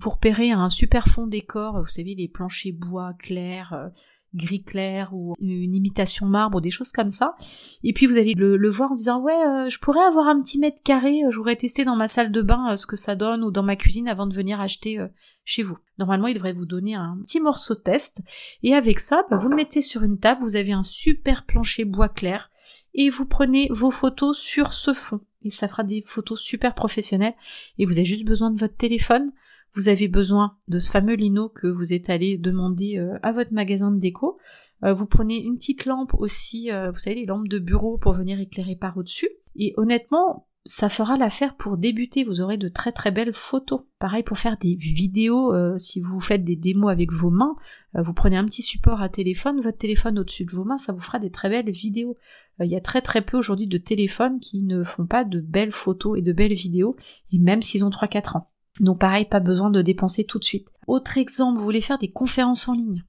pour 0.00 0.18
payer 0.18 0.52
un 0.52 0.68
super 0.68 1.08
fond 1.08 1.26
décor, 1.26 1.80
vous 1.80 1.88
savez 1.88 2.14
les 2.14 2.28
planchers 2.28 2.72
bois 2.72 3.14
clairs, 3.18 3.72
euh, 3.72 3.88
gris 4.34 4.62
clair 4.62 5.10
ou 5.12 5.34
une 5.40 5.74
imitation 5.74 6.26
marbre 6.26 6.60
des 6.60 6.70
choses 6.70 6.92
comme 6.92 7.10
ça. 7.10 7.34
Et 7.82 7.92
puis 7.92 8.06
vous 8.06 8.16
allez 8.16 8.34
le, 8.34 8.68
voir 8.68 8.92
en 8.92 8.94
disant 8.94 9.20
ouais 9.20 9.32
euh, 9.32 9.68
je 9.68 9.78
pourrais 9.78 10.04
avoir 10.04 10.28
un 10.28 10.40
petit 10.40 10.58
mètre 10.58 10.82
carré, 10.82 11.24
euh, 11.24 11.30
je 11.30 11.36
voudrais 11.36 11.56
tester 11.56 11.84
dans 11.84 11.96
ma 11.96 12.08
salle 12.08 12.30
de 12.30 12.42
bain 12.42 12.72
euh, 12.72 12.76
ce 12.76 12.86
que 12.86 12.96
ça 12.96 13.14
donne 13.14 13.42
ou 13.42 13.50
dans 13.50 13.62
ma 13.62 13.76
cuisine 13.76 14.08
avant 14.08 14.26
de 14.26 14.34
venir 14.34 14.60
acheter 14.60 14.98
chez 15.44 15.62
vous. 15.62 15.78
Normalement 15.98 16.28
il 16.28 16.34
devrait 16.34 16.52
vous 16.52 16.66
donner 16.66 16.94
un 16.94 17.18
petit 17.24 17.40
morceau 17.40 17.74
test 17.74 18.20
et 18.62 18.74
avec 18.74 18.98
ça 18.98 19.24
bah, 19.30 19.36
vous 19.36 19.48
le 19.48 19.56
mettez 19.56 19.82
sur 19.82 20.02
une 20.02 20.18
table, 20.18 20.42
vous 20.42 20.56
avez 20.56 20.72
un 20.72 20.82
super 20.82 21.44
plancher 21.44 21.84
bois 21.84 22.08
clair 22.08 22.50
et 22.94 23.10
vous 23.10 23.26
prenez 23.26 23.68
vos 23.70 23.90
photos 23.90 24.38
sur 24.38 24.72
ce 24.72 24.92
fond 24.92 25.20
et 25.42 25.50
ça 25.50 25.68
fera 25.68 25.84
des 25.84 26.02
photos 26.06 26.40
super 26.40 26.74
professionnelles 26.74 27.34
et 27.78 27.86
vous 27.86 27.92
avez 27.92 28.04
juste 28.04 28.26
besoin 28.26 28.50
de 28.50 28.58
votre 28.58 28.76
téléphone 28.76 29.32
vous 29.78 29.88
avez 29.88 30.08
besoin 30.08 30.56
de 30.68 30.78
ce 30.78 30.90
fameux 30.90 31.14
lino 31.14 31.48
que 31.48 31.66
vous 31.66 31.92
êtes 31.92 32.10
allé 32.10 32.36
demander 32.36 32.98
euh, 32.98 33.18
à 33.22 33.32
votre 33.32 33.52
magasin 33.52 33.90
de 33.90 33.98
déco. 33.98 34.38
vous 34.82 35.06
prenez 35.06 35.42
une 35.42 35.56
petite 35.56 35.86
lampe 35.86 36.14
aussi, 36.14 36.70
vous 36.70 36.98
savez, 36.98 37.16
les 37.16 37.26
lampes 37.26 37.48
de 37.48 37.58
bureau 37.58 37.98
pour 37.98 38.12
venir 38.12 38.38
éclairer 38.38 38.76
par 38.76 38.96
au-dessus. 38.96 39.28
Et 39.56 39.74
honnêtement, 39.76 40.48
ça 40.68 40.90
fera 40.90 41.16
l'affaire 41.16 41.56
pour 41.56 41.78
débuter. 41.78 42.24
Vous 42.24 42.42
aurez 42.42 42.58
de 42.58 42.68
très 42.68 42.92
très 42.92 43.10
belles 43.10 43.32
photos. 43.32 43.80
Pareil 43.98 44.22
pour 44.22 44.38
faire 44.38 44.58
des 44.58 44.74
vidéos, 44.74 45.54
euh, 45.54 45.78
si 45.78 45.98
vous 45.98 46.20
faites 46.20 46.44
des 46.44 46.56
démos 46.56 46.90
avec 46.90 47.10
vos 47.10 47.30
mains, 47.30 47.56
euh, 47.96 48.02
vous 48.02 48.12
prenez 48.12 48.36
un 48.36 48.44
petit 48.44 48.62
support 48.62 49.00
à 49.00 49.08
téléphone, 49.08 49.60
votre 49.60 49.78
téléphone 49.78 50.18
au-dessus 50.18 50.44
de 50.44 50.50
vos 50.50 50.64
mains, 50.64 50.76
ça 50.76 50.92
vous 50.92 51.00
fera 51.00 51.18
des 51.18 51.30
très 51.30 51.48
belles 51.48 51.70
vidéos. 51.70 52.16
Euh, 52.60 52.66
il 52.66 52.70
y 52.70 52.76
a 52.76 52.82
très 52.82 53.00
très 53.00 53.22
peu 53.22 53.38
aujourd'hui 53.38 53.66
de 53.66 53.78
téléphones 53.78 54.40
qui 54.40 54.60
ne 54.60 54.84
font 54.84 55.06
pas 55.06 55.24
de 55.24 55.40
belles 55.40 55.72
photos 55.72 56.18
et 56.18 56.22
de 56.22 56.32
belles 56.32 56.52
vidéos, 56.52 56.96
et 57.32 57.38
même 57.38 57.62
s'ils 57.62 57.84
ont 57.84 57.90
3-4 57.90 58.36
ans. 58.36 58.50
Donc 58.80 59.00
pareil, 59.00 59.24
pas 59.24 59.40
besoin 59.40 59.70
de 59.70 59.82
dépenser 59.82 60.24
tout 60.24 60.38
de 60.38 60.44
suite. 60.44 60.68
Autre 60.86 61.18
exemple, 61.18 61.58
vous 61.58 61.64
voulez 61.64 61.80
faire 61.80 61.98
des 61.98 62.10
conférences 62.10 62.68
en 62.68 62.74
ligne. 62.74 63.04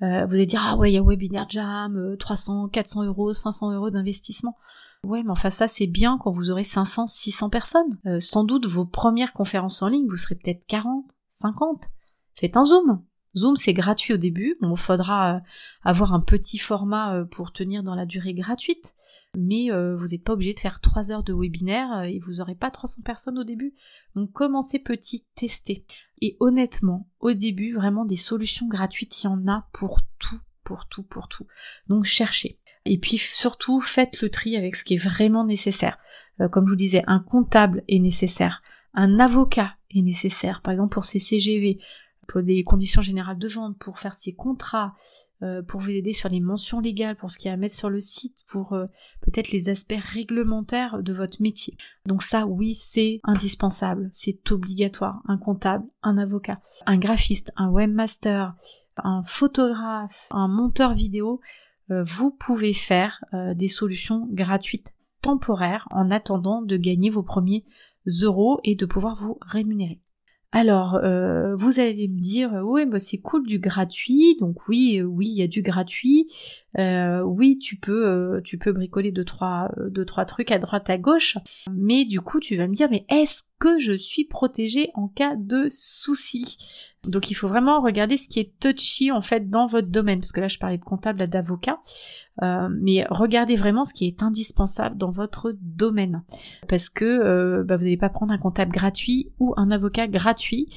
vous 0.00 0.06
allez 0.06 0.46
dire, 0.46 0.62
ah 0.64 0.76
ouais, 0.76 0.90
il 0.90 0.94
y 0.94 0.98
a 0.98 1.02
Webinar 1.02 1.48
Jam, 1.50 2.16
300, 2.18 2.68
400 2.68 3.04
euros, 3.04 3.32
500 3.32 3.72
euros 3.72 3.90
d'investissement. 3.90 4.56
Ouais, 5.04 5.22
mais 5.22 5.30
enfin 5.30 5.50
ça 5.50 5.68
c'est 5.68 5.86
bien 5.86 6.18
quand 6.18 6.30
vous 6.32 6.50
aurez 6.50 6.64
500, 6.64 7.06
600 7.06 7.50
personnes. 7.50 7.98
Euh, 8.06 8.20
sans 8.20 8.44
doute 8.44 8.66
vos 8.66 8.84
premières 8.84 9.32
conférences 9.32 9.82
en 9.82 9.88
ligne, 9.88 10.06
vous 10.08 10.16
serez 10.16 10.34
peut-être 10.34 10.66
40, 10.66 11.04
50. 11.30 11.84
Faites 12.34 12.56
un 12.56 12.64
Zoom. 12.64 13.02
Zoom 13.36 13.56
c'est 13.56 13.74
gratuit 13.74 14.14
au 14.14 14.16
début. 14.16 14.56
Bon, 14.60 14.72
il 14.72 14.76
faudra 14.76 15.36
euh, 15.36 15.40
avoir 15.82 16.14
un 16.14 16.20
petit 16.20 16.58
format 16.58 17.14
euh, 17.14 17.24
pour 17.24 17.52
tenir 17.52 17.82
dans 17.84 17.94
la 17.94 18.06
durée 18.06 18.34
gratuite. 18.34 18.94
Mais 19.36 19.68
vous 19.70 20.06
n'êtes 20.06 20.24
pas 20.24 20.32
obligé 20.32 20.54
de 20.54 20.60
faire 20.60 20.80
3 20.80 21.12
heures 21.12 21.22
de 21.22 21.34
webinaire 21.34 22.02
et 22.04 22.18
vous 22.18 22.34
n'aurez 22.34 22.54
pas 22.54 22.70
300 22.70 23.02
personnes 23.02 23.38
au 23.38 23.44
début. 23.44 23.74
Donc 24.14 24.32
commencez 24.32 24.78
petit, 24.78 25.26
testez. 25.34 25.84
Et 26.20 26.36
honnêtement, 26.40 27.08
au 27.20 27.32
début, 27.32 27.72
vraiment 27.72 28.04
des 28.04 28.16
solutions 28.16 28.66
gratuites, 28.66 29.22
il 29.22 29.26
y 29.26 29.28
en 29.28 29.46
a 29.46 29.68
pour 29.72 30.00
tout, 30.18 30.40
pour 30.64 30.88
tout, 30.88 31.02
pour 31.02 31.28
tout. 31.28 31.46
Donc 31.88 32.04
cherchez. 32.04 32.58
Et 32.84 32.98
puis 32.98 33.18
surtout, 33.18 33.80
faites 33.80 34.20
le 34.22 34.30
tri 34.30 34.56
avec 34.56 34.74
ce 34.74 34.82
qui 34.82 34.94
est 34.94 35.02
vraiment 35.02 35.44
nécessaire. 35.44 35.98
Euh, 36.40 36.48
comme 36.48 36.66
je 36.66 36.70
vous 36.70 36.76
disais, 36.76 37.04
un 37.06 37.20
comptable 37.20 37.84
est 37.88 37.98
nécessaire, 37.98 38.62
un 38.94 39.20
avocat 39.20 39.76
est 39.90 40.02
nécessaire, 40.02 40.62
par 40.62 40.72
exemple 40.72 40.94
pour 40.94 41.04
ses 41.04 41.18
CGV, 41.18 41.78
pour 42.26 42.42
des 42.42 42.64
conditions 42.64 43.02
générales 43.02 43.38
de 43.38 43.48
vente, 43.48 43.78
pour 43.78 43.98
faire 43.98 44.14
ses 44.14 44.34
contrats, 44.34 44.94
euh, 45.42 45.62
pour 45.62 45.80
vous 45.80 45.90
aider 45.90 46.12
sur 46.12 46.28
les 46.28 46.40
mentions 46.40 46.80
légales, 46.80 47.16
pour 47.16 47.30
ce 47.30 47.38
qu'il 47.38 47.46
y 47.46 47.50
a 47.50 47.54
à 47.54 47.56
mettre 47.56 47.74
sur 47.74 47.90
le 47.90 48.00
site, 48.00 48.36
pour 48.48 48.72
euh, 48.72 48.86
peut-être 49.20 49.52
les 49.52 49.68
aspects 49.68 49.94
réglementaires 49.96 51.00
de 51.00 51.12
votre 51.12 51.40
métier. 51.40 51.76
Donc 52.06 52.24
ça, 52.24 52.46
oui, 52.46 52.74
c'est 52.74 53.20
indispensable, 53.22 54.10
c'est 54.12 54.50
obligatoire. 54.50 55.22
Un 55.26 55.38
comptable, 55.38 55.84
un 56.02 56.18
avocat, 56.18 56.60
un 56.86 56.98
graphiste, 56.98 57.52
un 57.56 57.70
webmaster, 57.70 58.56
un 58.96 59.22
photographe, 59.22 60.26
un 60.32 60.48
monteur 60.48 60.94
vidéo, 60.94 61.40
euh, 61.90 62.02
vous 62.02 62.32
pouvez 62.32 62.72
faire 62.72 63.24
des 63.54 63.68
solutions 63.68 64.26
gratuites 64.30 64.92
temporaires 65.22 65.86
en 65.90 66.10
attendant 66.10 66.62
de 66.62 66.76
gagner 66.76 67.10
vos 67.10 67.22
premiers 67.22 67.64
euros 68.22 68.58
et 68.64 68.74
de 68.74 68.86
pouvoir 68.86 69.14
vous 69.14 69.38
rémunérer. 69.40 70.00
Alors, 70.50 70.94
euh, 70.94 71.54
vous 71.56 71.78
allez 71.78 72.08
me 72.08 72.20
dire, 72.20 72.62
oui, 72.64 72.86
bah, 72.86 72.98
c'est 72.98 73.20
cool 73.20 73.46
du 73.46 73.58
gratuit, 73.58 74.36
donc 74.40 74.66
oui, 74.66 75.02
oui, 75.02 75.26
il 75.28 75.38
y 75.38 75.42
a 75.42 75.46
du 75.46 75.60
gratuit, 75.60 76.26
oui, 76.76 77.58
tu 77.58 77.76
peux, 77.76 78.40
tu 78.44 78.56
peux 78.56 78.72
bricoler 78.72 79.12
deux 79.12 79.24
trois, 79.24 79.70
deux 79.90 80.06
trois 80.06 80.24
trucs 80.24 80.50
à 80.50 80.58
droite 80.58 80.88
à 80.88 80.96
gauche, 80.96 81.36
mais 81.70 82.04
du 82.06 82.20
coup, 82.22 82.40
tu 82.40 82.56
vas 82.56 82.66
me 82.66 82.72
dire, 82.72 82.88
mais 82.90 83.04
est-ce 83.10 83.42
que 83.58 83.78
je 83.78 83.92
suis 83.96 84.24
protégée 84.24 84.90
en 84.94 85.08
cas 85.08 85.36
de 85.36 85.68
souci 85.70 86.56
donc 87.06 87.30
il 87.30 87.34
faut 87.34 87.48
vraiment 87.48 87.78
regarder 87.80 88.16
ce 88.16 88.28
qui 88.28 88.40
est 88.40 88.58
touchy 88.58 89.12
en 89.12 89.20
fait 89.20 89.48
dans 89.48 89.66
votre 89.66 89.88
domaine, 89.88 90.18
parce 90.18 90.32
que 90.32 90.40
là 90.40 90.48
je 90.48 90.58
parlais 90.58 90.78
de 90.78 90.84
comptable, 90.84 91.28
d'avocat, 91.28 91.80
euh, 92.42 92.68
mais 92.80 93.06
regardez 93.08 93.56
vraiment 93.56 93.84
ce 93.84 93.94
qui 93.94 94.06
est 94.06 94.22
indispensable 94.22 94.96
dans 94.96 95.10
votre 95.10 95.54
domaine, 95.60 96.24
parce 96.68 96.88
que 96.88 97.04
euh, 97.04 97.64
bah, 97.64 97.76
vous 97.76 97.84
n'allez 97.84 97.96
pas 97.96 98.08
prendre 98.08 98.32
un 98.32 98.38
comptable 98.38 98.72
gratuit 98.72 99.32
ou 99.38 99.54
un 99.56 99.70
avocat 99.70 100.08
gratuit, 100.08 100.68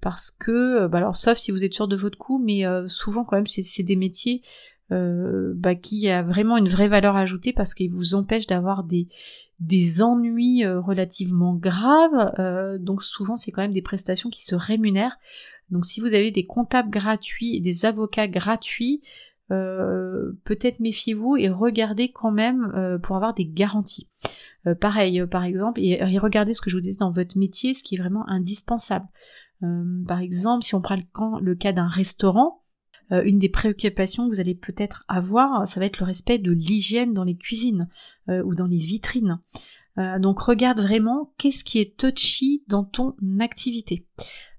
parce 0.00 0.30
que, 0.30 0.82
euh, 0.82 0.88
bah, 0.88 0.98
alors 0.98 1.16
sauf 1.16 1.36
si 1.38 1.50
vous 1.50 1.64
êtes 1.64 1.74
sûr 1.74 1.88
de 1.88 1.96
votre 1.96 2.18
coût, 2.18 2.38
mais 2.38 2.64
souvent 2.86 3.24
quand 3.24 3.36
même 3.36 3.46
c'est 3.46 3.82
des 3.82 3.96
métiers 3.96 4.42
bah, 4.90 5.74
qui 5.74 6.08
a 6.08 6.22
vraiment 6.22 6.56
une 6.56 6.68
vraie 6.68 6.88
valeur 6.88 7.16
ajoutée 7.16 7.52
parce 7.52 7.74
qu'ils 7.74 7.90
vous 7.90 8.14
empêchent 8.14 8.46
d'avoir 8.46 8.84
des, 8.84 9.08
des 9.58 10.02
ennuis 10.02 10.64
relativement 10.64 11.54
graves. 11.54 12.78
donc 12.78 13.02
souvent 13.02 13.36
c'est 13.36 13.50
quand 13.50 13.62
même 13.62 13.72
des 13.72 13.82
prestations 13.82 14.30
qui 14.30 14.44
se 14.44 14.54
rémunèrent. 14.54 15.18
Donc 15.70 15.86
si 15.86 16.00
vous 16.00 16.06
avez 16.06 16.30
des 16.30 16.46
comptables 16.46 16.90
gratuits 16.90 17.60
des 17.60 17.86
avocats 17.86 18.28
gratuits, 18.28 19.02
euh, 19.50 20.32
peut-être 20.44 20.80
méfiez-vous 20.80 21.36
et 21.36 21.48
regardez 21.48 22.10
quand 22.10 22.30
même 22.30 22.72
euh, 22.76 22.98
pour 22.98 23.16
avoir 23.16 23.34
des 23.34 23.46
garanties. 23.46 24.08
Euh, 24.66 24.74
pareil, 24.74 25.24
par 25.26 25.44
exemple, 25.44 25.80
et, 25.82 26.02
regardez 26.18 26.54
ce 26.54 26.62
que 26.62 26.70
je 26.70 26.76
vous 26.76 26.82
disais 26.82 27.00
dans 27.00 27.10
votre 27.10 27.36
métier, 27.36 27.74
ce 27.74 27.82
qui 27.82 27.96
est 27.96 27.98
vraiment 27.98 28.26
indispensable. 28.28 29.06
par 30.06 30.20
exemple, 30.20 30.64
si 30.64 30.74
on 30.74 30.82
prend 30.82 30.96
le, 31.40 31.54
cas 31.54 31.72
d'un 31.72 31.86
restaurant, 31.86 32.62
une 33.10 33.38
des 33.38 33.50
préoccupations 33.50 34.28
que 34.28 34.34
vous 34.34 34.40
allez 34.40 34.54
peut-être 34.54 35.04
avoir, 35.08 35.66
ça 35.66 35.78
va 35.78 35.86
être 35.86 36.00
le 36.00 36.06
respect 36.06 36.38
de 36.38 36.52
l'hygiène 36.52 37.12
dans 37.12 37.24
les 37.24 37.36
cuisines 37.36 37.88
ou 38.28 38.54
dans 38.54 38.66
les 38.66 38.78
vitrines. 38.78 39.40
donc 39.96 40.40
regarde 40.40 40.80
vraiment 40.80 41.32
qu'est-ce 41.38 41.64
qui 41.64 41.78
est 41.78 41.96
touchy 41.96 42.64
dans 42.66 42.84
ton 42.84 43.14
activité. 43.40 44.06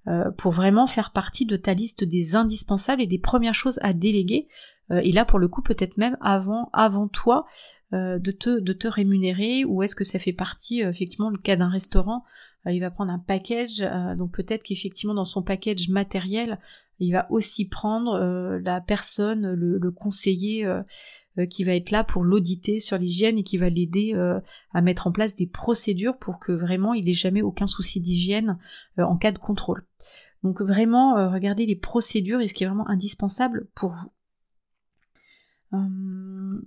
Euh, 0.08 0.30
pour 0.38 0.52
vraiment 0.52 0.86
faire 0.86 1.12
partie 1.12 1.48
de 1.48 1.58
ta 1.58 1.74
liste 1.74 2.04
des 2.04 2.36
indispensables 2.36 3.02
et 3.02 3.08
des 3.08 3.18
premières 3.18 3.56
choses 3.56 3.80
à 3.82 3.92
déléguer. 3.92 4.48
Euh, 4.92 5.02
et 5.04 5.12
là, 5.12 5.26
pour 5.26 5.40
le 5.40 5.48
coup, 5.48 5.64
peut-être 5.64 5.98
même 5.98 6.16
avant, 6.22 6.70
avant 6.74 7.08
toi, 7.08 7.48
euh, 7.94 8.20
de, 8.20 8.32
te, 8.32 8.60
de 8.60 8.74
te 8.74 8.88
rémunérer, 8.88 9.66
ou 9.66 9.82
est-ce 9.82 9.96
que 9.96 10.04
ça 10.04 10.20
fait 10.20 10.34
partie, 10.34 10.82
effectivement, 10.82 11.32
le 11.32 11.40
cas 11.40 11.56
d'un 11.56 11.70
restaurant, 11.70 12.24
il 12.68 12.80
va 12.80 12.90
prendre 12.90 13.12
un 13.12 13.20
package, 13.20 13.88
donc 14.18 14.32
peut-être 14.32 14.64
qu'effectivement, 14.64 15.14
dans 15.14 15.24
son 15.24 15.44
package 15.44 15.88
matériel, 15.90 16.60
il 16.98 17.12
va 17.12 17.28
aussi 17.30 17.70
prendre 17.70 18.18
la 18.64 18.82
personne, 18.82 19.54
le, 19.54 19.78
le 19.78 19.92
conseiller 19.92 20.68
qui 21.48 21.64
va 21.64 21.76
être 21.76 21.92
là 21.92 22.04
pour 22.04 22.24
l'auditer 22.24 22.80
sur 22.80 22.98
l'hygiène 22.98 23.38
et 23.38 23.44
qui 23.44 23.58
va 23.58 23.70
l'aider 23.70 24.16
à 24.74 24.82
mettre 24.82 25.06
en 25.06 25.12
place 25.12 25.36
des 25.36 25.46
procédures 25.46 26.18
pour 26.18 26.40
que 26.40 26.54
vraiment 26.54 26.96
il 26.96 27.06
n'ait 27.06 27.14
jamais 27.14 27.44
aucun 27.44 27.68
souci 27.68 28.02
d'hygiène 28.02 28.58
en 28.98 29.16
cas 29.16 29.32
de 29.32 29.38
contrôle. 29.38 29.85
Donc 30.46 30.62
vraiment, 30.62 31.18
euh, 31.18 31.28
regardez 31.28 31.66
les 31.66 31.76
procédures 31.76 32.40
et 32.40 32.48
ce 32.48 32.54
qui 32.54 32.64
est 32.64 32.68
vraiment 32.68 32.88
indispensable 32.88 33.68
pour 33.74 33.94
vous. 33.94 34.12
Hum, 35.72 36.62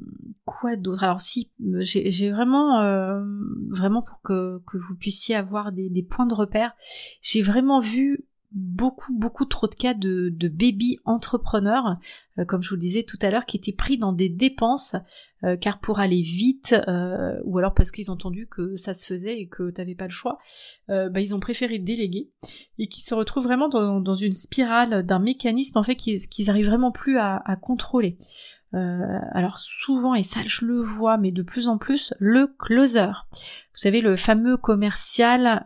quoi 0.44 0.74
d'autre? 0.74 1.04
Alors 1.04 1.20
si, 1.20 1.52
j'ai 1.60 2.32
vraiment, 2.32 2.80
euh, 2.80 3.22
vraiment 3.68 4.02
pour 4.02 4.20
que, 4.20 4.60
vous 4.74 4.96
puissiez 4.96 5.36
avoir 5.36 5.70
des 5.70 6.02
points 6.02 6.26
de 6.26 6.34
repère, 6.34 6.74
j'ai 7.22 7.40
vraiment 7.40 7.78
vu 7.78 8.27
beaucoup 8.52 9.14
beaucoup 9.14 9.44
trop 9.44 9.66
de 9.66 9.74
cas 9.74 9.94
de, 9.94 10.30
de 10.30 10.48
baby 10.48 10.98
entrepreneurs, 11.04 11.98
euh, 12.38 12.44
comme 12.44 12.62
je 12.62 12.70
vous 12.70 12.76
le 12.76 12.80
disais 12.80 13.02
tout 13.02 13.18
à 13.20 13.30
l'heure, 13.30 13.44
qui 13.44 13.58
étaient 13.58 13.72
pris 13.72 13.98
dans 13.98 14.12
des 14.12 14.28
dépenses, 14.28 14.96
euh, 15.44 15.56
car 15.56 15.80
pour 15.80 16.00
aller 16.00 16.22
vite, 16.22 16.74
euh, 16.88 17.38
ou 17.44 17.58
alors 17.58 17.74
parce 17.74 17.90
qu'ils 17.90 18.10
ont 18.10 18.14
entendu 18.14 18.46
que 18.46 18.76
ça 18.76 18.94
se 18.94 19.04
faisait 19.04 19.38
et 19.38 19.48
que 19.48 19.70
t'avais 19.70 19.94
pas 19.94 20.06
le 20.06 20.10
choix, 20.10 20.38
bah, 20.88 21.20
ils 21.20 21.34
ont 21.34 21.40
préféré 21.40 21.78
déléguer, 21.78 22.30
et 22.78 22.88
qui 22.88 23.02
se 23.02 23.14
retrouvent 23.14 23.44
vraiment 23.44 23.68
dans, 23.68 24.14
une 24.14 24.32
spirale 24.32 25.04
d'un 25.04 25.18
mécanisme 25.18 25.78
en 25.78 25.82
fait 25.82 25.96
qu'ils 25.96 26.50
arrivent 26.50 26.68
vraiment 26.68 26.92
plus 26.92 27.18
à 27.18 27.58
contrôler. 27.60 28.16
alors 28.72 29.58
souvent, 29.58 30.14
et 30.14 30.22
ça 30.22 30.40
je 30.46 30.64
le 30.64 30.80
vois, 30.80 31.18
mais 31.18 31.30
de 31.30 31.42
plus 31.42 31.68
en 31.68 31.76
plus, 31.76 32.14
le 32.18 32.46
closer. 32.46 33.12
Vous 33.72 33.82
savez, 33.82 34.00
le 34.00 34.16
fameux 34.16 34.56
commercial 34.56 35.62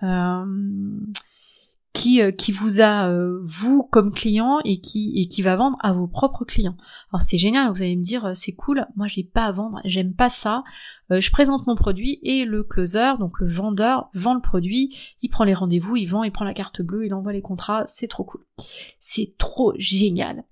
qui, 1.92 2.22
euh, 2.22 2.32
qui 2.32 2.52
vous 2.52 2.80
a 2.80 3.08
euh, 3.08 3.40
vous 3.42 3.82
comme 3.82 4.12
client 4.12 4.60
et 4.64 4.80
qui 4.80 5.12
et 5.16 5.28
qui 5.28 5.42
va 5.42 5.56
vendre 5.56 5.76
à 5.80 5.92
vos 5.92 6.06
propres 6.06 6.44
clients. 6.44 6.76
Alors 7.12 7.22
c'est 7.22 7.38
génial, 7.38 7.70
vous 7.70 7.82
allez 7.82 7.96
me 7.96 8.02
dire 8.02 8.26
euh, 8.26 8.34
c'est 8.34 8.52
cool, 8.52 8.86
moi 8.96 9.06
j'ai 9.06 9.24
pas 9.24 9.44
à 9.44 9.52
vendre, 9.52 9.80
j'aime 9.84 10.14
pas 10.14 10.30
ça. 10.30 10.64
je 11.10 11.30
présente 11.30 11.66
mon 11.66 11.74
produit 11.74 12.18
et 12.22 12.44
le 12.44 12.64
closer, 12.64 13.12
donc 13.18 13.38
le 13.38 13.46
vendeur, 13.46 14.08
vend 14.14 14.34
le 14.34 14.40
produit, 14.40 14.96
il 15.20 15.28
prend 15.28 15.44
les 15.44 15.54
rendez-vous, 15.54 15.96
il 15.96 16.06
vend, 16.06 16.24
il 16.24 16.32
prend 16.32 16.44
la 16.44 16.54
carte 16.54 16.80
bleue, 16.80 17.06
il 17.06 17.14
envoie 17.14 17.32
les 17.32 17.42
contrats, 17.42 17.84
c'est 17.86 18.08
trop 18.08 18.24
cool. 18.24 18.44
C'est 18.98 19.34
trop 19.36 19.74
génial. 19.76 20.44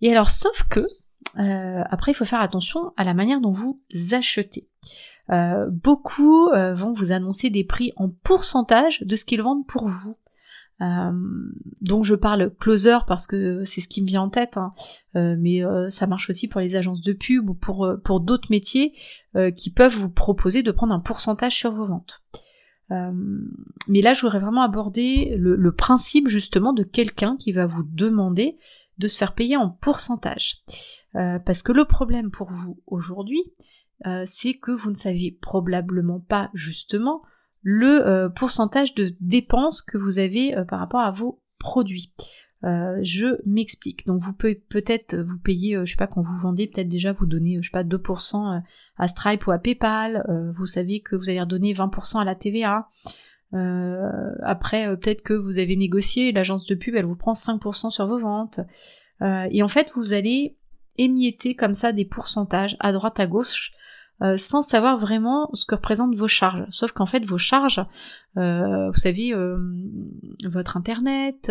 Et 0.00 0.10
alors 0.12 0.30
sauf 0.30 0.64
que 0.70 0.86
après 1.34 2.12
il 2.12 2.14
faut 2.14 2.24
faire 2.24 2.40
attention 2.40 2.92
à 2.96 3.04
la 3.04 3.14
manière 3.14 3.40
dont 3.40 3.50
vous 3.50 3.80
achetez. 4.12 4.68
beaucoup 5.70 6.50
vont 6.50 6.92
vous 6.92 7.10
annoncer 7.10 7.50
des 7.50 7.64
prix 7.64 7.92
en 7.96 8.08
pourcentage 8.08 9.02
de 9.02 9.16
ce 9.16 9.24
qu'ils 9.24 9.42
vendent 9.42 9.66
pour 9.66 9.88
vous. 9.88 10.16
Euh, 10.80 11.12
donc 11.80 12.04
je 12.04 12.14
parle 12.14 12.54
closer 12.58 12.98
parce 13.06 13.26
que 13.26 13.64
c'est 13.64 13.80
ce 13.80 13.88
qui 13.88 14.02
me 14.02 14.06
vient 14.06 14.22
en 14.22 14.30
tête, 14.30 14.56
hein. 14.56 14.72
euh, 15.16 15.34
mais 15.38 15.64
euh, 15.64 15.88
ça 15.88 16.06
marche 16.06 16.30
aussi 16.30 16.48
pour 16.48 16.60
les 16.60 16.76
agences 16.76 17.02
de 17.02 17.12
pub 17.12 17.50
ou 17.50 17.54
pour, 17.54 18.20
d'autres 18.20 18.50
métiers 18.50 18.94
qui 19.54 19.70
peuvent 19.70 19.94
vous 19.94 20.10
proposer 20.10 20.64
de 20.64 20.72
prendre 20.72 20.92
un 20.92 20.98
pourcentage 20.98 21.54
sur 21.54 21.72
vos 21.72 21.86
ventes. 21.86 22.24
mais 22.90 24.00
là, 24.00 24.14
je 24.14 24.22
voudrais 24.22 24.40
vraiment 24.40 24.62
aborder 24.62 25.36
le, 25.36 25.54
le 25.54 25.72
principe 25.72 26.28
justement 26.28 26.72
de 26.72 26.82
quelqu'un 26.82 27.36
qui 27.36 27.52
va 27.52 27.66
vous 27.66 27.84
demander 27.84 28.58
de 28.96 29.06
se 29.06 29.16
faire 29.16 29.34
payer 29.34 29.56
en 29.56 29.68
pourcentage. 29.68 30.64
parce 31.12 31.62
que 31.62 31.72
le 31.72 31.84
problème 31.84 32.32
pour 32.32 32.50
vous 32.50 32.80
aujourd'hui, 32.86 33.42
c'est 34.24 34.54
que 34.54 34.72
vous 34.72 34.90
ne 34.90 34.96
savez 34.96 35.38
probablement 35.40 36.20
pas 36.20 36.50
justement 36.52 37.22
le 37.62 38.28
pourcentage 38.34 38.94
de 38.94 39.14
dépenses 39.20 39.82
que 39.82 39.98
vous 39.98 40.18
avez 40.18 40.54
par 40.68 40.78
rapport 40.78 41.00
à 41.00 41.10
vos 41.10 41.40
produits. 41.58 42.12
Euh, 42.64 42.98
je 43.02 43.40
m'explique. 43.46 44.04
Donc 44.06 44.20
vous 44.20 44.32
pouvez 44.32 44.56
peut-être 44.56 45.16
vous 45.16 45.38
payer, 45.38 45.76
euh, 45.76 45.84
je 45.84 45.92
sais 45.92 45.96
pas, 45.96 46.08
quand 46.08 46.20
vous 46.20 46.38
vendez, 46.38 46.66
peut-être 46.66 46.88
déjà 46.88 47.12
vous 47.12 47.26
donnez, 47.26 47.56
euh, 47.56 47.62
je 47.62 47.68
sais 47.68 47.72
pas, 47.72 47.84
2% 47.84 48.62
à 48.96 49.08
Stripe 49.08 49.46
ou 49.46 49.52
à 49.52 49.58
PayPal. 49.58 50.24
vous 50.56 50.66
savez 50.66 51.00
que 51.00 51.14
vous 51.14 51.28
allez 51.30 51.40
redonner 51.40 51.72
20% 51.72 52.20
à 52.20 52.24
la 52.24 52.34
TVA. 52.34 52.88
après, 53.52 54.96
peut-être 54.96 55.22
que 55.22 55.34
vous 55.34 55.58
avez 55.58 55.76
négocié, 55.76 56.32
l'agence 56.32 56.66
de 56.66 56.74
pub, 56.74 56.96
elle 56.96 57.04
vous 57.04 57.16
prend 57.16 57.34
5% 57.34 57.90
sur 57.90 58.06
vos 58.08 58.18
ventes. 58.18 58.60
et 59.22 59.62
en 59.62 59.68
fait, 59.68 59.92
vous 59.94 60.12
allez 60.12 60.56
émietter 60.96 61.54
comme 61.54 61.74
ça 61.74 61.92
des 61.92 62.04
pourcentages 62.04 62.76
à 62.80 62.90
droite 62.92 63.20
à 63.20 63.28
gauche 63.28 63.72
sans 64.36 64.62
savoir 64.62 64.98
vraiment 64.98 65.48
ce 65.54 65.64
que 65.64 65.74
représentent 65.74 66.16
vos 66.16 66.28
charges. 66.28 66.64
Sauf 66.70 66.92
qu'en 66.92 67.06
fait, 67.06 67.24
vos 67.24 67.38
charges, 67.38 67.84
vous 68.34 68.92
savez, 68.94 69.34
votre 70.44 70.76
internet, 70.76 71.50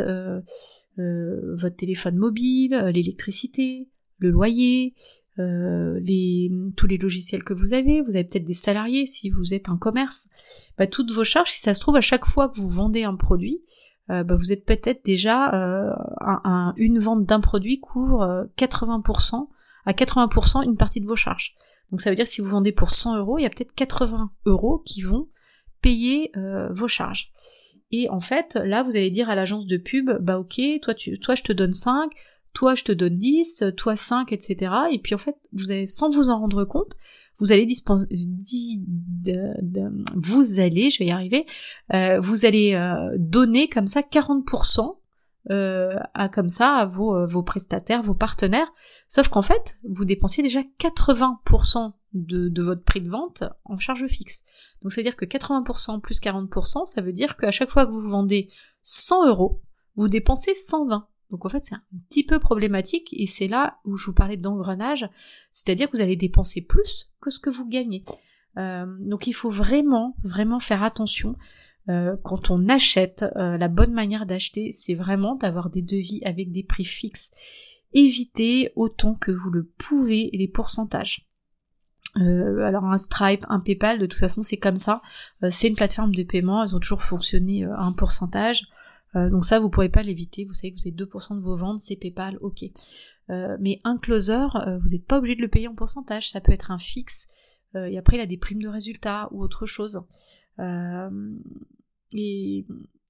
euh, 1.00 1.56
votre 1.56 1.76
téléphone 1.76 2.16
mobile, 2.16 2.74
euh, 2.74 2.92
l'électricité, 2.92 3.88
le 4.18 4.32
loyer, 4.32 4.96
euh, 5.38 6.00
les, 6.02 6.50
tous 6.76 6.88
les 6.88 6.98
logiciels 6.98 7.44
que 7.44 7.54
vous 7.54 7.74
avez, 7.74 8.02
vous 8.02 8.16
avez 8.16 8.24
peut-être 8.24 8.46
des 8.46 8.56
salariés 8.56 9.06
si 9.06 9.30
vous 9.30 9.54
êtes 9.54 9.70
un 9.70 9.78
commerce, 9.78 10.28
bah, 10.76 10.88
toutes 10.88 11.12
vos 11.12 11.24
charges, 11.24 11.52
si 11.52 11.62
ça 11.62 11.76
se 11.76 11.80
trouve, 11.80 11.98
à 11.98 12.02
chaque 12.02 12.26
fois 12.26 12.50
que 12.50 12.60
vous 12.60 12.68
vendez 12.68 13.04
un 13.04 13.16
produit, 13.16 13.62
bah, 14.08 14.24
vous 14.24 14.54
êtes 14.54 14.66
peut-être 14.66 15.04
déjà 15.04 15.52
un, 15.52 16.74
une 16.78 16.98
vente 16.98 17.26
d'un 17.26 17.42
produit 17.42 17.82
couvre 17.82 18.50
80% 18.58 19.50
à 19.86 19.92
80% 19.92 20.64
une 20.64 20.78
partie 20.78 21.02
de 21.02 21.06
vos 21.06 21.18
charges. 21.18 21.56
Donc 21.92 22.02
ça 22.02 22.10
veut 22.10 22.16
dire 22.16 22.26
que 22.26 22.32
si 22.32 22.42
vous 22.42 22.50
vendez 22.50 22.72
pour 22.72 22.92
100 22.92 23.18
euros, 23.18 23.38
il 23.38 23.44
y 23.44 23.46
a 23.46 23.50
peut-être 23.50 23.74
80 23.74 24.32
euros 24.46 24.80
qui 24.86 25.02
vont 25.02 25.28
payer 25.82 26.32
vos 26.72 26.88
charges. 26.88 27.32
Et 27.92 28.10
en 28.10 28.20
fait, 28.20 28.56
là, 28.56 28.84
vous 28.84 28.92
allez 28.92 29.10
dire 29.10 29.30
à 29.30 29.36
l'agence 29.36 29.68
de 29.68 29.78
pub, 29.78 30.12
bah 30.20 30.40
ok, 30.40 30.60
toi, 30.82 30.94
tu, 30.94 31.18
toi 31.20 31.36
je 31.36 31.44
te 31.44 31.54
donne 31.54 31.72
5, 31.72 32.12
toi 32.54 32.76
je 32.76 32.84
te 32.84 32.92
donne 32.92 33.18
10, 33.18 33.64
toi 33.78 33.96
5, 33.96 34.34
etc. 34.34 34.72
Et 34.92 35.00
puis 35.00 35.16
en 35.16 35.18
fait, 35.18 35.38
vous 35.54 35.72
allez, 35.72 35.88
sans 35.88 36.10
vous 36.10 36.30
en 36.30 36.40
rendre 36.40 36.66
compte, 36.66 36.98
vous 37.40 37.52
allez 37.52 37.66
dispenser, 37.66 38.06
vous 40.16 40.60
allez, 40.60 40.90
je 40.90 41.00
vais 41.00 41.06
y 41.06 41.12
arriver, 41.12 41.46
euh, 41.94 42.20
vous 42.20 42.46
allez 42.46 42.74
euh, 42.74 43.16
donner 43.18 43.68
comme 43.70 43.88
ça 43.88 44.02
40% 44.02 44.97
euh, 45.50 45.98
à 46.14 46.30
comme 46.30 46.50
ça 46.50 46.76
à 46.76 46.86
vos, 46.86 47.16
euh, 47.16 47.26
vos 47.26 47.44
prestataires, 47.44 48.02
vos 48.02 48.14
partenaires. 48.14 48.72
Sauf 49.08 49.30
qu'en 49.30 49.42
fait, 49.42 49.80
vous 49.88 50.06
dépensiez 50.06 50.44
déjà 50.44 50.62
80% 50.80 51.94
de, 52.14 52.50
de, 52.50 52.64
votre 52.64 52.84
prix 52.84 53.02
de 53.02 53.10
vente 53.10 53.44
en 53.66 53.78
charge 53.78 54.06
fixe. 54.08 54.44
Donc 54.82 54.92
ça 54.92 55.02
veut 55.02 55.06
dire 55.06 55.16
que 55.16 55.26
80% 55.26 56.02
plus 56.02 56.20
40%, 56.20 56.86
ça 56.86 57.02
veut 57.02 57.14
dire 57.14 57.38
qu'à 57.38 57.52
chaque 57.52 57.70
fois 57.70 57.86
que 57.86 57.92
vous 57.92 58.10
vendez 58.10 58.50
100 58.84 59.28
euros, 59.28 59.62
vous 59.96 60.08
dépensez 60.08 60.54
120. 60.54 61.08
Donc 61.32 61.46
en 61.46 61.50
fait 61.50 61.64
c'est 61.64 61.76
un 61.76 61.84
petit 62.10 62.26
peu 62.26 62.40
problématique 62.40 63.10
et 63.12 63.26
c'est 63.26 63.48
là 63.48 63.80
où 63.86 63.98
je 63.98 64.06
vous 64.06 64.14
parlais 64.14 64.38
d'engrenage, 64.38 65.08
c'est-à-dire 65.52 65.90
que 65.90 65.98
vous 65.98 66.04
allez 66.04 66.16
dépenser 66.16 66.66
plus 66.66 67.12
que 67.22 67.30
ce 67.30 67.40
que 67.40 67.50
vous 67.50 67.68
gagnez. 67.68 68.04
Euh, 68.58 68.86
donc 69.00 69.28
il 69.28 69.34
faut 69.34 69.50
vraiment, 69.50 70.16
vraiment 70.24 70.60
faire 70.60 70.84
attention. 70.84 71.36
Euh, 71.90 72.18
quand 72.24 72.52
on 72.52 72.68
achète, 72.68 73.26
euh, 73.38 73.58
la 73.58 73.68
bonne 73.68 73.94
manière 73.94 74.26
d'acheter, 74.26 74.72
c'est 74.72 74.96
vraiment 74.96 75.36
d'avoir 75.36 75.70
des 75.70 75.82
devis 75.82 76.22
avec 76.26 76.52
des 76.52 76.64
prix 76.64 76.86
fixes. 76.86 77.32
Évitez 77.94 78.72
autant 78.76 79.16
que 79.16 79.32
vous 79.32 79.50
le 79.50 79.72
pouvez 79.78 80.30
les 80.34 80.48
pourcentages. 80.48 81.30
Euh, 82.18 82.60
alors 82.66 82.86
un 82.86 82.98
Stripe, 82.98 83.46
un 83.48 83.60
PayPal, 83.60 84.00
de 84.00 84.06
toute 84.06 84.20
façon 84.20 84.44
c'est 84.44 84.58
comme 84.58 84.76
ça. 84.76 85.02
C'est 85.50 85.70
une 85.70 85.76
plateforme 85.76 86.14
de 86.14 86.24
paiement, 86.24 86.64
elles 86.64 86.76
ont 86.76 86.80
toujours 86.80 87.04
fonctionné 87.04 87.64
à 87.64 87.82
un 87.82 87.94
pourcentage. 87.94 88.64
donc 89.14 89.46
ça 89.46 89.60
vous 89.60 89.70
pourrez 89.70 89.90
pas 89.90 90.04
l'éviter, 90.04 90.46
vous 90.46 90.54
savez 90.54 90.74
que 90.74 90.80
vous 90.80 90.88
avez 90.88 90.96
2% 90.96 91.36
de 91.36 91.42
vos 91.42 91.56
ventes, 91.56 91.80
c'est 91.80 91.96
PayPal, 91.96 92.38
ok. 92.42 92.66
mais 93.30 93.82
un 93.84 93.98
closer, 93.98 94.48
vous 94.82 94.90
n'êtes 94.90 95.06
pas 95.06 95.20
obligé 95.20 95.36
de 95.36 95.42
le 95.42 95.48
payer 95.48 95.68
en 95.68 95.76
pourcentage, 95.76 96.32
ça 96.32 96.42
peut 96.42 96.52
être 96.52 96.72
un 96.72 96.80
fixe, 96.80 97.28
et 97.76 97.98
après 97.98 98.18
il 98.18 98.22
a 98.22 98.26
des 98.26 98.38
primes 98.38 98.62
de 98.62 98.68
résultats 98.68 99.30
ou 99.32 99.44
autre 99.44 99.66
chose. 99.66 100.02
Et, 102.14 102.66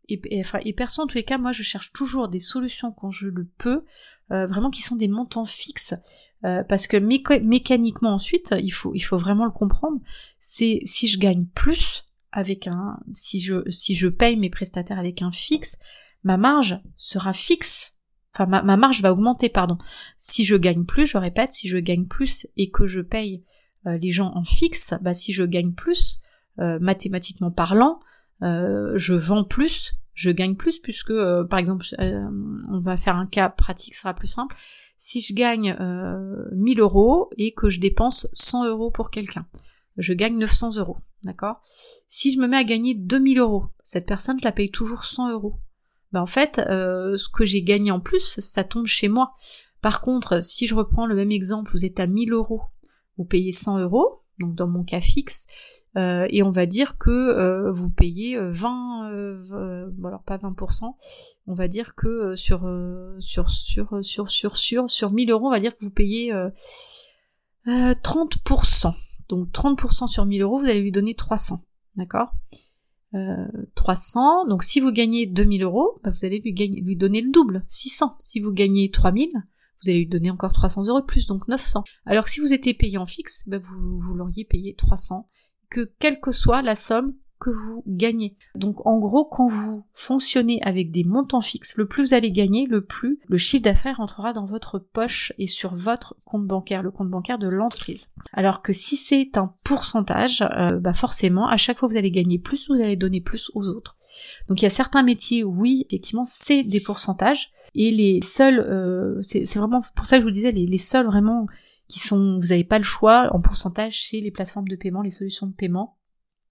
et, 0.09 0.39
enfin, 0.39 0.59
et 0.65 0.73
perso, 0.73 1.01
en 1.01 1.07
tous 1.07 1.17
les 1.17 1.23
cas, 1.23 1.37
moi 1.37 1.51
je 1.51 1.63
cherche 1.63 1.93
toujours 1.93 2.29
des 2.29 2.39
solutions 2.39 2.91
quand 2.91 3.11
je 3.11 3.27
le 3.27 3.47
peux, 3.57 3.83
vraiment 4.29 4.69
qui 4.69 4.81
sont 4.81 4.97
des 4.97 5.07
montants 5.07 5.45
fixes. 5.45 5.95
Euh, 6.45 6.63
parce 6.63 6.85
que 6.85 6.97
mécaniquement 6.97 8.11
ensuite, 8.13 8.53
il 8.61 8.69
faut, 8.69 8.93
il 8.93 8.99
faut 8.99 9.17
vraiment 9.17 9.45
le 9.45 9.51
comprendre, 9.51 9.99
c'est 10.39 10.81
si 10.85 11.07
je 11.07 11.17
gagne 11.17 11.45
plus 11.45 12.03
avec 12.31 12.67
un, 12.67 12.99
si 13.11 13.39
je, 13.39 13.67
si 13.69 13.95
je 13.95 14.07
paye 14.07 14.37
mes 14.37 14.51
prestataires 14.51 14.99
avec 14.99 15.21
un 15.23 15.31
fixe, 15.31 15.77
ma 16.23 16.37
marge 16.37 16.79
sera 16.95 17.33
fixe. 17.33 17.93
Enfin, 18.33 18.45
ma, 18.45 18.77
marge 18.77 19.01
va 19.01 19.11
augmenter, 19.11 19.49
pardon. 19.49 19.79
Si 20.19 20.45
je 20.45 20.55
gagne 20.55 20.85
plus, 20.85 21.07
je 21.07 21.17
répète, 21.17 21.53
si 21.53 21.67
je 21.67 21.79
gagne 21.79 22.05
plus 22.05 22.45
et 22.55 22.69
que 22.69 22.85
je 22.85 23.01
paye 23.01 23.43
euh, 23.87 23.97
les 23.97 24.11
gens 24.11 24.31
en 24.35 24.43
fixe, 24.43 24.93
bah 25.01 25.15
si 25.15 25.33
je 25.33 25.43
gagne 25.43 25.73
plus, 25.73 26.19
euh, 26.59 26.77
mathématiquement 26.79 27.49
parlant, 27.49 27.99
je 28.41 29.13
vends 29.13 29.43
plus, 29.43 29.93
je 30.13 30.29
gagne 30.31 30.55
plus, 30.55 30.79
puisque, 30.79 31.13
par 31.49 31.59
exemple, 31.59 31.85
on 31.99 32.79
va 32.79 32.97
faire 32.97 33.15
un 33.15 33.27
cas 33.27 33.49
pratique, 33.49 33.95
ce 33.95 34.01
sera 34.01 34.13
plus 34.13 34.27
simple 34.27 34.55
si 34.97 35.21
je 35.21 35.33
gagne 35.33 35.75
euh, 35.79 36.43
1000 36.53 36.79
euros 36.79 37.29
et 37.37 37.53
que 37.53 37.69
je 37.69 37.79
dépense 37.79 38.27
100 38.33 38.67
euros 38.67 38.91
pour 38.91 39.11
quelqu'un, 39.11 39.45
je 39.95 40.13
gagne 40.13 40.37
900 40.37 40.77
euros, 40.77 40.97
d'accord? 41.23 41.61
Si 42.07 42.33
je 42.33 42.39
me 42.39 42.47
mets 42.47 42.57
à 42.57 42.63
gagner 42.63 42.95
2000 42.95 43.39
euros, 43.39 43.67
cette 43.83 44.05
personne, 44.05 44.39
la 44.43 44.51
paye 44.51 44.71
toujours 44.71 45.05
100 45.05 45.31
euros. 45.31 45.59
Ben 46.11 46.21
en 46.21 46.25
fait, 46.25 46.59
euh, 46.59 47.17
ce 47.17 47.29
que 47.29 47.45
j'ai 47.45 47.61
gagné 47.61 47.91
en 47.91 47.99
plus, 47.99 48.39
ça 48.39 48.63
tombe 48.63 48.87
chez 48.87 49.07
moi. 49.07 49.33
Par 49.81 50.01
contre, 50.01 50.43
si 50.43 50.67
je 50.67 50.75
reprends 50.75 51.05
le 51.05 51.15
même 51.15 51.31
exemple, 51.31 51.71
vous 51.71 51.85
êtes 51.85 51.99
à 51.99 52.07
1000 52.07 52.33
euros, 52.33 52.63
vous 53.17 53.25
payez 53.25 53.51
100 53.51 53.79
euros, 53.79 54.23
donc 54.39 54.55
dans 54.55 54.67
mon 54.67 54.83
cas 54.83 55.01
fixe, 55.01 55.45
euh, 55.97 56.27
et 56.29 56.43
on 56.43 56.51
va 56.51 56.65
dire 56.65 56.97
que 56.97 57.09
euh, 57.09 57.71
vous 57.71 57.89
payez 57.89 58.37
20, 58.37 59.11
euh, 59.11 59.89
bon 59.91 60.07
alors 60.09 60.23
pas 60.23 60.37
20%, 60.37 60.93
on 61.47 61.53
va 61.53 61.67
dire 61.67 61.95
que 61.95 62.35
sur, 62.35 62.69
sur, 63.19 63.49
sur, 63.49 64.03
sur, 64.03 64.29
sur, 64.29 64.57
sur, 64.57 64.91
sur 64.91 65.11
1000 65.11 65.31
euros, 65.31 65.47
on 65.47 65.51
va 65.51 65.59
dire 65.59 65.75
que 65.75 65.83
vous 65.83 65.91
payez 65.91 66.33
30%. 67.65 68.93
Donc 69.29 69.49
30% 69.49 70.07
sur 70.07 70.25
1000 70.25 70.41
euros, 70.41 70.59
vous 70.59 70.65
allez 70.65 70.81
lui 70.81 70.91
donner 70.91 71.15
300, 71.15 71.65
d'accord? 71.95 72.31
300, 73.75 74.45
donc 74.47 74.63
si 74.63 74.79
vous 74.79 74.91
gagnez 74.91 75.25
2000 75.25 75.63
euros, 75.63 75.99
bah, 76.03 76.11
vous 76.11 76.25
allez 76.25 76.39
lui, 76.39 76.95
donner 76.95 77.21
le 77.21 77.31
double, 77.31 77.63
600. 77.67 78.15
Si 78.19 78.39
vous 78.39 78.51
gagnez 78.51 78.91
3000, 78.91 79.31
vous 79.33 79.89
allez 79.89 79.99
lui 79.99 80.07
donner 80.07 80.29
encore 80.29 80.53
300 80.53 80.85
euros 80.85 81.01
plus, 81.01 81.25
donc 81.25 81.47
900. 81.47 81.83
Alors 82.05 82.27
si 82.27 82.39
vous 82.39 82.53
étiez 82.53 82.75
payé 82.75 82.99
en 82.99 83.07
fixe, 83.07 83.43
bah, 83.47 83.57
vous, 83.57 83.99
vous 83.99 84.13
l'auriez 84.13 84.45
payé 84.45 84.75
300 84.75 85.27
que 85.69 85.91
quelle 85.99 86.19
que 86.19 86.31
soit 86.31 86.61
la 86.61 86.75
somme 86.75 87.13
que 87.39 87.49
vous 87.49 87.83
gagnez. 87.85 88.35
Donc 88.55 88.85
en 88.85 88.97
gros, 88.99 89.25
quand 89.25 89.47
vous 89.47 89.83
fonctionnez 89.93 90.59
avec 90.63 90.91
des 90.91 91.03
montants 91.03 91.41
fixes, 91.41 91.77
le 91.77 91.87
plus 91.87 92.07
vous 92.07 92.13
allez 92.13 92.31
gagner, 92.31 92.65
le 92.65 92.83
plus 92.83 93.19
le 93.27 93.37
chiffre 93.37 93.63
d'affaires 93.63 93.99
entrera 93.99 94.33
dans 94.33 94.45
votre 94.45 94.79
poche 94.79 95.33
et 95.37 95.47
sur 95.47 95.75
votre 95.75 96.15
compte 96.25 96.47
bancaire, 96.47 96.81
le 96.81 96.91
compte 96.91 97.09
bancaire 97.09 97.37
de 97.37 97.47
l'entreprise. 97.47 98.07
Alors 98.33 98.61
que 98.61 98.73
si 98.73 98.97
c'est 98.97 99.37
un 99.37 99.53
pourcentage, 99.63 100.41
euh, 100.41 100.79
bah 100.79 100.93
forcément, 100.93 101.47
à 101.47 101.57
chaque 101.57 101.77
fois 101.77 101.87
que 101.87 101.93
vous 101.93 101.99
allez 101.99 102.11
gagner 102.11 102.39
plus, 102.39 102.69
vous 102.69 102.75
allez 102.75 102.95
donner 102.95 103.21
plus 103.21 103.51
aux 103.53 103.67
autres. 103.67 103.95
Donc 104.47 104.61
il 104.61 104.63
y 104.63 104.67
a 104.67 104.71
certains 104.71 105.03
métiers, 105.03 105.43
oui, 105.43 105.85
effectivement, 105.87 106.25
c'est 106.25 106.63
des 106.63 106.79
pourcentages. 106.79 107.51
Et 107.75 107.91
les 107.91 108.21
seuls, 108.23 108.59
euh, 108.59 109.21
c'est 109.21 109.43
vraiment 109.55 109.81
pour 109.95 110.07
ça 110.07 110.17
que 110.17 110.21
je 110.21 110.27
vous 110.27 110.33
disais, 110.33 110.51
les, 110.51 110.65
les 110.65 110.77
seuls 110.79 111.05
vraiment 111.05 111.47
qui 111.87 111.99
sont, 111.99 112.39
vous 112.39 112.47
n'avez 112.47 112.63
pas 112.63 112.77
le 112.77 112.83
choix 112.83 113.29
en 113.33 113.39
pourcentage 113.39 113.93
chez 113.93 114.21
les 114.21 114.31
plateformes 114.31 114.67
de 114.67 114.75
paiement, 114.75 115.01
les 115.01 115.11
solutions 115.11 115.47
de 115.47 115.53
paiement. 115.53 115.97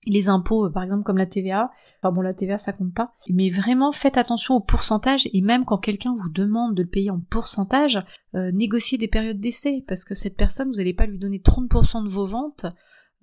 Les 0.09 0.29
impôts, 0.29 0.67
euh, 0.67 0.71
par 0.71 0.85
exemple, 0.85 1.03
comme 1.03 1.19
la 1.19 1.27
TVA. 1.27 1.71
Enfin 1.99 2.13
bon, 2.13 2.21
la 2.21 2.33
TVA, 2.33 2.59
ça 2.59 2.73
compte 2.73 2.95
pas. 2.95 3.15
Mais 3.29 3.51
vraiment, 3.51 3.91
faites 3.91 4.17
attention 4.17 4.55
au 4.55 4.61
pourcentage. 4.61 5.29
Et 5.33 5.41
même 5.41 5.65
quand 5.65 5.79
quelqu'un 5.79 6.15
vous 6.15 6.29
demande 6.29 6.75
de 6.75 6.83
le 6.83 6.89
payer 6.89 7.11
en 7.11 7.19
pourcentage, 7.19 8.01
euh, 8.37 8.53
négociez 8.53 8.99
des 8.99 9.09
périodes 9.09 9.41
d'essai. 9.41 9.83
Parce 9.89 10.05
que 10.05 10.15
cette 10.15 10.37
personne, 10.37 10.69
vous 10.69 10.77
n'allez 10.77 10.95
pas 10.95 11.07
lui 11.07 11.19
donner 11.19 11.41
30% 11.41 12.05
de 12.05 12.09
vos 12.09 12.27
ventes 12.27 12.67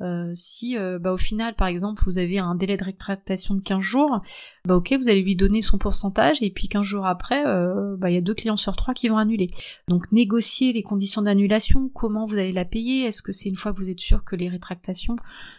euh, 0.04 0.32
si 0.36 0.78
euh, 0.78 1.00
bah, 1.00 1.14
au 1.14 1.18
final, 1.18 1.56
par 1.56 1.68
exemple, 1.68 2.04
vous 2.06 2.18
avez 2.18 2.38
un 2.38 2.56
délai 2.56 2.76
de 2.76 2.84
rétractation 2.84 3.56
de 3.56 3.62
15 3.62 3.80
jours, 3.80 4.22
bah 4.66 4.76
ok, 4.76 4.94
vous 5.00 5.08
allez 5.08 5.22
lui 5.22 5.36
donner 5.36 5.62
son 5.62 5.78
pourcentage 5.78 6.38
et 6.42 6.52
puis 6.52 6.68
15 6.68 6.84
jours 6.84 7.06
après, 7.06 7.46
euh, 7.48 7.96
bah, 7.98 8.10
il 8.10 8.16
y 8.16 8.18
a 8.18 8.22
deux 8.22 8.34
clients 8.34 8.58
sur 8.58 8.76
trois 8.76 8.94
qui 8.94 9.08
vont 9.08 9.18
annuler. 9.18 9.50
Donc 9.88 10.12
négocier 10.12 10.74
les 10.74 10.84
conditions 10.84 11.22
d'annulation, 11.22 11.90
comment 11.94 12.26
vous 12.26 12.36
allez 12.36 12.52
la 12.52 12.66
payer, 12.66 13.06
est-ce 13.06 13.22
que 13.22 13.32
c'est 13.32 13.50
une 13.50 13.56
fois 13.56 13.74
que 13.74 13.80
vous 13.80 13.90
êtes 13.90 14.00
sûr 14.00 14.24
que 14.24 14.36
les 14.36 14.50
rétractations 14.50 15.16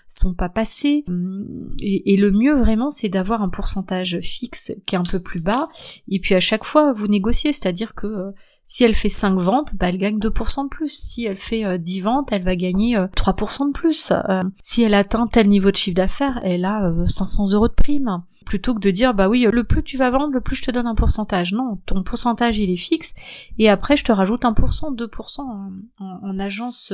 sont 0.07 0.35
pas 0.35 0.51
passées 0.51 1.05
hum, 1.09 1.75
et, 1.81 2.17
le 2.17 2.31
mieux 2.31 2.55
vraiment, 2.55 2.91
c'est 2.91 3.09
d'avoir 3.09 3.43
un 3.43 3.49
pourcentage 3.49 4.21
fixe 4.21 4.73
qui 4.87 4.95
est 4.95 4.99
un 4.99 5.05
peu 5.05 5.23
plus 5.23 5.43
bas 5.43 5.69
et 6.09 6.21
puis 6.21 6.35
à 6.35 6.41
chaque 6.41 6.65
fois 6.65 6.93
vous 6.93 7.09
négociez, 7.09 7.53
c'est-à-dire 7.53 7.95
que 7.95 8.33
Si 8.67 8.85
elle 8.85 8.95
fait 8.95 9.09
5 9.09 9.39
ventes, 9.39 9.75
bah 9.75 9.89
elle 9.89 9.99
gagne 9.99 10.19
2% 10.19 10.65
de 10.65 10.69
plus. 10.69 10.89
Si 10.89 11.25
elle 11.25 11.37
fait 11.37 11.79
10 11.79 12.01
euh, 12.01 12.05
ventes, 12.05 12.33
elle 12.33 12.45
va 12.45 12.57
gagner 12.57 12.97
3% 12.97 13.69
de 13.69 13.73
plus. 13.73 14.13
si 14.61 14.83
elle 14.83 14.95
atteint 14.95 15.27
tel 15.27 15.49
niveau 15.49 15.71
de 15.71 15.77
chiffre 15.77 15.97
d'affaires, 15.97 16.41
elle 16.43 16.65
a 16.65 16.93
500 17.07 17.53
euros 17.53 17.69
de 17.69 17.75
prime. 17.75 18.23
Plutôt 18.47 18.75
que 18.75 18.81
de 18.81 18.91
dire, 18.91 19.15
bah 19.15 19.29
oui, 19.29 19.47
le 19.51 19.65
plus 19.65 19.83
tu 19.83 19.97
vas 19.97 20.11
vendre, 20.11 20.33
le 20.33 20.41
plus 20.41 20.57
je 20.57 20.65
te 20.65 20.71
donne 20.71 20.87
un 20.87 20.95
pourcentage. 20.95 21.53
Non, 21.53 21.81
ton 21.87 22.03
pourcentage 22.03 22.59
il 22.59 22.71
est 22.71 22.77
fixe, 22.77 23.15
et 23.59 23.71
après 23.71 23.97
je 23.97 24.05
te 24.05 24.13
rajoute 24.13 24.43
1%, 24.43 24.97
2% 24.97 25.41
en, 25.41 25.73
en 25.99 26.39
agence 26.39 26.93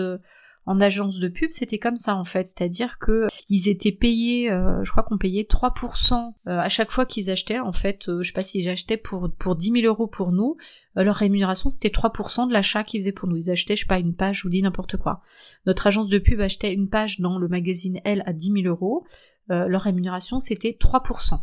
en 0.70 0.80
agence 0.80 1.18
de 1.18 1.26
pub, 1.26 1.50
c'était 1.50 1.78
comme 1.78 1.96
ça 1.96 2.14
en 2.14 2.22
fait, 2.22 2.46
c'est-à-dire 2.46 3.00
que 3.00 3.26
ils 3.48 3.68
étaient 3.68 3.90
payés, 3.90 4.52
euh, 4.52 4.84
je 4.84 4.92
crois 4.92 5.02
qu'on 5.02 5.18
payait 5.18 5.42
3% 5.42 6.14
euh, 6.14 6.58
à 6.60 6.68
chaque 6.68 6.92
fois 6.92 7.06
qu'ils 7.06 7.28
achetaient. 7.28 7.58
En 7.58 7.72
fait, 7.72 8.08
euh, 8.08 8.22
je 8.22 8.28
sais 8.28 8.32
pas 8.32 8.40
s'ils 8.40 8.68
achetaient 8.68 8.96
pour 8.96 9.32
pour 9.36 9.56
10 9.56 9.72
000 9.72 9.86
euros 9.86 10.06
pour 10.06 10.30
nous, 10.30 10.56
leur 10.94 11.16
rémunération 11.16 11.70
c'était 11.70 11.88
3% 11.88 12.46
de 12.46 12.52
l'achat 12.52 12.84
qu'ils 12.84 13.00
faisaient 13.00 13.10
pour 13.10 13.28
nous. 13.28 13.36
Ils 13.36 13.50
achetaient, 13.50 13.74
je 13.74 13.80
sais 13.80 13.88
pas, 13.88 13.98
une 13.98 14.14
page, 14.14 14.44
vous 14.44 14.48
dis 14.48 14.62
n'importe 14.62 14.96
quoi. 14.96 15.22
Notre 15.66 15.88
agence 15.88 16.08
de 16.08 16.18
pub 16.20 16.40
achetait 16.40 16.72
une 16.72 16.88
page 16.88 17.18
dans 17.18 17.38
le 17.38 17.48
magazine 17.48 18.00
L 18.04 18.22
à 18.26 18.32
10 18.32 18.62
000 18.62 18.66
euros. 18.66 19.04
leur 19.48 19.82
rémunération 19.82 20.38
c'était 20.38 20.78
3%. 20.80 21.40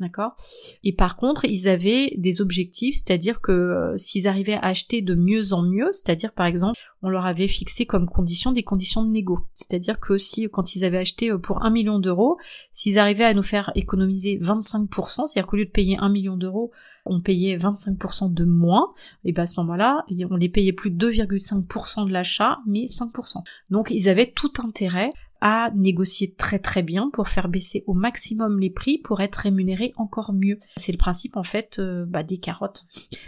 D'accord? 0.00 0.34
Et 0.82 0.92
par 0.92 1.14
contre, 1.16 1.44
ils 1.44 1.68
avaient 1.68 2.14
des 2.16 2.40
objectifs, 2.40 2.96
c'est-à-dire 2.96 3.40
que 3.40 3.52
euh, 3.52 3.96
s'ils 3.96 4.26
arrivaient 4.26 4.54
à 4.54 4.64
acheter 4.64 5.02
de 5.02 5.14
mieux 5.14 5.52
en 5.52 5.62
mieux, 5.62 5.90
c'est-à-dire 5.92 6.32
par 6.32 6.46
exemple, 6.46 6.80
on 7.02 7.08
leur 7.08 7.26
avait 7.26 7.46
fixé 7.46 7.86
comme 7.86 8.08
condition 8.08 8.50
des 8.50 8.64
conditions 8.64 9.04
de 9.04 9.10
négo. 9.10 9.46
C'est-à-dire 9.52 10.00
que 10.00 10.18
si 10.18 10.48
quand 10.50 10.74
ils 10.74 10.84
avaient 10.84 10.98
acheté 10.98 11.30
euh, 11.30 11.38
pour 11.38 11.62
un 11.62 11.70
million 11.70 12.00
d'euros, 12.00 12.38
s'ils 12.72 12.98
arrivaient 12.98 13.24
à 13.24 13.34
nous 13.34 13.44
faire 13.44 13.70
économiser 13.76 14.36
25%, 14.38 15.28
c'est-à-dire 15.28 15.46
qu'au 15.46 15.56
lieu 15.56 15.66
de 15.66 15.70
payer 15.70 15.96
un 16.00 16.08
million 16.08 16.36
d'euros, 16.36 16.72
on 17.06 17.20
payait 17.20 17.56
25% 17.56 18.34
de 18.34 18.44
moins, 18.44 18.92
et 19.24 19.30
bien 19.30 19.44
à 19.44 19.46
ce 19.46 19.60
moment-là, 19.60 20.04
on 20.28 20.36
les 20.36 20.48
payait 20.48 20.72
plus 20.72 20.90
2,5% 20.90 22.08
de 22.08 22.12
l'achat, 22.12 22.58
mais 22.66 22.86
5%. 22.86 23.44
Donc 23.70 23.90
ils 23.90 24.08
avaient 24.08 24.32
tout 24.32 24.52
intérêt 24.58 25.12
à 25.44 25.70
négocier 25.74 26.34
très 26.34 26.58
très 26.58 26.82
bien 26.82 27.10
pour 27.12 27.28
faire 27.28 27.48
baisser 27.48 27.84
au 27.86 27.92
maximum 27.92 28.58
les 28.58 28.70
prix 28.70 28.96
pour 28.96 29.20
être 29.20 29.36
rémunéré 29.36 29.92
encore 29.96 30.32
mieux. 30.32 30.58
C'est 30.78 30.90
le 30.90 30.96
principe 30.96 31.36
en 31.36 31.42
fait 31.42 31.78
euh, 31.78 32.06
bah, 32.06 32.22
des 32.22 32.38
carottes. 32.38 32.86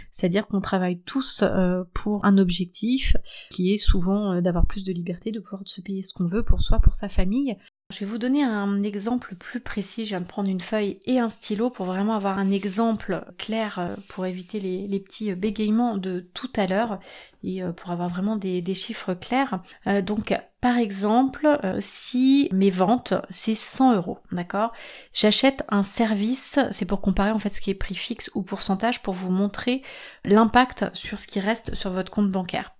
C'est-à-dire 0.09 0.47
qu'on 0.47 0.59
travaille 0.59 0.99
tous 1.01 1.43
euh, 1.43 1.83
pour 1.93 2.25
un 2.25 2.39
objectif 2.39 3.15
qui 3.51 3.71
est 3.71 3.77
souvent 3.77 4.33
euh, 4.33 4.41
d'avoir 4.41 4.65
plus 4.65 4.83
de 4.83 4.91
liberté, 4.91 5.31
de 5.31 5.39
pouvoir 5.39 5.61
se 5.65 5.79
payer 5.79 6.01
ce 6.01 6.11
qu'on 6.11 6.25
veut 6.25 6.41
pour 6.41 6.59
soi, 6.59 6.79
pour 6.79 6.95
sa 6.95 7.07
famille. 7.07 7.55
Je 7.93 7.99
vais 7.99 8.07
vous 8.07 8.17
donner 8.17 8.43
un 8.43 8.81
exemple 8.81 9.35
plus 9.35 9.61
précis. 9.61 10.05
Je 10.05 10.09
viens 10.09 10.21
de 10.21 10.27
prendre 10.27 10.49
une 10.49 10.59
feuille 10.59 10.99
et 11.05 11.19
un 11.19 11.29
stylo 11.29 11.69
pour 11.69 11.85
vraiment 11.85 12.15
avoir 12.15 12.39
un 12.39 12.49
exemple 12.49 13.23
clair 13.37 13.95
pour 14.09 14.25
éviter 14.25 14.59
les, 14.59 14.99
petits 14.99 15.33
bégayements 15.35 15.97
de 15.97 16.27
tout 16.33 16.51
à 16.57 16.67
l'heure 16.67 16.99
et 17.43 17.61
pour 17.77 17.91
avoir 17.91 18.09
vraiment 18.09 18.35
des, 18.35 18.73
chiffres 18.73 19.13
clairs. 19.13 19.61
donc 20.03 20.33
par 20.67 20.79
exemple, 20.79 21.47
euh, 21.63 21.77
si 21.79 22.49
mes 22.51 22.71
ventes, 22.71 23.13
c'est 23.29 23.55
100 23.55 23.95
euros, 23.95 24.17
d'accord? 24.33 24.73
J'achète 25.13 25.63
un 25.69 25.81
service, 25.81 26.59
c'est 26.71 26.83
pour 26.83 26.99
comparer 26.99 27.31
en 27.31 27.39
fait 27.39 27.47
ce 27.47 27.61
qui 27.61 27.69
est 27.69 27.73
prix 27.73 27.95
fixe 27.95 28.29
ou 28.35 28.41
pourcentage 28.41 29.01
pour 29.01 29.13
vous 29.13 29.31
montrer 29.31 29.81
l'impact 30.25 30.87
sur 30.91 31.21
ce 31.21 31.27
qui 31.27 31.39
reste 31.39 31.73
sur 31.73 31.89
votre 31.89 32.11
compte 32.11 32.29
bancaire. 32.29 32.73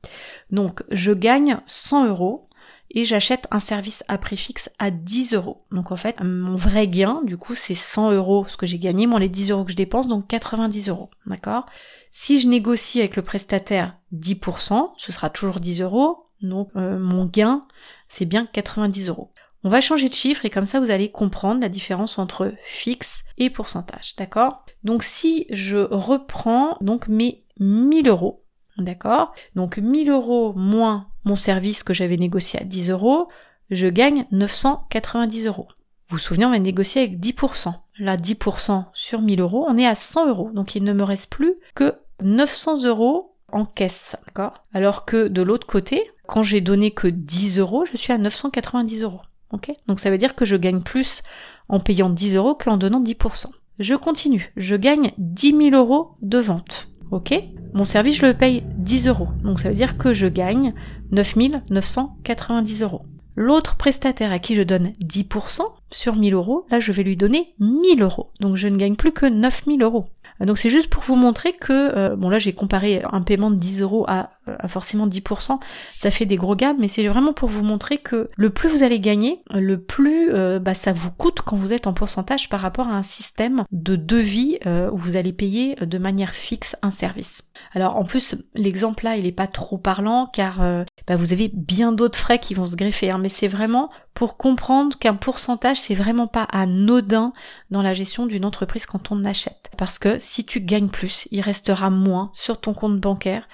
Donc, 0.52 0.84
je 0.92 1.14
gagne 1.14 1.62
100 1.68 2.08
euros 2.08 2.46
et 2.92 3.06
j'achète 3.06 3.48
un 3.52 3.62
service 3.62 4.04
à 4.10 4.18
prix 4.18 4.36
fixe 4.36 4.70
à 4.80 4.92
10 4.92 5.36
euros. 5.36 5.64
Donc 5.72 5.94
en 5.94 5.98
fait, 5.98 6.20
mon 6.22 6.58
vrai 6.58 6.90
gain, 6.90 7.22
du 7.24 7.38
coup, 7.38 7.56
c'est 7.56 7.74
100 7.74 8.12
euros 8.12 8.46
ce 8.50 8.58
que 8.58 8.66
j'ai 8.66 8.80
gagné, 8.80 9.08
moins 9.08 9.22
les 9.22 9.30
10 9.30 9.52
euros 9.52 9.64
que 9.64 9.72
je 9.72 9.78
dépense, 9.78 10.10
donc 10.10 10.28
90 10.28 10.90
euros, 10.90 11.10
d'accord? 11.26 11.68
Si 12.12 12.42
je 12.42 12.50
négocie 12.50 13.00
avec 13.00 13.16
le 13.16 13.22
prestataire 13.22 13.96
10%, 14.14 14.92
ce 14.98 15.12
sera 15.14 15.30
toujours 15.30 15.62
10 15.62 15.84
euros, 15.84 16.27
donc 16.42 16.70
euh, 16.76 17.00
mon 17.00 17.26
gain, 17.26 17.62
c'est 18.08 18.26
bien 18.26 18.46
90 18.46 19.10
euros. 19.10 19.32
On 19.64 19.70
va 19.70 19.82
changer 19.82 20.08
de 20.08 20.14
chiffre 20.14 20.46
et 20.46 20.50
comme 20.50 20.66
ça 20.66 20.80
vous 20.80 20.92
allez 20.92 21.12
comprendre 21.12 21.62
la 21.62 21.70
différence 21.70 22.20
entre 22.20 22.54
fixe 22.64 23.24
et 23.38 23.50
pourcentage, 23.50 24.16
d'accord? 24.16 24.66
Donc 24.84 25.04
si 25.04 25.46
je 25.50 25.78
reprends 25.78 26.78
donc 26.80 27.08
mes 27.08 27.44
1000 27.60 28.08
euros, 28.08 28.44
d'accord? 28.78 29.34
Donc 29.56 29.78
1000 29.78 30.10
euros 30.10 30.54
moins 30.54 31.10
mon 31.26 31.36
service 31.36 31.84
que 31.84 31.94
j'avais 31.94 32.18
négocié 32.18 32.62
à 32.62 32.64
10 32.64 32.92
euros, 32.92 33.28
je 33.70 33.88
gagne 33.88 34.26
990 34.32 35.48
euros. 35.48 35.68
Vous 36.10 36.16
vous 36.16 36.20
souvenez, 36.20 36.46
on 36.46 36.52
va 36.52 36.60
négocier 36.60 37.02
avec 37.02 37.20
10%. 37.20 37.74
Là, 38.00 38.16
10% 38.16 38.86
sur 38.94 39.22
1000 39.22 39.42
euros, 39.42 39.66
on 39.68 39.78
est 39.78 39.86
à 39.86 39.96
100 39.96 40.30
euros. 40.30 40.52
Donc 40.54 40.76
il 40.76 40.84
ne 40.84 40.94
me 40.94 41.04
reste 41.04 41.30
plus 41.30 41.56
que 41.76 41.96
900 42.22 42.86
euros 42.86 43.36
en 43.52 43.66
caisse, 43.66 44.18
d'accord? 44.26 44.66
Alors 44.74 45.06
que 45.06 45.28
de 45.28 45.42
l'autre 45.42 45.68
côté, 45.68 46.12
quand 46.28 46.44
j'ai 46.44 46.62
donné 46.62 46.92
que 46.92 47.08
10 47.08 47.60
euros, 47.60 47.86
je 47.86 47.98
suis 47.98 48.14
à 48.14 48.18
990 48.18 49.04
euros. 49.04 49.22
Ok? 49.52 49.72
Donc 49.88 50.00
ça 50.00 50.10
veut 50.10 50.18
dire 50.18 50.36
que 50.36 50.46
je 50.46 50.56
gagne 50.56 50.82
plus 50.82 51.24
en 51.70 51.80
payant 51.80 52.10
10 52.10 52.36
euros 52.36 52.56
qu'en 52.56 52.78
donnant 52.78 53.02
10%. 53.02 53.48
Je 53.80 53.94
continue. 53.94 54.52
Je 54.58 54.76
gagne 54.76 55.12
10 55.18 55.58
000 55.58 55.70
euros 55.72 56.18
de 56.22 56.40
vente. 56.40 56.90
Ok? 57.12 57.34
Mon 57.74 57.86
service, 57.86 58.18
je 58.18 58.26
le 58.26 58.34
paye 58.34 58.64
10 58.76 59.08
euros. 59.08 59.30
Donc 59.44 59.60
ça 59.60 59.70
veut 59.70 59.76
dire 59.76 59.98
que 59.98 60.14
je 60.14 60.28
gagne 60.28 60.74
9 61.12 61.36
990 61.70 62.82
euros. 62.82 63.06
L'autre 63.40 63.78
prestataire 63.78 64.32
à 64.32 64.40
qui 64.40 64.56
je 64.56 64.64
donne 64.64 64.94
10% 65.00 65.62
sur 65.92 66.16
1000 66.16 66.34
euros, 66.34 66.66
là 66.72 66.80
je 66.80 66.92
vais 66.92 67.04
lui 67.04 67.16
donner 67.16 67.54
1000 67.60 68.02
euros. 68.02 68.32
Donc 68.40 68.56
je 68.56 68.68
ne 68.68 68.78
gagne 68.78 68.96
plus 68.96 69.12
que 69.12 69.28
9000 69.28 69.84
euros. 69.84 70.08
Donc 70.46 70.58
c'est 70.58 70.70
juste 70.70 70.90
pour 70.90 71.04
vous 71.04 71.16
montrer 71.16 71.54
que, 71.54 71.96
euh, 71.96 72.16
bon 72.16 72.30
là 72.30 72.40
j'ai 72.40 72.54
comparé 72.54 73.02
un 73.12 73.22
paiement 73.22 73.50
de 73.50 73.56
10 73.56 73.82
euros 73.82 74.06
à, 74.08 74.30
forcément 74.68 75.08
10%, 75.08 75.60
ça 75.98 76.12
fait 76.12 76.26
des 76.26 76.36
gros 76.36 76.56
gaps, 76.56 76.80
mais 76.80 76.88
c'est 76.88 77.08
vraiment 77.08 77.34
pour 77.34 77.50
vous 77.50 77.64
montrer 77.64 77.98
que 77.98 78.30
le 78.36 78.50
plus 78.50 78.70
vous 78.70 78.84
allez 78.84 79.00
gagner, 79.00 79.42
le 79.54 79.82
plus 79.82 80.32
euh, 80.34 80.60
bah, 80.60 80.74
ça 80.74 80.94
vous 80.94 81.12
coûte 81.12 81.42
quand 81.42 81.56
vous 81.56 81.74
êtes 81.74 81.88
en 81.88 81.94
pourcentage 81.94 82.50
par 82.50 82.62
rapport 82.62 82.88
à 82.88 82.96
un 82.96 83.04
système 83.04 83.64
de 83.72 83.96
devis 83.96 84.60
euh, 84.66 84.90
où 84.92 84.98
vous 84.98 85.16
allez 85.16 85.34
payer 85.34 85.76
de 85.76 85.98
manière 85.98 86.32
fixe 86.32 86.76
un 86.82 86.92
service. 86.92 87.50
Alors 87.74 87.98
en 87.98 88.04
plus 88.04 88.36
l'exemple 88.56 89.04
là 89.04 89.18
il 89.18 89.26
est 89.26 89.32
pas 89.32 89.48
trop 89.48 89.78
parlant 89.78 90.28
car 90.28 90.62
bah, 91.06 91.16
vous 91.16 91.34
avez 91.34 91.50
bien 91.54 91.92
d'autres 91.92 92.18
frais 92.18 92.40
qui 92.40 92.54
vont 92.54 92.66
se 92.66 92.76
greffer, 92.76 93.12
hein, 93.12 93.18
mais 93.18 93.30
c'est 93.30 93.48
vraiment 93.48 93.90
pour 94.14 94.38
comprendre 94.38 94.98
qu'un 94.98 95.16
pourcentage 95.16 95.80
c'est 95.80 95.96
vraiment 95.96 96.28
pas 96.28 96.44
anodin 96.52 97.34
dans 97.72 97.82
la 97.82 97.94
gestion 97.94 98.26
d'une 98.26 98.46
entreprise 98.46 98.86
quand 98.86 99.12
on 99.12 99.24
achète. 99.24 99.70
Parce 99.78 100.00
que 100.00 100.18
si 100.20 100.46
tu 100.46 100.60
gagnes 100.60 100.90
plus, 100.90 101.28
il 101.32 101.42
restera 101.42 101.90
moins 101.90 102.32
sur 102.34 102.60
ton 102.60 102.74
compte 102.74 103.00
bancaire 103.00 103.48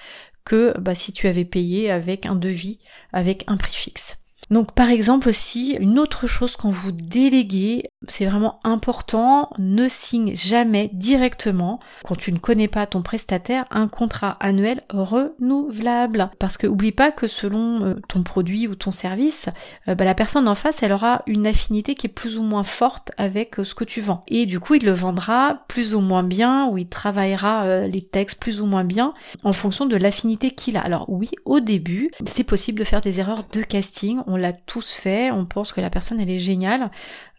que 0.44 0.74
bah, 0.78 0.94
si 0.94 1.12
tu 1.12 1.28
avais 1.28 1.44
payé 1.44 1.90
avec 1.90 2.26
un 2.26 2.34
devis, 2.34 2.78
avec 3.12 3.44
un 3.46 3.56
prix 3.56 3.74
fixe. 3.74 4.23
Donc 4.50 4.72
par 4.72 4.90
exemple 4.90 5.28
aussi, 5.28 5.76
une 5.80 5.98
autre 5.98 6.26
chose 6.26 6.56
quand 6.56 6.70
vous 6.70 6.92
déléguez, 6.92 7.84
c'est 8.08 8.26
vraiment 8.26 8.60
important, 8.64 9.50
ne 9.58 9.88
signe 9.88 10.34
jamais 10.34 10.90
directement, 10.92 11.80
quand 12.04 12.16
tu 12.16 12.32
ne 12.32 12.38
connais 12.38 12.68
pas 12.68 12.86
ton 12.86 13.02
prestataire, 13.02 13.64
un 13.70 13.88
contrat 13.88 14.36
annuel 14.40 14.82
renouvelable. 14.90 16.30
Parce 16.38 16.58
que 16.58 16.66
oublie 16.66 16.92
pas 16.92 17.10
que 17.10 17.28
selon 17.28 17.84
euh, 17.84 17.94
ton 18.08 18.22
produit 18.22 18.68
ou 18.68 18.74
ton 18.74 18.90
service, 18.90 19.48
euh, 19.88 19.94
bah, 19.94 20.04
la 20.04 20.14
personne 20.14 20.48
en 20.48 20.54
face, 20.54 20.82
elle 20.82 20.92
aura 20.92 21.22
une 21.26 21.46
affinité 21.46 21.94
qui 21.94 22.06
est 22.06 22.10
plus 22.10 22.36
ou 22.38 22.42
moins 22.42 22.62
forte 22.62 23.12
avec 23.16 23.58
euh, 23.58 23.64
ce 23.64 23.74
que 23.74 23.84
tu 23.84 24.00
vends. 24.00 24.24
Et 24.28 24.46
du 24.46 24.60
coup, 24.60 24.74
il 24.74 24.84
le 24.84 24.92
vendra 24.92 25.64
plus 25.68 25.94
ou 25.94 26.00
moins 26.00 26.22
bien, 26.22 26.68
ou 26.68 26.78
il 26.78 26.88
travaillera 26.88 27.86
les 27.86 28.02
textes 28.02 28.40
plus 28.40 28.60
ou 28.60 28.66
moins 28.66 28.84
bien 28.84 29.14
en 29.42 29.52
fonction 29.52 29.86
de 29.86 29.96
l'affinité 29.96 30.50
qu'il 30.50 30.76
a. 30.76 30.80
Alors 30.80 31.06
oui, 31.08 31.30
au 31.44 31.60
début, 31.60 32.10
c'est 32.26 32.44
possible 32.44 32.78
de 32.78 32.84
faire 32.84 33.00
des 33.00 33.20
erreurs 33.20 33.44
de 33.52 33.62
casting 33.62 34.20
l'a 34.36 34.52
tous 34.52 34.96
fait, 34.96 35.30
on 35.30 35.44
pense 35.44 35.72
que 35.72 35.80
la 35.80 35.90
personne 35.90 36.20
elle 36.20 36.30
est 36.30 36.38
géniale, 36.38 36.90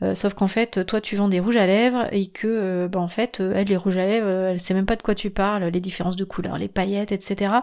euh, 0.01 0.13
sauf 0.13 0.33
qu'en 0.33 0.47
fait 0.47 0.85
toi 0.85 0.99
tu 0.99 1.15
vends 1.15 1.29
des 1.29 1.39
rouges 1.39 1.55
à 1.55 1.65
lèvres 1.65 2.07
et 2.11 2.27
que 2.27 2.47
euh, 2.47 2.87
bah, 2.89 2.99
en 2.99 3.07
fait 3.07 3.39
euh, 3.39 3.53
elle 3.55 3.67
les 3.67 3.77
rouges 3.77 3.95
à 3.95 4.05
lèvres 4.05 4.27
elle 4.27 4.59
sait 4.59 4.73
même 4.73 4.85
pas 4.85 4.97
de 4.97 5.01
quoi 5.01 5.15
tu 5.15 5.29
parles, 5.29 5.63
les 5.65 5.79
différences 5.79 6.17
de 6.17 6.25
couleurs, 6.25 6.57
les 6.57 6.67
paillettes, 6.67 7.13
etc. 7.13 7.53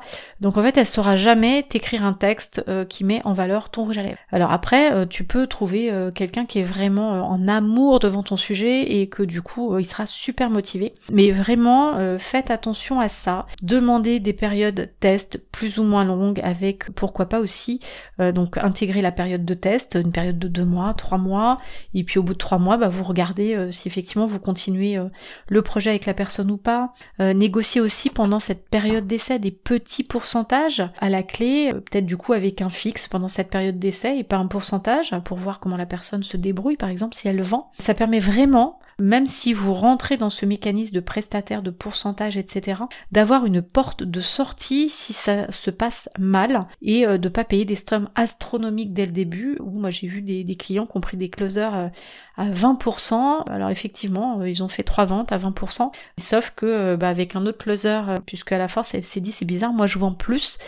Donc 0.40 0.56
en 0.56 0.62
fait 0.62 0.78
elle 0.78 0.86
saura 0.86 1.16
jamais 1.16 1.62
t'écrire 1.62 2.04
un 2.04 2.14
texte 2.14 2.64
qui 2.88 3.04
met 3.04 3.20
en 3.24 3.34
valeur 3.34 3.70
ton 3.70 3.84
rouge 3.84 3.98
à 3.98 4.02
lèvres. 4.02 4.18
Alors 4.30 4.50
après 4.50 5.06
tu 5.08 5.24
peux 5.24 5.46
trouver 5.46 5.92
quelqu'un 6.14 6.46
qui 6.46 6.58
est 6.58 6.64
vraiment 6.64 7.28
en 7.28 7.48
amour 7.48 7.98
devant 7.98 8.22
ton 8.22 8.36
sujet 8.36 9.00
et 9.00 9.08
que 9.08 9.22
du 9.22 9.42
coup 9.42 9.78
il 9.78 9.84
sera 9.84 10.06
super 10.06 10.50
motivé. 10.50 10.92
Mais 11.12 11.30
vraiment 11.30 12.16
faites 12.18 12.50
attention 12.50 13.00
à 13.00 13.08
ça. 13.08 13.46
Demandez 13.62 14.20
des 14.20 14.32
périodes 14.32 14.90
test 15.00 15.40
plus 15.52 15.78
ou 15.78 15.84
moins 15.84 16.04
longues 16.04 16.40
avec 16.42 16.90
pourquoi 16.94 17.26
pas 17.26 17.40
aussi 17.40 17.80
donc 18.18 18.56
intégrer 18.58 19.02
la 19.02 19.12
période 19.22 19.44
de 19.44 19.54
test, 19.54 19.96
une 20.00 20.10
période 20.10 20.40
de 20.40 20.48
deux 20.48 20.64
mois, 20.64 20.94
trois 20.94 21.18
mois, 21.18 21.60
et 21.94 22.02
puis 22.02 22.18
au 22.18 22.24
bout 22.24 22.32
de 22.32 22.38
trois 22.38 22.58
mois, 22.58 22.76
bah, 22.76 22.88
vous 22.88 23.04
regardez 23.04 23.54
euh, 23.54 23.70
si 23.70 23.86
effectivement 23.86 24.26
vous 24.26 24.40
continuez 24.40 24.98
euh, 24.98 25.04
le 25.48 25.62
projet 25.62 25.90
avec 25.90 26.06
la 26.06 26.14
personne 26.14 26.50
ou 26.50 26.56
pas. 26.56 26.92
Euh, 27.20 27.32
négocier 27.32 27.80
aussi 27.80 28.10
pendant 28.10 28.40
cette 28.40 28.68
période 28.68 29.06
d'essai 29.06 29.38
des 29.38 29.52
petits 29.52 30.02
pourcentages 30.02 30.82
à 31.00 31.08
la 31.08 31.22
clé, 31.22 31.70
peut-être 31.72 32.06
du 32.06 32.16
coup 32.16 32.32
avec 32.32 32.62
un 32.62 32.68
fixe 32.68 33.06
pendant 33.06 33.28
cette 33.28 33.50
période 33.50 33.78
d'essai 33.78 34.18
et 34.18 34.24
pas 34.24 34.38
un 34.38 34.48
pourcentage 34.48 35.14
pour 35.24 35.38
voir 35.38 35.60
comment 35.60 35.76
la 35.76 35.86
personne 35.86 36.24
se 36.24 36.36
débrouille, 36.36 36.76
par 36.76 36.88
exemple 36.88 37.14
si 37.14 37.28
elle 37.28 37.36
le 37.36 37.44
vend. 37.44 37.70
Ça 37.78 37.94
permet 37.94 38.18
vraiment 38.18 38.80
même 39.02 39.26
si 39.26 39.52
vous 39.52 39.74
rentrez 39.74 40.16
dans 40.16 40.30
ce 40.30 40.46
mécanisme 40.46 40.94
de 40.94 41.00
prestataire, 41.00 41.62
de 41.62 41.70
pourcentage, 41.70 42.36
etc., 42.36 42.82
d'avoir 43.10 43.46
une 43.46 43.60
porte 43.60 44.04
de 44.04 44.20
sortie 44.20 44.88
si 44.88 45.12
ça 45.12 45.50
se 45.50 45.70
passe 45.70 46.08
mal 46.18 46.60
et 46.82 47.06
euh, 47.06 47.18
de 47.18 47.28
pas 47.28 47.42
payer 47.42 47.64
des 47.64 47.74
sommes 47.74 48.08
astronomiques 48.14 48.92
dès 48.92 49.06
le 49.06 49.12
début. 49.12 49.56
Ou 49.60 49.70
moi 49.80 49.90
j'ai 49.90 50.06
vu 50.06 50.22
des, 50.22 50.56
clients 50.56 50.86
qui 50.86 50.96
ont 50.96 51.00
pris 51.00 51.16
des 51.16 51.30
closers 51.30 51.76
euh, 51.76 51.88
à 52.36 52.48
20%. 52.48 53.48
Alors 53.50 53.70
effectivement, 53.70 54.40
euh, 54.40 54.48
ils 54.48 54.62
ont 54.62 54.68
fait 54.68 54.82
trois 54.82 55.04
ventes 55.04 55.32
à 55.32 55.38
20%. 55.38 55.90
Sauf 56.18 56.52
que 56.56 56.96
bah, 56.96 57.08
avec 57.08 57.36
un 57.36 57.46
autre 57.46 57.58
closer, 57.58 58.00
puisque 58.26 58.52
à 58.52 58.58
la 58.58 58.68
force 58.68 58.94
elle 58.94 59.02
s'est 59.02 59.20
dit 59.20 59.32
c'est 59.32 59.44
bizarre, 59.44 59.72
moi 59.72 59.86
je 59.86 59.98
vends 59.98 60.14
plus. 60.14 60.58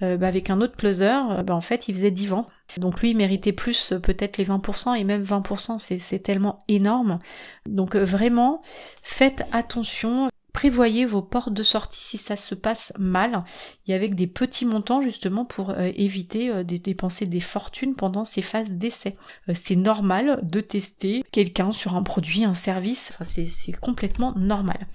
Bah, 0.00 0.26
avec 0.26 0.50
un 0.50 0.60
autre 0.60 0.76
closer, 0.76 1.18
bah, 1.46 1.54
en 1.54 1.62
fait 1.62 1.88
il 1.88 1.94
faisait 1.94 2.10
10 2.10 2.26
ventes. 2.26 2.48
Donc 2.76 3.00
lui 3.00 3.10
il 3.10 3.16
méritait 3.16 3.52
plus 3.52 3.94
peut-être 4.02 4.36
les 4.36 4.44
20% 4.44 4.94
et 4.98 5.04
même 5.04 5.22
20% 5.22 5.78
c'est 5.78 6.18
tellement 6.18 6.64
énorme. 6.68 7.20
Donc 7.66 7.96
vraiment 7.96 8.60
faites 9.02 9.46
attention 9.52 10.28
prévoyez 10.54 11.04
vos 11.04 11.20
portes 11.20 11.52
de 11.52 11.62
sortie 11.64 12.00
si 12.00 12.16
ça 12.16 12.36
se 12.36 12.54
passe 12.54 12.92
mal 12.96 13.42
et 13.88 13.92
avec 13.92 14.14
des 14.14 14.28
petits 14.28 14.64
montants 14.64 15.02
justement 15.02 15.44
pour 15.44 15.70
euh, 15.70 15.90
éviter 15.96 16.48
euh, 16.48 16.62
de 16.62 16.76
dépenser 16.76 17.26
des 17.26 17.40
fortunes 17.40 17.94
pendant 17.94 18.24
ces 18.24 18.40
phases 18.40 18.70
d'essai. 18.70 19.16
Euh, 19.48 19.52
c'est 19.54 19.76
normal 19.76 20.38
de 20.42 20.60
tester 20.60 21.24
quelqu'un 21.32 21.72
sur 21.72 21.96
un 21.96 22.04
produit, 22.04 22.44
un 22.44 22.54
service, 22.54 23.12
c'est 23.24 23.78
complètement 23.80 24.32
normal. 24.36 24.86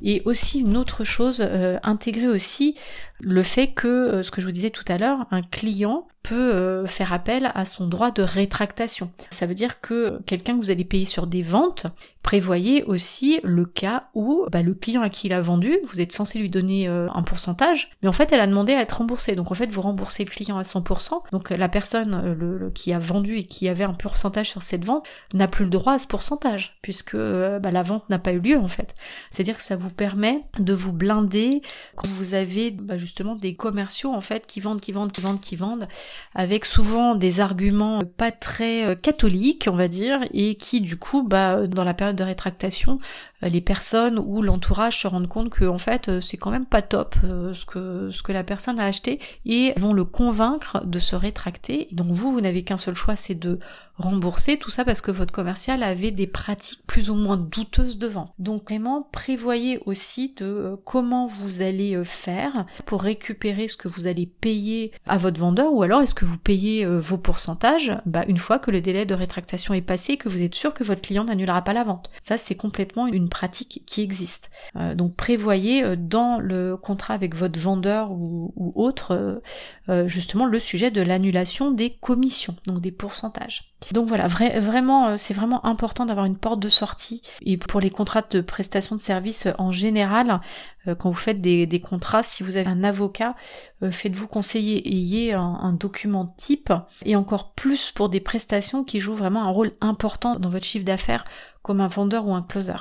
Et 0.00 0.22
aussi 0.24 0.60
une 0.60 0.76
autre 0.76 1.02
chose, 1.02 1.44
intégrer 1.82 2.28
aussi 2.28 2.76
le 3.20 3.42
fait 3.42 3.68
que, 3.68 4.22
ce 4.22 4.30
que 4.30 4.40
je 4.40 4.46
vous 4.46 4.52
disais 4.52 4.70
tout 4.70 4.84
à 4.88 4.98
l'heure, 4.98 5.26
un 5.30 5.42
client 5.42 6.06
peut 6.22 6.84
faire 6.86 7.14
appel 7.14 7.50
à 7.54 7.64
son 7.64 7.86
droit 7.86 8.10
de 8.10 8.22
rétractation. 8.22 9.10
Ça 9.30 9.46
veut 9.46 9.54
dire 9.54 9.80
que 9.80 10.20
quelqu'un 10.26 10.58
que 10.58 10.62
vous 10.62 10.70
allez 10.70 10.84
payer 10.84 11.06
sur 11.06 11.26
des 11.26 11.40
ventes, 11.40 11.86
prévoyez 12.22 12.84
aussi 12.84 13.40
le 13.44 13.64
cas 13.64 14.08
où 14.14 14.44
bah, 14.52 14.60
le 14.60 14.74
client 14.74 15.00
à 15.00 15.08
qui 15.08 15.28
il 15.28 15.32
a 15.32 15.40
vendu, 15.40 15.78
vous 15.84 16.02
êtes 16.02 16.12
censé 16.12 16.38
lui 16.38 16.50
donner 16.50 16.86
un 16.86 17.22
pourcentage, 17.22 17.90
mais 18.02 18.08
en 18.08 18.12
fait 18.12 18.30
elle 18.30 18.40
a 18.40 18.46
demandé 18.46 18.74
à 18.74 18.82
être 18.82 18.98
remboursée. 18.98 19.34
Donc 19.34 19.50
en 19.50 19.54
fait, 19.54 19.70
vous 19.70 19.80
remboursez 19.80 20.24
le 20.24 20.30
client 20.30 20.58
à 20.58 20.62
100%. 20.62 21.22
Donc 21.32 21.50
la 21.50 21.68
personne 21.68 22.14
euh, 22.14 22.34
le, 22.34 22.70
qui 22.70 22.92
a 22.92 22.98
vendu 22.98 23.36
et 23.36 23.44
qui 23.44 23.68
avait 23.68 23.84
un 23.84 23.94
pourcentage 23.94 24.48
sur 24.48 24.62
cette 24.62 24.84
vente 24.84 25.04
n'a 25.34 25.48
plus 25.48 25.64
le 25.64 25.70
droit 25.70 25.94
à 25.94 25.98
ce 25.98 26.06
pourcentage, 26.06 26.78
puisque 26.82 27.14
euh, 27.14 27.58
bah, 27.58 27.70
la 27.70 27.82
vente 27.82 28.08
n'a 28.10 28.18
pas 28.18 28.32
eu 28.32 28.40
lieu 28.40 28.58
en 28.58 28.68
fait. 28.68 28.94
C'est-à-dire 29.30 29.56
que 29.56 29.62
ça 29.62 29.76
vous 29.76 29.90
permet 29.90 30.42
de 30.58 30.72
vous 30.72 30.92
blinder 30.92 31.62
quand 31.96 32.08
vous 32.08 32.34
avez 32.34 32.70
bah, 32.70 32.96
justement 33.08 33.34
des 33.34 33.54
commerciaux 33.54 34.12
en 34.12 34.20
fait 34.20 34.46
qui 34.46 34.60
vendent, 34.60 34.82
qui 34.82 34.92
vendent, 34.92 35.10
qui 35.10 35.22
vendent, 35.22 35.40
qui 35.40 35.56
vendent, 35.56 35.88
avec 36.34 36.66
souvent 36.66 37.14
des 37.14 37.40
arguments 37.40 38.00
pas 38.18 38.30
très 38.30 38.84
euh, 38.84 38.94
catholiques, 38.94 39.66
on 39.70 39.76
va 39.76 39.88
dire, 39.88 40.20
et 40.34 40.56
qui 40.56 40.82
du 40.82 40.98
coup, 40.98 41.22
bah, 41.22 41.66
dans 41.66 41.84
la 41.84 41.94
période 41.94 42.16
de 42.16 42.24
rétractation, 42.24 42.98
les 43.42 43.60
personnes 43.60 44.18
ou 44.18 44.42
l'entourage 44.42 45.00
se 45.00 45.06
rendent 45.06 45.28
compte 45.28 45.50
que 45.50 45.64
en 45.64 45.78
fait 45.78 46.20
c'est 46.20 46.36
quand 46.36 46.50
même 46.50 46.66
pas 46.66 46.82
top 46.82 47.14
ce 47.22 47.64
que 47.64 48.10
ce 48.10 48.22
que 48.22 48.32
la 48.32 48.44
personne 48.44 48.80
a 48.80 48.84
acheté 48.84 49.20
et 49.46 49.72
vont 49.76 49.92
le 49.92 50.04
convaincre 50.04 50.84
de 50.84 50.98
se 50.98 51.16
rétracter. 51.16 51.88
Donc 51.92 52.06
vous, 52.06 52.32
vous 52.32 52.40
n'avez 52.40 52.62
qu'un 52.62 52.78
seul 52.78 52.94
choix, 52.94 53.16
c'est 53.16 53.34
de 53.34 53.58
rembourser 53.98 54.58
tout 54.58 54.70
ça 54.70 54.84
parce 54.84 55.00
que 55.00 55.10
votre 55.10 55.32
commercial 55.32 55.82
avait 55.82 56.12
des 56.12 56.26
pratiques 56.26 56.86
plus 56.86 57.10
ou 57.10 57.14
moins 57.14 57.36
douteuses 57.36 57.98
devant. 57.98 58.32
Donc 58.38 58.70
vraiment 58.70 59.08
prévoyez 59.10 59.80
aussi 59.86 60.34
de 60.36 60.44
euh, 60.44 60.76
comment 60.84 61.26
vous 61.26 61.62
allez 61.62 61.96
euh, 61.96 62.04
faire 62.04 62.64
pour 62.86 63.02
récupérer 63.02 63.66
ce 63.66 63.76
que 63.76 63.88
vous 63.88 64.06
allez 64.06 64.26
payer 64.26 64.92
à 65.06 65.18
votre 65.18 65.40
vendeur 65.40 65.72
ou 65.72 65.82
alors 65.82 66.02
est-ce 66.02 66.14
que 66.14 66.24
vous 66.24 66.38
payez 66.38 66.84
euh, 66.84 67.00
vos 67.00 67.18
pourcentages 67.18 67.96
bah, 68.06 68.24
une 68.28 68.36
fois 68.36 68.58
que 68.58 68.70
le 68.70 68.80
délai 68.80 69.04
de 69.04 69.14
rétractation 69.14 69.74
est 69.74 69.82
passé 69.82 70.12
et 70.12 70.16
que 70.16 70.28
vous 70.28 70.42
êtes 70.42 70.54
sûr 70.54 70.74
que 70.74 70.84
votre 70.84 71.02
client 71.02 71.24
n'annulera 71.24 71.62
pas 71.62 71.72
la 71.72 71.84
vente. 71.84 72.10
Ça 72.22 72.38
c'est 72.38 72.56
complètement 72.56 73.08
une 73.08 73.27
pratique 73.28 73.82
qui 73.86 74.02
existe. 74.02 74.50
donc 74.94 75.14
prévoyez 75.16 75.96
dans 75.96 76.38
le 76.38 76.76
contrat 76.76 77.14
avec 77.14 77.34
votre 77.34 77.58
vendeur 77.58 78.10
ou, 78.12 78.52
autre 78.74 79.40
justement 80.06 80.46
le 80.46 80.58
sujet 80.58 80.90
de 80.90 81.02
l'annulation 81.02 81.70
des 81.70 81.90
commissions, 81.90 82.56
donc 82.66 82.80
des 82.80 82.92
pourcentages. 82.92 83.68
Donc 83.92 84.08
voilà, 84.08 84.26
vraiment, 84.26 85.08
euh, 85.08 85.14
c'est 85.16 85.32
vraiment 85.32 85.64
important 85.64 86.04
d'avoir 86.04 86.26
une 86.26 86.36
porte 86.36 86.60
de 86.60 86.68
sortie. 86.68 87.22
Et 87.42 87.56
pour 87.56 87.80
les 87.80 87.90
contrats 87.90 88.22
de 88.28 88.40
prestation 88.40 88.96
de 88.96 89.00
services 89.00 89.46
euh, 89.46 89.52
en 89.58 89.72
général, 89.72 90.40
euh, 90.86 90.94
quand 90.94 91.10
vous 91.10 91.16
faites 91.16 91.40
des, 91.40 91.80
contrats, 91.80 92.22
si 92.22 92.42
vous 92.42 92.56
avez 92.56 92.68
un 92.68 92.84
avocat, 92.84 93.34
faites-vous 93.90 94.26
conseiller, 94.26 94.86
ayez 94.88 95.32
un, 95.32 95.40
un, 95.40 95.72
document 95.72 96.26
type. 96.26 96.72
Et 97.04 97.16
encore 97.16 97.54
plus 97.54 97.92
pour 97.92 98.08
des 98.08 98.20
prestations 98.20 98.84
qui 98.84 99.00
jouent 99.00 99.14
vraiment 99.14 99.44
un 99.44 99.50
rôle 99.50 99.72
important 99.80 100.38
dans 100.38 100.48
votre 100.48 100.64
chiffre 100.64 100.84
d'affaires, 100.84 101.24
comme 101.62 101.80
un 101.80 101.88
vendeur 101.88 102.26
ou 102.26 102.34
un 102.34 102.42
closer. 102.42 102.76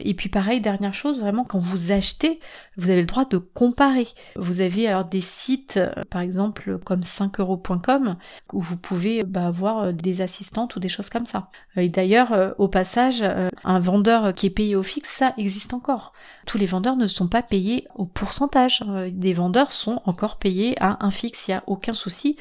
Et 0.00 0.14
puis 0.14 0.30
pareil, 0.30 0.60
dernière 0.60 0.94
chose, 0.94 1.20
vraiment 1.20 1.44
quand 1.44 1.58
vous 1.58 1.92
achetez, 1.92 2.40
vous 2.76 2.90
avez 2.90 3.00
le 3.00 3.06
droit 3.06 3.26
de 3.26 3.36
comparer. 3.36 4.08
Vous 4.36 4.60
avez 4.60 4.88
alors 4.88 5.04
des 5.04 5.20
sites, 5.20 5.76
euh, 5.76 5.92
par 6.08 6.22
exemple 6.22 6.78
comme 6.78 7.00
5euros.com, 7.00 8.16
où 8.54 8.60
vous 8.60 8.76
pouvez 8.78 9.22
bah, 9.22 9.46
avoir 9.46 9.78
euh, 9.80 9.92
des 9.92 10.22
assistantes 10.22 10.76
ou 10.76 10.80
des 10.80 10.88
choses 10.88 11.10
comme 11.10 11.26
ça. 11.26 11.50
Et 11.76 11.90
d'ailleurs, 11.90 12.32
euh, 12.32 12.52
au 12.56 12.68
passage, 12.68 13.22
un 13.64 13.80
vendeur 13.80 14.34
qui 14.34 14.46
est 14.46 14.50
payé 14.50 14.76
au 14.76 14.82
fixe, 14.82 15.10
ça 15.10 15.34
existe 15.36 15.74
encore. 15.74 16.12
Tous 16.46 16.56
les 16.56 16.66
vendeurs 16.66 16.96
ne 16.96 17.06
sont 17.06 17.28
pas 17.28 17.42
payés 17.42 17.86
au 17.94 18.06
pourcentage. 18.06 18.82
Des 19.10 19.34
vendeurs 19.34 19.72
sont 19.72 20.00
encore 20.06 20.38
payés 20.38 20.74
à 20.80 21.04
un 21.04 21.10
fixe, 21.10 21.48
il 21.48 21.50
n'y 21.50 21.56
a 21.56 21.64
aucun 21.66 21.92
souci 21.92 22.36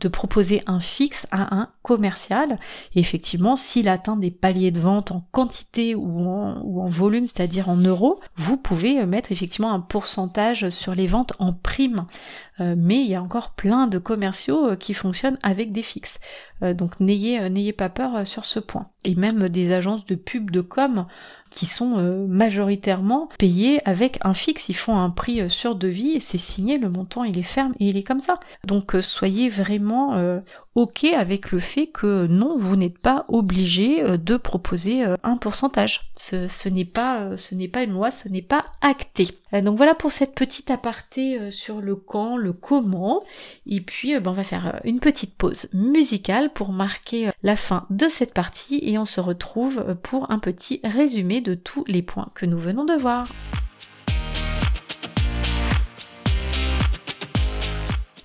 de 0.00 0.08
proposer 0.08 0.62
un 0.66 0.80
fixe 0.80 1.26
à 1.30 1.56
un 1.56 1.68
commercial. 1.82 2.58
Effectivement, 2.94 3.56
s'il 3.56 3.88
atteint 3.88 4.16
des 4.16 4.30
paliers 4.30 4.70
de 4.70 4.80
vente 4.80 5.10
en 5.10 5.26
quantité 5.32 5.94
ou 5.94 6.28
en, 6.28 6.86
volume, 6.86 7.26
c'est-à-dire 7.26 7.68
en 7.68 7.76
euros, 7.76 8.20
vous 8.36 8.56
pouvez 8.56 9.04
mettre 9.06 9.32
effectivement 9.32 9.72
un 9.72 9.80
pourcentage 9.80 10.70
sur 10.70 10.94
les 10.94 11.06
ventes 11.06 11.32
en 11.38 11.52
prime. 11.52 12.06
Euh, 12.60 12.74
mais 12.76 12.96
il 12.96 13.08
y 13.08 13.14
a 13.14 13.22
encore 13.22 13.50
plein 13.50 13.86
de 13.86 13.98
commerciaux 13.98 14.70
euh, 14.70 14.76
qui 14.76 14.94
fonctionnent 14.94 15.38
avec 15.42 15.72
des 15.72 15.82
fixes. 15.82 16.20
Euh, 16.62 16.72
donc 16.72 17.00
n'ayez 17.00 17.50
n'ayez 17.50 17.72
pas 17.72 17.90
peur 17.90 18.26
sur 18.26 18.44
ce 18.44 18.60
point. 18.60 18.88
Et 19.04 19.14
même 19.14 19.48
des 19.48 19.72
agences 19.72 20.06
de 20.06 20.14
pub 20.14 20.50
de 20.50 20.62
com 20.62 21.06
qui 21.50 21.66
sont 21.66 21.98
euh, 21.98 22.26
majoritairement 22.26 23.28
payés 23.38 23.80
avec 23.88 24.18
un 24.22 24.34
fixe. 24.34 24.68
Ils 24.68 24.74
font 24.74 24.96
un 24.96 25.10
prix 25.10 25.40
euh, 25.40 25.48
sur 25.48 25.74
devis 25.74 26.12
et 26.12 26.20
c'est 26.20 26.38
signé, 26.38 26.78
le 26.78 26.88
montant 26.88 27.24
il 27.24 27.38
est 27.38 27.42
ferme 27.42 27.74
et 27.80 27.88
il 27.88 27.96
est 27.96 28.02
comme 28.02 28.20
ça. 28.20 28.38
Donc 28.64 28.94
euh, 28.94 29.02
soyez 29.02 29.48
vraiment 29.48 30.14
ok 30.76 31.04
avec 31.04 31.50
le 31.50 31.58
fait 31.58 31.88
que 31.88 32.26
non, 32.26 32.56
vous 32.56 32.76
n'êtes 32.76 32.98
pas 32.98 33.24
obligé 33.28 34.04
de 34.18 34.36
proposer 34.36 35.04
un 35.22 35.36
pourcentage. 35.36 36.12
Ce, 36.14 36.68
n'est 36.68 36.84
pas, 36.84 37.36
ce 37.36 37.54
n'est 37.54 37.66
pas 37.66 37.82
une 37.82 37.92
loi, 37.92 38.10
ce 38.10 38.28
n'est 38.28 38.42
pas 38.42 38.64
acté. 38.80 39.28
Donc 39.52 39.76
voilà 39.76 39.94
pour 39.94 40.12
cette 40.12 40.34
petite 40.34 40.70
aparté 40.70 41.50
sur 41.50 41.80
le 41.80 41.96
quand, 41.96 42.36
le 42.36 42.52
comment. 42.52 43.22
Et 43.66 43.80
puis 43.80 44.18
ben, 44.20 44.30
on 44.30 44.34
va 44.34 44.44
faire 44.44 44.80
une 44.84 45.00
petite 45.00 45.34
pause 45.34 45.68
musicale 45.72 46.52
pour 46.52 46.72
marquer 46.72 47.30
la 47.42 47.56
fin 47.56 47.86
de 47.90 48.06
cette 48.08 48.34
partie 48.34 48.80
et 48.82 48.98
on 48.98 49.06
se 49.06 49.20
retrouve 49.20 49.96
pour 50.02 50.30
un 50.30 50.38
petit 50.38 50.80
résumé 50.84 51.40
de 51.40 51.54
tous 51.54 51.84
les 51.88 52.02
points 52.02 52.28
que 52.34 52.46
nous 52.46 52.58
venons 52.58 52.84
de 52.84 52.94
voir. 52.94 53.26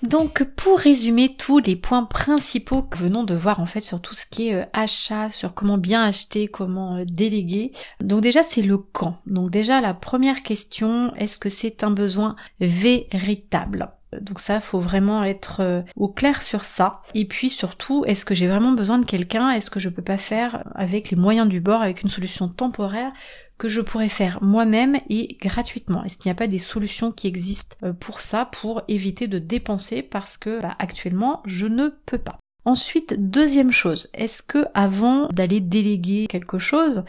Donc 0.04 0.44
pour 0.56 0.80
résumer 0.80 1.36
tous 1.38 1.60
les 1.60 1.76
points 1.76 2.06
principaux 2.06 2.82
que 2.82 2.98
venons 2.98 3.24
de 3.24 3.36
voir 3.36 3.60
en 3.60 3.66
fait 3.66 3.82
sur 3.82 4.02
tout 4.02 4.16
ce 4.16 4.26
qui 4.26 4.50
est 4.50 4.56
euh, 4.56 4.66
achat, 4.74 5.30
sur 5.30 5.54
comment 5.54 5.78
bien 5.78 6.04
acheter, 6.04 6.48
comment 6.48 6.98
euh, 6.98 7.04
déléguer. 7.06 7.72
Donc 8.00 8.22
déjà 8.22 8.42
c'est 8.42 8.64
le 8.64 8.78
quand. 8.80 9.18
Donc 9.28 9.52
déjà 9.52 9.80
la 9.80 9.94
première 9.94 10.42
question, 10.42 11.14
est-ce 11.16 11.38
que 11.38 11.50
c'est 11.50 11.84
un 11.84 11.92
besoin 11.92 12.36
véritable? 12.60 13.92
Donc 14.20 14.40
ça, 14.40 14.60
faut 14.60 14.80
vraiment 14.80 15.24
être 15.24 15.62
euh, 15.62 15.82
au 15.96 16.10
clair 16.10 16.42
sur 16.42 16.66
ça. 16.66 17.02
Et 17.14 17.26
puis 17.26 17.50
surtout, 17.50 18.04
est-ce 18.06 18.26
que 18.26 18.36
j'ai 18.36 18.48
vraiment 18.48 18.74
besoin 18.74 18.98
de 18.98 19.06
quelqu'un? 19.06 19.52
Est-ce 19.52 19.70
que 19.70 19.80
je 19.80 19.88
peux 19.88 20.02
pas 20.02 20.18
faire 20.18 20.64
avec 20.76 21.12
les 21.12 21.18
moyens 21.18 21.48
du 21.48 21.62
bord, 21.62 21.82
avec 21.82 22.02
une 22.02 22.10
solution 22.10 22.50
temporaire? 22.50 23.14
Que 23.62 23.70
je 23.70 23.82
pourrais 23.82 24.10
faire 24.10 24.42
moi-même 24.42 24.98
et 25.08 25.38
gratuitement. 25.40 26.04
Est-ce 26.04 26.18
qu'il 26.18 26.30
n'y 26.30 26.32
a 26.32 26.36
pas 26.36 26.48
des 26.48 26.58
solutions 26.58 27.12
qui 27.12 27.28
existent 27.28 27.76
euh, 27.84 27.94
pour 27.94 28.20
ça, 28.20 28.46
pour 28.46 28.82
éviter 28.88 29.28
de 29.28 29.38
dépenser 29.38 30.02
parce 30.02 30.36
que 30.36 30.60
bah, 30.60 30.76
actuellement 30.80 31.44
je 31.46 31.68
ne 31.68 31.90
peux 32.08 32.18
pas? 32.18 32.40
Ensuite, 32.66 33.30
deuxième 33.30 33.72
chose, 33.72 34.10
est-ce 34.16 34.42
que 34.42 34.66
avant 34.74 35.28
d'aller 35.28 35.60
déléguer 35.60 36.26
quelque 36.28 36.58
chose, 36.58 37.04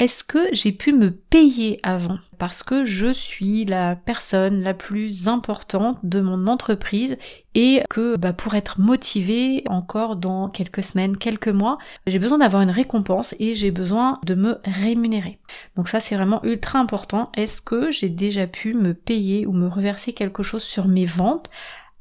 est-ce 0.00 0.24
que 0.24 0.52
j'ai 0.52 0.72
pu 0.72 0.92
me 0.92 1.12
payer 1.12 1.78
avant? 1.84 2.18
Parce 2.38 2.64
que 2.64 2.84
je 2.84 3.12
suis 3.12 3.64
la 3.64 3.94
personne 3.94 4.60
la 4.60 4.74
plus 4.74 5.28
importante 5.28 5.98
de 6.02 6.20
mon 6.20 6.48
entreprise 6.48 7.16
et 7.54 7.82
que 7.88 8.16
bah, 8.16 8.32
pour 8.32 8.54
être 8.54 8.80
motivée 8.80 9.62
encore 9.66 10.16
dans 10.16 10.48
quelques 10.48 10.82
semaines, 10.82 11.16
quelques 11.16 11.46
mois, 11.46 11.78
j'ai 12.08 12.18
besoin 12.18 12.38
d'avoir 12.38 12.62
une 12.62 12.70
récompense 12.70 13.36
et 13.38 13.54
j'ai 13.54 13.70
besoin 13.70 14.18
de 14.24 14.34
me 14.34 14.58
rémunérer. 14.64 15.38
Donc 15.76 15.88
ça 15.88 16.00
c'est 16.00 16.16
vraiment 16.16 16.42
ultra 16.42 16.80
important. 16.80 17.30
Est-ce 17.36 17.60
que 17.60 17.92
j'ai 17.92 18.08
déjà 18.08 18.48
pu 18.48 18.74
me 18.74 18.94
payer 18.94 19.46
ou 19.46 19.52
me 19.52 19.68
reverser 19.68 20.12
quelque 20.12 20.42
chose 20.42 20.64
sur 20.64 20.88
mes 20.88 21.06
ventes 21.06 21.50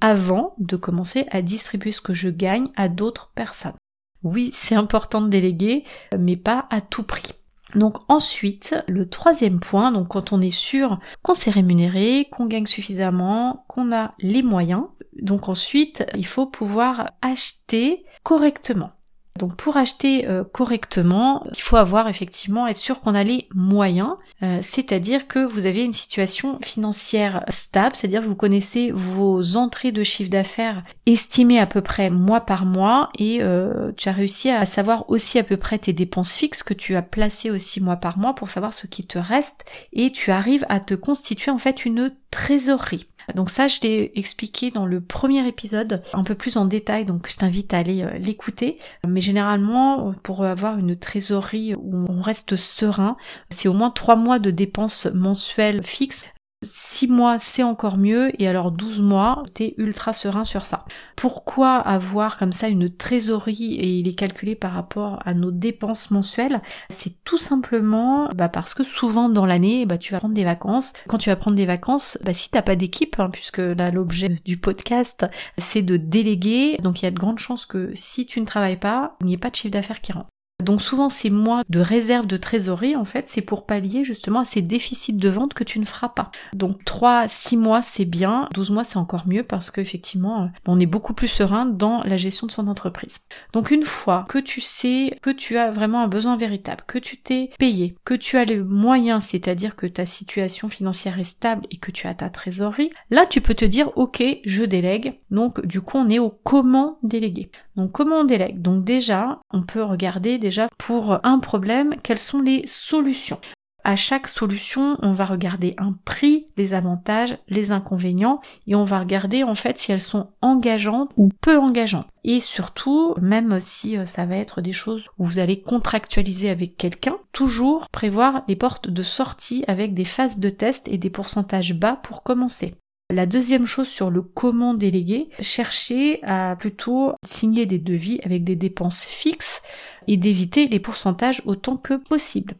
avant 0.02 0.56
de 0.58 0.78
commencer 0.78 1.28
à 1.30 1.44
distribuer 1.44 1.92
ce 1.92 2.02
que 2.02 2.16
je 2.16 2.30
gagne 2.30 2.70
à 2.76 2.90
d'autres 2.90 3.32
personnes? 3.36 3.78
Oui, 4.24 4.50
c'est 4.52 4.76
important 4.76 5.22
de 5.22 5.30
déléguer, 5.30 5.84
mais 6.18 6.38
pas 6.38 6.66
à 6.72 6.82
tout 6.82 7.04
prix. 7.04 7.43
Donc 7.76 7.98
ensuite, 8.08 8.76
le 8.88 9.10
troisième 9.10 9.60
point, 9.60 9.92
donc 9.92 10.10
quand 10.10 10.32
on 10.32 10.42
est 10.42 10.50
sûr 10.50 11.00
qu'on 11.22 11.34
s'est 11.34 11.52
rémunéré, 11.52 12.28
qu'on 12.32 12.46
gagne 12.46 12.68
suffisamment, 12.68 13.66
qu'on 13.68 13.92
a 13.92 14.14
les 14.20 14.44
moyens, 14.44 14.86
donc 15.22 15.50
ensuite, 15.50 16.06
il 16.16 16.26
faut 16.26 16.46
pouvoir 16.46 17.12
acheter 17.22 18.06
correctement. 18.24 18.92
Donc 19.40 19.56
pour 19.56 19.78
acheter 19.78 20.28
euh, 20.28 20.44
correctement, 20.44 21.44
il 21.56 21.62
faut 21.62 21.76
avoir 21.76 22.08
effectivement 22.08 22.68
être 22.68 22.78
sûr 22.78 23.02
qu'on 23.02 23.16
a 23.16 23.24
les 23.24 23.48
moyens, 23.56 24.16
euh, 24.44 24.60
c'est-à-dire 24.62 25.28
que 25.28 25.44
vous 25.44 25.66
avez 25.66 25.84
une 25.84 25.94
situation 25.94 26.60
financière 26.62 27.44
stable, 27.50 27.96
c'est-à-dire 27.96 28.22
que 28.22 28.28
vous 28.28 28.36
connaissez 28.36 28.92
vos 28.92 29.58
entrées 29.58 29.92
de 29.92 30.04
chiffre 30.04 30.30
d'affaires 30.30 30.84
estimées 31.08 31.60
à 31.60 31.66
peu 31.66 31.82
près 31.82 32.12
mois 32.12 32.42
par 32.42 32.66
mois 32.66 33.10
et 33.18 33.40
euh, 33.42 33.92
tu 33.98 34.08
as 34.08 34.12
réussi 34.14 34.52
à 34.52 34.68
savoir 34.68 35.10
aussi 35.10 35.40
à 35.40 35.44
peu 35.44 35.58
près 35.58 35.80
tes 35.80 35.94
dépenses 35.94 36.36
fixes 36.36 36.62
que 36.62 36.76
tu 36.76 36.96
as 36.96 37.02
placées 37.02 37.50
aussi 37.50 37.82
mois 37.82 37.96
par 37.96 38.20
mois 38.20 38.36
pour 38.36 38.52
savoir 38.52 38.72
ce 38.72 38.86
qui 38.86 39.08
te 39.08 39.18
reste 39.18 39.66
et 39.94 40.12
tu 40.12 40.32
arrives 40.32 40.66
à 40.70 40.80
te 40.80 40.94
constituer 40.94 41.50
en 41.50 41.58
fait 41.58 41.86
une 41.86 42.14
trésorerie. 42.30 43.08
Donc 43.36 43.50
ça, 43.50 43.68
je 43.68 43.80
l'ai 43.82 44.12
expliqué 44.16 44.72
dans 44.72 44.86
le 44.86 45.02
premier 45.02 45.48
épisode, 45.48 46.04
un 46.14 46.24
peu 46.24 46.36
plus 46.36 46.58
en 46.58 46.66
détail, 46.66 47.06
donc 47.06 47.30
je 47.30 47.38
t'invite 47.38 47.74
à 47.74 47.80
aller 47.80 48.04
euh, 48.04 48.18
l'écouter. 48.18 48.78
Mais 49.08 49.22
généralement, 49.22 50.14
pour 50.24 50.44
avoir 50.44 50.78
une 50.78 50.96
trésorerie 50.98 51.76
où 51.76 52.06
on 52.10 52.22
reste 52.22 52.56
serein, 52.56 53.18
c'est 53.50 53.68
au 53.68 53.74
moins 53.74 53.90
trois 53.90 54.16
mois 54.16 54.40
de 54.40 54.52
dépenses 54.52 55.08
mensuelles 55.14 55.84
fixes 55.84 56.26
6 56.64 57.08
mois, 57.08 57.38
c'est 57.40 57.64
encore 57.64 57.98
mieux, 57.98 58.32
et 58.42 58.48
alors 58.48 58.72
12 58.72 59.02
mois, 59.02 59.44
t'es 59.54 59.74
ultra 59.78 60.14
serein 60.14 60.44
sur 60.44 60.64
ça. 60.66 60.86
Pourquoi 61.16 61.78
avoir 61.78 62.38
comme 62.38 62.52
ça 62.52 62.68
une 62.68 62.90
trésorerie 62.90 63.76
et 63.76 64.00
il 64.00 64.08
est 64.08 64.16
calculé 64.16 64.56
par 64.56 64.74
rapport 64.74 65.20
à 65.26 65.34
nos 65.34 65.52
dépenses 65.52 66.12
mensuelles? 66.12 66.62
C'est 66.90 67.24
tout 67.24 67.38
simplement 67.38 68.30
bah, 68.36 68.50
parce 68.50 68.74
que 68.74 68.84
souvent 68.84 69.30
dans 69.30 69.46
l'année, 69.46 69.86
bah, 69.86 69.98
tu 69.98 70.14
vas 70.14 70.20
prendre 70.20 70.34
des 70.34 70.44
vacances. 70.44 70.94
Quand 71.08 71.18
tu 71.18 71.30
vas 71.30 71.36
prendre 71.36 71.58
des 71.58 71.66
vacances, 71.66 72.18
bah, 72.24 72.34
si 72.34 72.50
t'as 72.50 72.62
pas 72.62 72.76
d'équipe, 72.76 73.20
hein, 73.20 73.30
puisque 73.30 73.60
là 73.60 73.92
l'objet 73.92 74.30
du 74.46 74.58
podcast, 74.58 75.26
c'est 75.58 75.82
de 75.82 75.98
déléguer, 75.98 76.78
donc 76.78 77.02
il 77.02 77.06
y 77.06 77.08
a 77.08 77.12
de 77.12 77.20
grandes 77.20 77.40
chances 77.40 77.66
que 77.66 77.92
si 77.94 78.26
tu 78.26 78.40
ne 78.40 78.46
travailles 78.46 78.80
pas, 78.80 79.16
il 79.22 79.28
n'y 79.28 79.34
ait 79.34 79.38
pas 79.38 79.50
de 79.50 79.56
chiffre 79.56 79.72
d'affaires 79.72 80.02
qui 80.02 80.12
rentre. 80.12 80.30
Donc 80.64 80.82
souvent 80.82 81.10
ces 81.10 81.30
mois 81.30 81.64
de 81.70 81.80
réserve 81.80 82.28
de 82.28 82.38
trésorerie, 82.38 82.96
en 82.96 83.06
fait, 83.06 83.28
c'est 83.28 83.42
pour 83.42 83.66
pallier 83.66 84.04
justement 84.04 84.40
à 84.40 84.46
ces 84.46 84.62
déficits 84.62 85.14
de 85.14 85.30
vente 85.30 85.54
que 85.54 85.64
tu 85.64 85.80
ne 85.80 85.86
feras 85.86 86.10
pas. 86.10 86.32
Donc 86.54 86.84
3, 86.86 87.28
6 87.28 87.58
mois 87.58 87.82
c'est 87.82 88.06
bien, 88.06 88.48
12 88.54 88.72
mois 88.72 88.84
c'est 88.84 88.98
encore 88.98 89.28
mieux 89.28 89.44
parce 89.44 89.72
qu'effectivement, 89.72 90.50
on 90.66 90.80
est 90.80 90.86
beaucoup 90.86 91.14
plus 91.14 91.28
serein 91.28 91.66
dans 91.66 92.04
la 92.04 92.18
gestion 92.18 92.48
de 92.48 92.52
son 92.52 92.68
entreprise. 92.68 93.20
Donc 93.54 93.72
une 93.72 93.84
fois 93.84 94.26
que 94.30 94.38
tu 94.38 94.62
sais 94.62 95.18
que 95.22 95.30
tu 95.30 95.58
as 95.58 95.72
vraiment 95.72 96.02
un 96.02 96.08
besoin 96.08 96.38
véritable, 96.38 96.84
que 96.88 97.00
tu 97.00 97.18
t'es 97.18 97.52
payé, 97.60 97.96
que 98.06 98.14
tu 98.14 98.38
as 98.38 98.46
les 98.46 98.60
moyens, 98.60 99.24
c'est-à-dire 99.24 99.76
que 99.76 99.88
ta 99.88 100.06
situation 100.06 100.70
financière 100.70 101.20
est 101.20 101.24
stable 101.24 101.66
et 101.72 101.78
que 101.78 101.92
tu 101.92 102.08
as 102.08 102.14
ta 102.14 102.30
trésorerie, 102.30 102.92
là 103.10 103.26
tu 103.26 103.42
peux 103.42 103.56
te 103.56 103.66
dire 103.66 103.92
ok, 103.96 104.24
je 104.46 104.64
délègue. 104.64 105.20
Donc 105.32 105.66
du 105.66 105.82
coup 105.82 105.98
on 105.98 106.10
est 106.10 106.20
au 106.20 106.30
comment 106.30 106.98
déléguer. 107.04 107.52
Donc 107.76 107.92
comment 107.92 108.18
on 108.18 108.24
délègue? 108.24 108.62
Donc 108.62 108.84
déjà, 108.84 109.40
on 109.52 109.62
peut 109.62 109.84
regarder 109.84 110.38
déjà 110.38 110.68
pour 110.78 111.20
un 111.24 111.40
problème, 111.40 111.96
quelles 112.04 112.20
sont 112.20 112.42
les 112.42 112.66
solutions. 112.68 113.40
À 113.86 113.98
chaque 113.98 114.30
solution, 114.30 114.98
on 115.02 115.12
va 115.12 115.26
regarder 115.26 115.74
un 115.78 115.94
prix, 116.06 116.48
les 116.56 116.74
avantages, 116.74 117.38
les 117.50 117.74
inconvénients, 117.74 118.40
et 118.66 118.76
on 118.76 118.86
va 118.86 119.00
regarder 119.00 119.44
en 119.44 119.56
fait 119.56 119.78
si 119.78 119.92
elles 119.92 120.00
sont 120.00 120.30
engageantes 120.42 121.10
ou 121.18 121.30
peu 121.42 121.58
engageantes. 121.58 122.08
Et 122.24 122.40
surtout, 122.40 123.14
même 123.22 123.60
si 123.60 123.98
euh, 123.98 124.06
ça 124.06 124.26
va 124.26 124.38
être 124.38 124.62
des 124.62 124.72
choses 124.72 125.08
où 125.20 125.26
vous 125.26 125.40
allez 125.40 125.62
contractualiser 125.62 126.50
avec 126.50 126.78
quelqu'un, 126.78 127.18
toujours 127.34 127.90
prévoir 127.92 128.46
des 128.46 128.56
portes 128.56 128.90
de 128.90 129.04
sortie 129.04 129.66
avec 129.68 129.94
des 129.94 130.06
phases 130.06 130.40
de 130.40 130.50
test 130.50 130.88
et 130.88 130.98
des 130.98 131.10
pourcentages 131.10 131.78
bas 131.78 132.00
pour 132.02 132.24
commencer. 132.24 132.76
La 133.14 133.28
deuxième 133.28 133.68
chose 133.68 133.90
sur 133.90 134.10
le 134.10 134.24
comment 134.24 134.74
déléguer, 134.74 135.30
chercher 135.40 136.20
à 136.24 136.56
plutôt 136.56 137.14
signer 137.24 137.68
des 137.68 137.78
devis 137.78 138.20
avec 138.24 138.44
des 138.44 138.56
dépenses 138.56 139.06
fixes 139.06 139.62
et 140.08 140.18
d'éviter 140.18 140.68
les 140.68 140.80
pourcentages 140.80 141.44
autant 141.46 141.78
que 141.78 141.94
possible. 141.94 142.56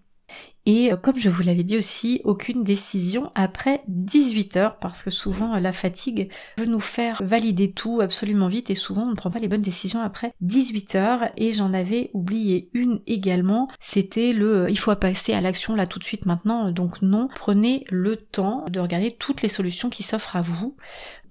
Et 0.66 0.94
euh, 0.94 0.96
comme 0.96 1.18
je 1.18 1.30
vous 1.30 1.44
l'avais 1.44 1.64
dit 1.64 1.78
aussi, 1.78 2.22
aucune 2.24 2.64
décision 2.64 3.32
après 3.36 3.84
18 3.88 4.58
heures 4.58 4.78
parce 4.78 5.04
que 5.04 5.10
souvent 5.10 5.58
la 5.58 5.72
fatigue 5.72 6.30
veut 6.58 6.66
nous 6.66 6.80
faire 6.80 7.22
valider 7.24 7.72
tout 7.72 8.00
absolument 8.02 8.48
vite 8.48 8.70
et 8.70 8.76
souvent 8.76 9.04
on 9.04 9.12
ne 9.12 9.16
prend 9.16 9.32
pas 9.32 9.40
les 9.40 9.48
bonnes 9.48 9.62
décisions 9.62 10.02
après 10.02 10.34
18 10.42 10.96
heures. 10.96 11.22
Et 11.38 11.52
j'en 11.52 11.74
avais 11.74 12.12
oublié 12.14 12.70
une 12.74 13.02
également, 13.08 13.68
c'était 13.80 14.32
le 14.32 14.64
euh, 14.64 14.70
il 14.70 14.78
faut 14.80 14.94
passer 14.96 15.34
à 15.34 15.42
l'action 15.42 15.76
là 15.76 15.86
tout 15.86 16.00
de 16.00 16.04
suite 16.04 16.26
maintenant. 16.26 16.72
Donc 16.72 17.02
non, 17.02 17.28
prenez 17.36 17.86
le 17.90 18.16
temps 18.16 18.66
de 18.70 18.80
regarder 18.80 19.16
toutes 19.16 19.42
les 19.42 19.50
solutions 19.50 19.90
qui 19.90 20.04
s'offrent 20.04 20.36
à 20.36 20.42
vous. 20.42 20.76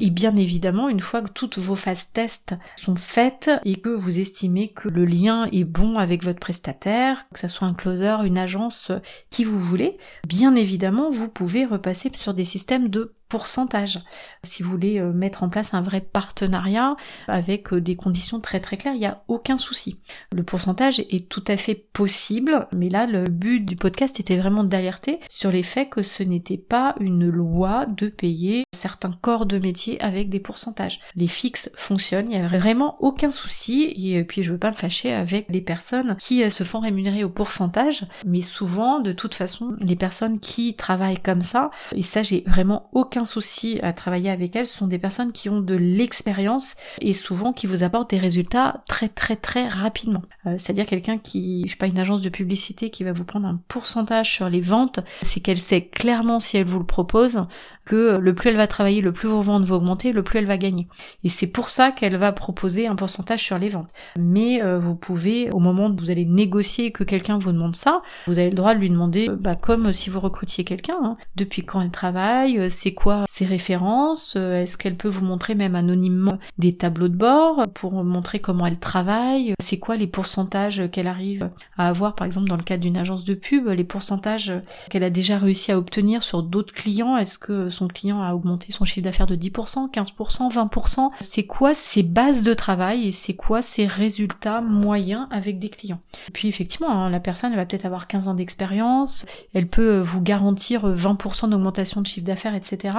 Et 0.01 0.11
bien 0.11 0.35
évidemment 0.37 0.89
une 0.89 1.01
fois 1.01 1.23
que 1.23 1.31
toutes 1.31 1.59
vos 1.59 1.77
phases 1.77 2.11
tests 2.13 2.55
sont 2.77 2.97
faites 2.97 3.51
et 3.65 3.77
que 3.77 3.89
vous 3.89 4.19
estimez 4.19 4.69
que 4.69 4.89
le 4.89 5.05
lien 5.05 5.47
est 5.53 5.65
bon 5.65 5.97
avec 5.97 6.25
votre 6.25 6.41
prestataire, 6.41 7.29
que 7.33 7.39
ce 7.39 7.49
soit 7.49 7.69
un 7.69 7.75
closer, 7.75 8.17
une 8.25 8.37
agence 8.37 8.91
qui 9.33 9.45
vous 9.45 9.59
voulez, 9.59 9.97
bien 10.29 10.55
évidemment, 10.55 11.09
vous 11.09 11.29
pouvez 11.29 11.65
repasser 11.65 12.13
sur 12.15 12.35
des 12.35 12.45
systèmes 12.45 12.89
de 12.89 13.15
pourcentage. 13.33 13.99
Si 14.43 14.63
vous 14.63 14.71
voulez 14.71 14.99
euh, 14.99 15.11
mettre 15.11 15.43
en 15.43 15.49
place 15.49 15.73
un 15.73 15.81
vrai 15.81 16.03
partenariat 16.03 16.97
avec 17.29 17.73
euh, 17.73 17.81
des 17.81 17.97
conditions 17.97 18.41
très 18.41 18.61
très 18.61 18.77
claires, 18.77 18.93
il 18.93 19.01
n'y 19.01 19.07
a 19.07 19.25
aucun 19.27 19.57
souci. 19.57 20.03
Le 20.33 20.43
pourcentage 20.43 21.01
est 21.01 21.31
tout 21.31 21.45
à 21.49 21.57
fait 21.57 21.75
possible, 21.95 22.67
mais 22.73 22.91
là 22.91 23.07
le 23.07 23.25
but 23.25 23.61
du 23.61 23.75
podcast 23.75 24.21
était 24.21 24.37
vraiment 24.37 24.65
d'alerter 24.65 25.19
sur 25.31 25.51
les 25.51 25.63
faits 25.63 25.89
que 25.89 26.03
ce 26.03 26.23
n'était 26.23 26.59
pas 26.59 26.95
une 27.01 27.27
loi 27.27 27.87
de 27.87 28.09
payer 28.09 28.65
certains 28.71 29.13
corps 29.19 29.47
de 29.47 29.59
métier 29.59 29.99
avec 30.03 30.29
des 30.29 30.41
pourcentages. 30.41 31.01
Les 31.17 31.27
fixes 31.27 31.71
fonctionnent, 31.75 32.31
il 32.31 32.39
n'y 32.39 32.45
a 32.45 32.49
vraiment 32.49 32.99
aucun 33.01 33.31
souci, 33.31 33.95
et 33.97 34.21
euh, 34.21 34.25
puis 34.25 34.43
je 34.43 34.53
veux 34.53 34.59
pas 34.59 34.73
me 34.73 34.77
fâcher 34.77 35.15
avec 35.15 35.47
les 35.49 35.63
personnes 35.63 36.19
qui 36.19 36.51
se 36.51 36.65
font 36.65 36.81
rémunérer 36.81 37.25
au 37.25 37.31
pourcentage, 37.31 38.05
mais 38.27 38.43
souvent 38.43 39.01
de 39.01 39.13
toute 39.13 39.35
façon 39.35 39.75
les 39.81 39.97
personnes 39.97 40.39
qui 40.39 40.75
travaillent 40.75 41.23
comme 41.23 41.41
ça, 41.41 41.71
et 41.95 42.03
ça 42.03 42.23
j'ai 42.23 42.45
vraiment 42.47 42.91
aucun 42.93 43.22
souci 43.25 43.79
à 43.83 43.93
travailler 43.93 44.31
avec 44.31 44.55
elles, 44.57 44.67
ce 44.67 44.77
sont 44.77 44.87
des 44.87 44.99
personnes 44.99 45.33
qui 45.33 45.49
ont 45.49 45.61
de 45.61 45.75
l'expérience 45.75 46.75
et 47.01 47.13
souvent 47.13 47.53
qui 47.53 47.67
vous 47.67 47.83
apportent 47.83 48.11
des 48.11 48.19
résultats 48.19 48.83
très 48.89 49.09
très 49.09 49.37
très 49.37 49.69
rapidement. 49.69 50.23
Euh, 50.47 50.57
c'est-à-dire 50.59 50.87
quelqu'un 50.87 51.19
qui, 51.19 51.65
je 51.67 51.73
sais 51.73 51.77
pas, 51.77 51.87
une 51.87 51.99
agence 51.99 52.21
de 52.21 52.29
publicité 52.29 52.91
qui 52.91 53.05
va 53.05 53.13
vous 53.13 53.25
prendre 53.25 53.47
un 53.47 53.61
pourcentage 53.69 54.31
sur 54.31 54.49
les 54.49 54.61
ventes, 54.61 55.01
c'est 55.23 55.41
qu'elle 55.41 55.59
sait 55.59 55.87
clairement 55.87 56.41
si 56.41 56.57
elle 56.57 56.67
vous 56.67 56.79
le 56.79 56.87
propose 56.87 57.47
que 57.85 58.17
le 58.19 58.35
plus 58.35 58.51
elle 58.51 58.57
va 58.57 58.67
travailler, 58.67 59.01
le 59.01 59.13
plus 59.13 59.29
vos 59.29 59.41
ventes 59.41 59.65
vont 59.65 59.77
augmenter, 59.77 60.13
le 60.13 60.23
plus 60.23 60.39
elle 60.39 60.47
va 60.47 60.59
gagner. 60.59 60.87
Et 61.25 61.29
c'est 61.29 61.49
pour 61.49 61.71
ça 61.71 61.91
qu'elle 61.91 62.17
va 62.17 62.33
proposer 62.33 62.87
un 62.87 62.95
pourcentage 62.95 63.43
sur 63.43 63.59
les 63.59 63.69
ventes. 63.69 63.91
Mais 64.19 64.63
euh, 64.63 64.79
vous 64.79 64.95
pouvez, 64.95 65.51
au 65.51 65.59
moment 65.59 65.87
où 65.87 65.97
vous 65.97 66.11
allez 66.11 66.25
négocier 66.25 66.93
que 66.93 67.05
quelqu'un 67.05 67.39
vous 67.39 67.53
demande 67.53 67.77
ça, 67.77 68.03
vous 68.27 68.39
avez 68.39 68.51
le 68.51 68.57
droit 68.57 68.75
de 68.75 68.81
lui 68.81 68.91
demander, 68.91 69.29
euh, 69.29 69.37
bah, 69.37 69.57
comme 69.57 69.93
si 69.93 70.11
vous 70.11 70.21
recrutiez 70.21 70.65
quelqu'un, 70.65 70.99
hein, 71.03 71.17
depuis 71.37 71.65
quand 71.65 71.81
elle 71.81 71.91
travaille, 71.91 72.71
c'est 72.71 72.95
quoi 72.95 73.12
ses 73.29 73.45
références 73.45 74.35
euh, 74.37 74.63
Est-ce 74.63 74.77
qu'elle 74.77 74.97
peut 74.97 75.09
vous 75.09 75.25
montrer 75.25 75.55
même 75.55 75.75
anonymement 75.75 76.39
des 76.59 76.77
tableaux 76.77 77.09
de 77.09 77.17
bord 77.17 77.67
pour 77.75 78.05
montrer 78.05 78.39
comment 78.39 78.67
elle 78.67 78.79
travaille? 78.79 79.55
C'est 79.63 79.79
quoi 79.79 79.97
les 79.97 80.07
pourcentages 80.07 80.83
qu'elle 80.91 81.07
arrive 81.07 81.51
à 81.77 81.89
avoir 81.89 82.15
par 82.15 82.27
exemple 82.27 82.49
dans 82.49 82.57
le 82.57 82.63
cadre 82.63 82.83
d'une 82.83 82.97
agence 82.97 83.25
de 83.25 83.35
pub 83.35 83.69
Les 83.69 83.85
pourcentages 83.85 84.53
qu'elle 84.91 85.05
a 85.05 85.11
déjà 85.11 85.39
réussi 85.39 85.73
à 85.73 85.79
obtenir 85.79 86.23
sur 86.23 86.43
d'autres 86.43 86.73
clients? 86.73 87.17
Est-ce 87.17 87.39
que 87.39 87.71
son 87.71 87.89
client 87.89 88.23
a 88.23 88.35
augmenté 88.35 88.73
son 88.73 88.85
chiffre 88.85 89.05
d'affaires 89.05 89.27
de 89.27 89.37
10%, 89.37 89.91
15%, 89.91 90.53
20% 90.53 91.11
C'est 91.21 91.47
quoi 91.47 91.75
ses 91.75 92.03
bases 92.03 92.43
de 92.43 92.55
travail 92.55 93.09
et 93.09 93.13
c'est 93.13 93.35
quoi 93.35 93.63
ses 93.63 93.87
résultats 93.87 94.61
moyens 94.61 95.27
avec 95.31 95.59
des 95.59 95.69
clients? 95.69 96.01
Puis 96.33 96.49
effectivement, 96.49 96.91
hein, 96.91 97.11
la 97.11 97.21
personne 97.21 97.53
elle 97.53 97.59
va 97.59 97.67
peut-être 97.67 97.87
avoir 97.87 98.07
15 98.07 98.29
ans 98.29 98.35
d'expérience, 98.35 99.25
elle 99.55 99.67
peut 99.67 99.99
vous 99.99 100.21
garantir 100.21 100.89
20% 100.89 101.51
d'augmentation 101.51 102.01
de 102.01 102.07
chiffre 102.07 102.27
d'affaires, 102.27 102.55
etc 102.55 102.92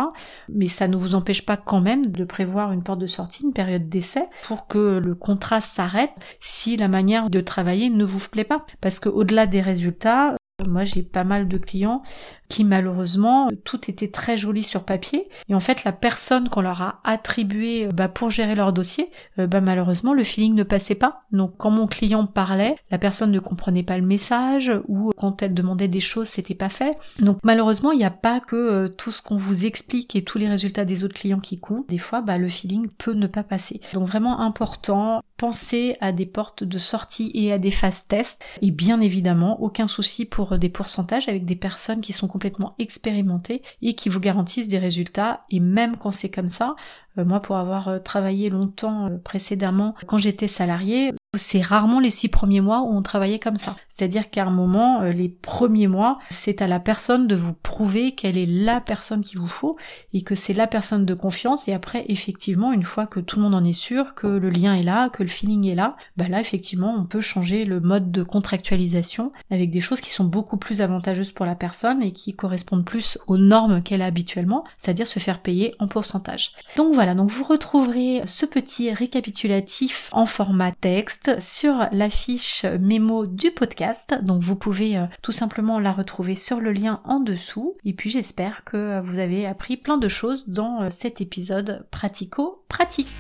mais 0.50 0.68
ça 0.68 0.88
ne 0.88 0.96
vous 0.96 1.16
empêche 1.16 1.46
pas 1.46 1.58
quand 1.58 1.82
même 1.82 2.06
de 2.06 2.24
prévoir 2.24 2.72
une 2.72 2.84
porte 2.84 3.00
de 3.00 3.08
sortie, 3.08 3.44
une 3.44 3.54
période 3.54 3.90
d'essai, 3.90 4.24
pour 4.44 4.68
que 4.68 5.00
le 5.04 5.16
contrat 5.16 5.62
s'arrête 5.62 6.14
si 6.40 6.78
la 6.78 6.88
manière 6.88 7.30
de 7.30 7.42
travailler 7.42 7.90
ne 7.90 8.04
vous 8.04 8.20
plaît 8.30 8.44
pas. 8.44 8.66
Parce 8.82 9.00
que 9.00 9.10
au-delà 9.10 9.48
des 9.48 9.62
résultats, 9.62 10.36
moi, 10.68 10.84
j'ai 10.84 11.04
pas 11.04 11.24
mal 11.24 11.48
de 11.48 11.58
clients 11.58 12.02
qui 12.48 12.64
malheureusement, 12.64 13.50
tout 13.64 13.90
était 13.90 14.10
très 14.10 14.38
joli 14.38 14.62
sur 14.62 14.84
papier. 14.84 15.28
Et 15.50 15.56
en 15.56 15.60
fait, 15.60 15.84
la 15.86 15.92
personne 15.92 16.50
qu'on 16.50 16.62
leur 16.62 16.84
a 16.84 17.00
attribuée 17.04 17.88
bah, 17.92 18.08
pour 18.08 18.30
gérer 18.30 18.54
leur 18.54 18.74
dossier, 18.74 19.10
euh, 19.40 19.48
bah, 19.48 19.60
malheureusement, 19.60 20.14
le 20.14 20.24
feeling 20.24 20.54
ne 20.54 20.62
passait 20.62 20.94
pas. 20.94 21.24
Donc, 21.32 21.56
quand 21.58 21.72
mon 21.72 21.88
client 21.88 22.28
parlait, 22.28 22.76
la 22.92 23.00
personne 23.00 23.32
ne 23.32 23.40
comprenait 23.40 23.82
pas 23.82 23.98
le 23.98 24.06
message 24.06 24.72
ou 24.88 25.12
quand 25.18 25.42
elle 25.42 25.56
demandait 25.56 25.88
des 25.88 26.00
choses, 26.00 26.28
c'était 26.28 26.54
pas 26.54 26.70
fait. 26.70 26.96
Donc, 27.20 27.40
malheureusement, 27.44 27.92
il 27.92 27.98
n'y 27.98 28.06
a 28.06 28.12
pas 28.12 28.40
que 28.40 28.56
euh, 28.56 28.88
tout 28.88 29.12
ce 29.12 29.24
qu'on 29.24 29.38
vous 29.38 29.66
explique 29.66 30.16
et 30.16 30.24
tous 30.24 30.38
les 30.38 30.48
résultats 30.48 30.86
des 30.86 31.04
autres 31.04 31.16
clients 31.16 31.40
qui 31.40 31.60
comptent. 31.60 31.90
Des 31.90 31.98
fois, 31.98 32.22
bah, 32.22 32.38
le 32.38 32.50
feeling 32.50 32.88
peut 33.00 33.14
ne 33.14 33.26
pas 33.26 33.44
passer. 33.44 33.82
Donc, 33.94 34.08
vraiment 34.08 34.42
important 34.42 35.24
penser 35.38 35.98
à 36.00 36.12
des 36.12 36.26
portes 36.26 36.64
de 36.64 36.78
sortie 36.78 37.32
et 37.34 37.52
à 37.52 37.60
des 37.60 37.72
phases 37.72 38.08
tests. 38.08 38.44
Et 38.62 38.72
bien 38.72 39.02
évidemment, 39.02 39.62
aucun 39.62 39.88
souci 39.88 40.26
pour 40.26 40.58
des 40.58 40.70
pourcentages 40.70 41.28
avec 41.28 41.46
des 41.46 41.56
personnes 41.56 42.02
qui 42.02 42.14
sont 42.14 42.28
complètement 42.28 42.76
expérimentées 42.80 43.62
et 43.82 43.94
qui 43.94 44.10
vous 44.10 44.20
garantissent 44.20 44.68
des 44.68 44.78
résultats. 44.78 45.42
Et 45.50 45.60
même 45.60 45.98
quand 45.98 46.12
c'est 46.12 46.30
comme 46.30 46.48
ça, 46.48 46.76
euh, 47.18 47.26
moi, 47.26 47.40
pour 47.40 47.58
avoir 47.58 47.88
euh, 47.88 48.00
travaillé 48.00 48.50
longtemps 48.50 49.08
euh, 49.08 49.18
précédemment, 49.18 49.96
quand 50.08 50.18
j'étais 50.18 50.48
salarié, 50.48 51.14
c'est 51.36 51.62
rarement 51.62 52.00
les 52.00 52.10
six 52.10 52.28
premiers 52.28 52.62
mois 52.62 52.82
où 52.82 52.90
on 52.90 53.04
travaillait 53.04 53.40
comme 53.40 53.56
ça. 53.56 53.76
C'est-à-dire 53.88 54.30
qu'à 54.30 54.46
un 54.46 54.50
moment, 54.50 55.02
les 55.04 55.30
premiers 55.30 55.88
mois, 55.88 56.20
c'est 56.30 56.62
à 56.62 56.68
la 56.68 56.80
personne 56.80 57.28
de 57.28 57.36
vous 57.36 57.54
prouver 57.54 58.16
qu'elle 58.16 58.38
est 58.38 58.48
la 58.48 58.82
personne 58.82 59.24
qu'il 59.24 59.40
vous 59.40 59.48
faut 59.48 59.78
et 60.14 60.24
que 60.24 60.36
c'est 60.36 60.54
la 60.54 60.68
personne 60.68 61.06
de 61.06 61.14
confiance. 61.14 61.68
Et 61.68 61.74
après, 61.74 62.06
effectivement, 62.08 62.74
une 62.74 62.84
fois 62.84 63.06
que 63.06 63.20
tout 63.20 63.38
le 63.38 63.44
monde 63.44 63.56
en 63.56 63.64
est 63.64 63.74
sûr, 63.74 64.16
que 64.16 64.28
le 64.28 64.50
lien 64.50 64.76
est 64.76 64.84
là, 64.84 65.10
que 65.10 65.24
le 65.24 65.30
feeling 65.30 65.68
est 65.68 65.76
là, 65.76 65.96
bah 66.18 66.28
là, 66.28 66.40
effectivement, 66.40 66.96
on 66.98 67.06
peut 67.06 67.22
changer 67.22 67.66
le 67.66 67.80
mode 67.80 68.12
de 68.12 68.24
contractualisation 68.24 69.32
avec 69.52 69.70
des 69.70 69.82
choses 69.82 70.02
qui 70.02 70.12
sont 70.12 70.24
beaucoup 70.26 70.58
plus 70.58 70.82
avantageuses 70.82 71.32
pour 71.32 71.46
la 71.46 71.56
personne 71.56 72.02
et 72.02 72.12
qui 72.12 72.34
correspondent 72.34 72.86
plus 72.86 73.20
aux 73.28 73.38
normes 73.38 73.84
qu'elle 73.84 74.02
a 74.02 74.06
habituellement, 74.06 74.64
c'est-à-dire 74.78 75.08
se 75.08 75.20
faire 75.20 75.40
payer 75.40 75.76
en 75.80 75.88
pourcentage. 75.88 76.54
Donc 76.76 76.94
voilà 76.94 77.04
voilà, 77.04 77.16
donc 77.16 77.32
vous 77.32 77.44
retrouverez 77.44 78.22
ce 78.26 78.46
petit 78.46 78.94
récapitulatif 78.94 80.08
en 80.14 80.26
format 80.26 80.72
texte 80.72 81.23
sur 81.40 81.88
la 81.92 82.10
fiche 82.10 82.66
mémo 82.80 83.26
du 83.26 83.52
podcast. 83.52 84.16
Donc 84.24 84.44
vous 84.44 84.56
pouvez 84.56 84.98
euh, 84.98 85.06
tout 85.22 85.32
simplement 85.32 85.80
la 85.80 85.92
retrouver 85.92 86.36
sur 86.36 86.60
le 86.60 86.72
lien 86.72 87.02
en 87.04 87.20
dessous. 87.20 87.76
Et 87.84 87.94
puis 87.94 88.10
j'espère 88.10 88.64
que 88.64 89.02
vous 89.02 89.20
avez 89.20 89.46
appris 89.46 89.78
plein 89.78 89.98
de 89.98 90.08
choses 90.08 90.50
dans 90.50 90.84
euh, 90.84 90.90
cet 90.90 91.22
épisode 91.22 91.86
pratico-pratique. 91.92 93.14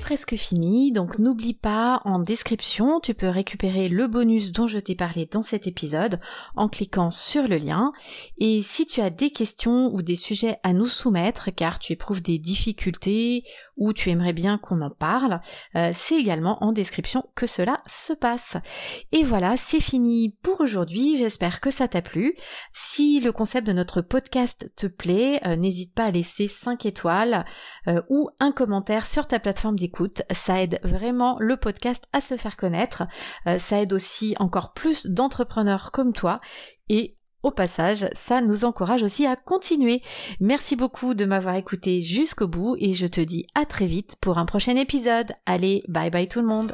Presque 0.00 0.36
fini, 0.36 0.92
donc 0.92 1.18
n'oublie 1.18 1.54
pas, 1.54 2.00
en 2.04 2.18
description, 2.18 3.00
tu 3.00 3.14
peux 3.14 3.28
récupérer 3.28 3.88
le 3.88 4.06
bonus 4.06 4.52
dont 4.52 4.66
je 4.66 4.78
t'ai 4.78 4.94
parlé 4.94 5.26
dans 5.26 5.42
cet 5.42 5.66
épisode 5.66 6.20
en 6.56 6.68
cliquant 6.68 7.10
sur 7.10 7.46
le 7.46 7.56
lien. 7.56 7.92
Et 8.38 8.62
si 8.62 8.86
tu 8.86 9.00
as 9.00 9.10
des 9.10 9.30
questions 9.30 9.92
ou 9.92 10.02
des 10.02 10.16
sujets 10.16 10.58
à 10.62 10.72
nous 10.72 10.86
soumettre, 10.86 11.50
car 11.54 11.78
tu 11.78 11.92
éprouves 11.92 12.22
des 12.22 12.38
difficultés 12.38 13.44
ou 13.76 13.92
tu 13.92 14.10
aimerais 14.10 14.32
bien 14.32 14.58
qu'on 14.58 14.80
en 14.82 14.90
parle, 14.90 15.40
euh, 15.76 15.90
c'est 15.94 16.16
également 16.16 16.62
en 16.62 16.72
description 16.72 17.24
que 17.34 17.46
cela 17.46 17.78
se 17.86 18.12
passe. 18.12 18.56
Et 19.12 19.24
voilà, 19.24 19.56
c'est 19.56 19.80
fini 19.80 20.36
pour 20.42 20.60
aujourd'hui, 20.60 21.16
j'espère 21.16 21.60
que 21.60 21.70
ça 21.70 21.88
t'a 21.88 22.02
plu. 22.02 22.34
Si 22.72 23.20
le 23.20 23.32
concept 23.32 23.66
de 23.66 23.72
notre 23.72 24.00
podcast 24.00 24.72
te 24.76 24.86
plaît, 24.86 25.40
euh, 25.46 25.56
n'hésite 25.56 25.94
pas 25.94 26.04
à 26.04 26.10
laisser 26.10 26.48
5 26.48 26.86
étoiles 26.86 27.44
euh, 27.88 28.00
ou 28.08 28.28
un 28.40 28.52
commentaire 28.52 29.06
sur 29.06 29.26
ta 29.26 29.38
plateforme 29.38 29.78
d'écoute, 29.78 30.22
ça 30.30 30.62
aide 30.62 30.78
vraiment 30.82 31.36
le 31.40 31.56
podcast 31.56 32.04
à 32.12 32.20
se 32.20 32.36
faire 32.36 32.56
connaître, 32.56 33.04
ça 33.58 33.80
aide 33.80 33.92
aussi 33.92 34.34
encore 34.38 34.72
plus 34.72 35.06
d'entrepreneurs 35.06 35.92
comme 35.92 36.12
toi. 36.12 36.40
Et 36.88 37.16
au 37.44 37.50
passage, 37.50 38.06
ça 38.14 38.40
nous 38.40 38.64
encourage 38.64 39.02
aussi 39.02 39.26
à 39.26 39.36
continuer. 39.36 40.02
Merci 40.40 40.74
beaucoup 40.74 41.14
de 41.14 41.24
m'avoir 41.24 41.54
écouté 41.54 42.02
jusqu'au 42.02 42.48
bout 42.48 42.76
et 42.80 42.94
je 42.94 43.06
te 43.06 43.20
dis 43.20 43.46
à 43.54 43.66
très 43.66 43.86
vite 43.86 44.16
pour 44.20 44.38
un 44.38 44.46
prochain 44.46 44.76
épisode. 44.76 45.32
Allez, 45.46 45.82
bye 45.86 46.10
bye 46.10 46.26
tout 46.26 46.40
le 46.40 46.46
monde. 46.46 46.72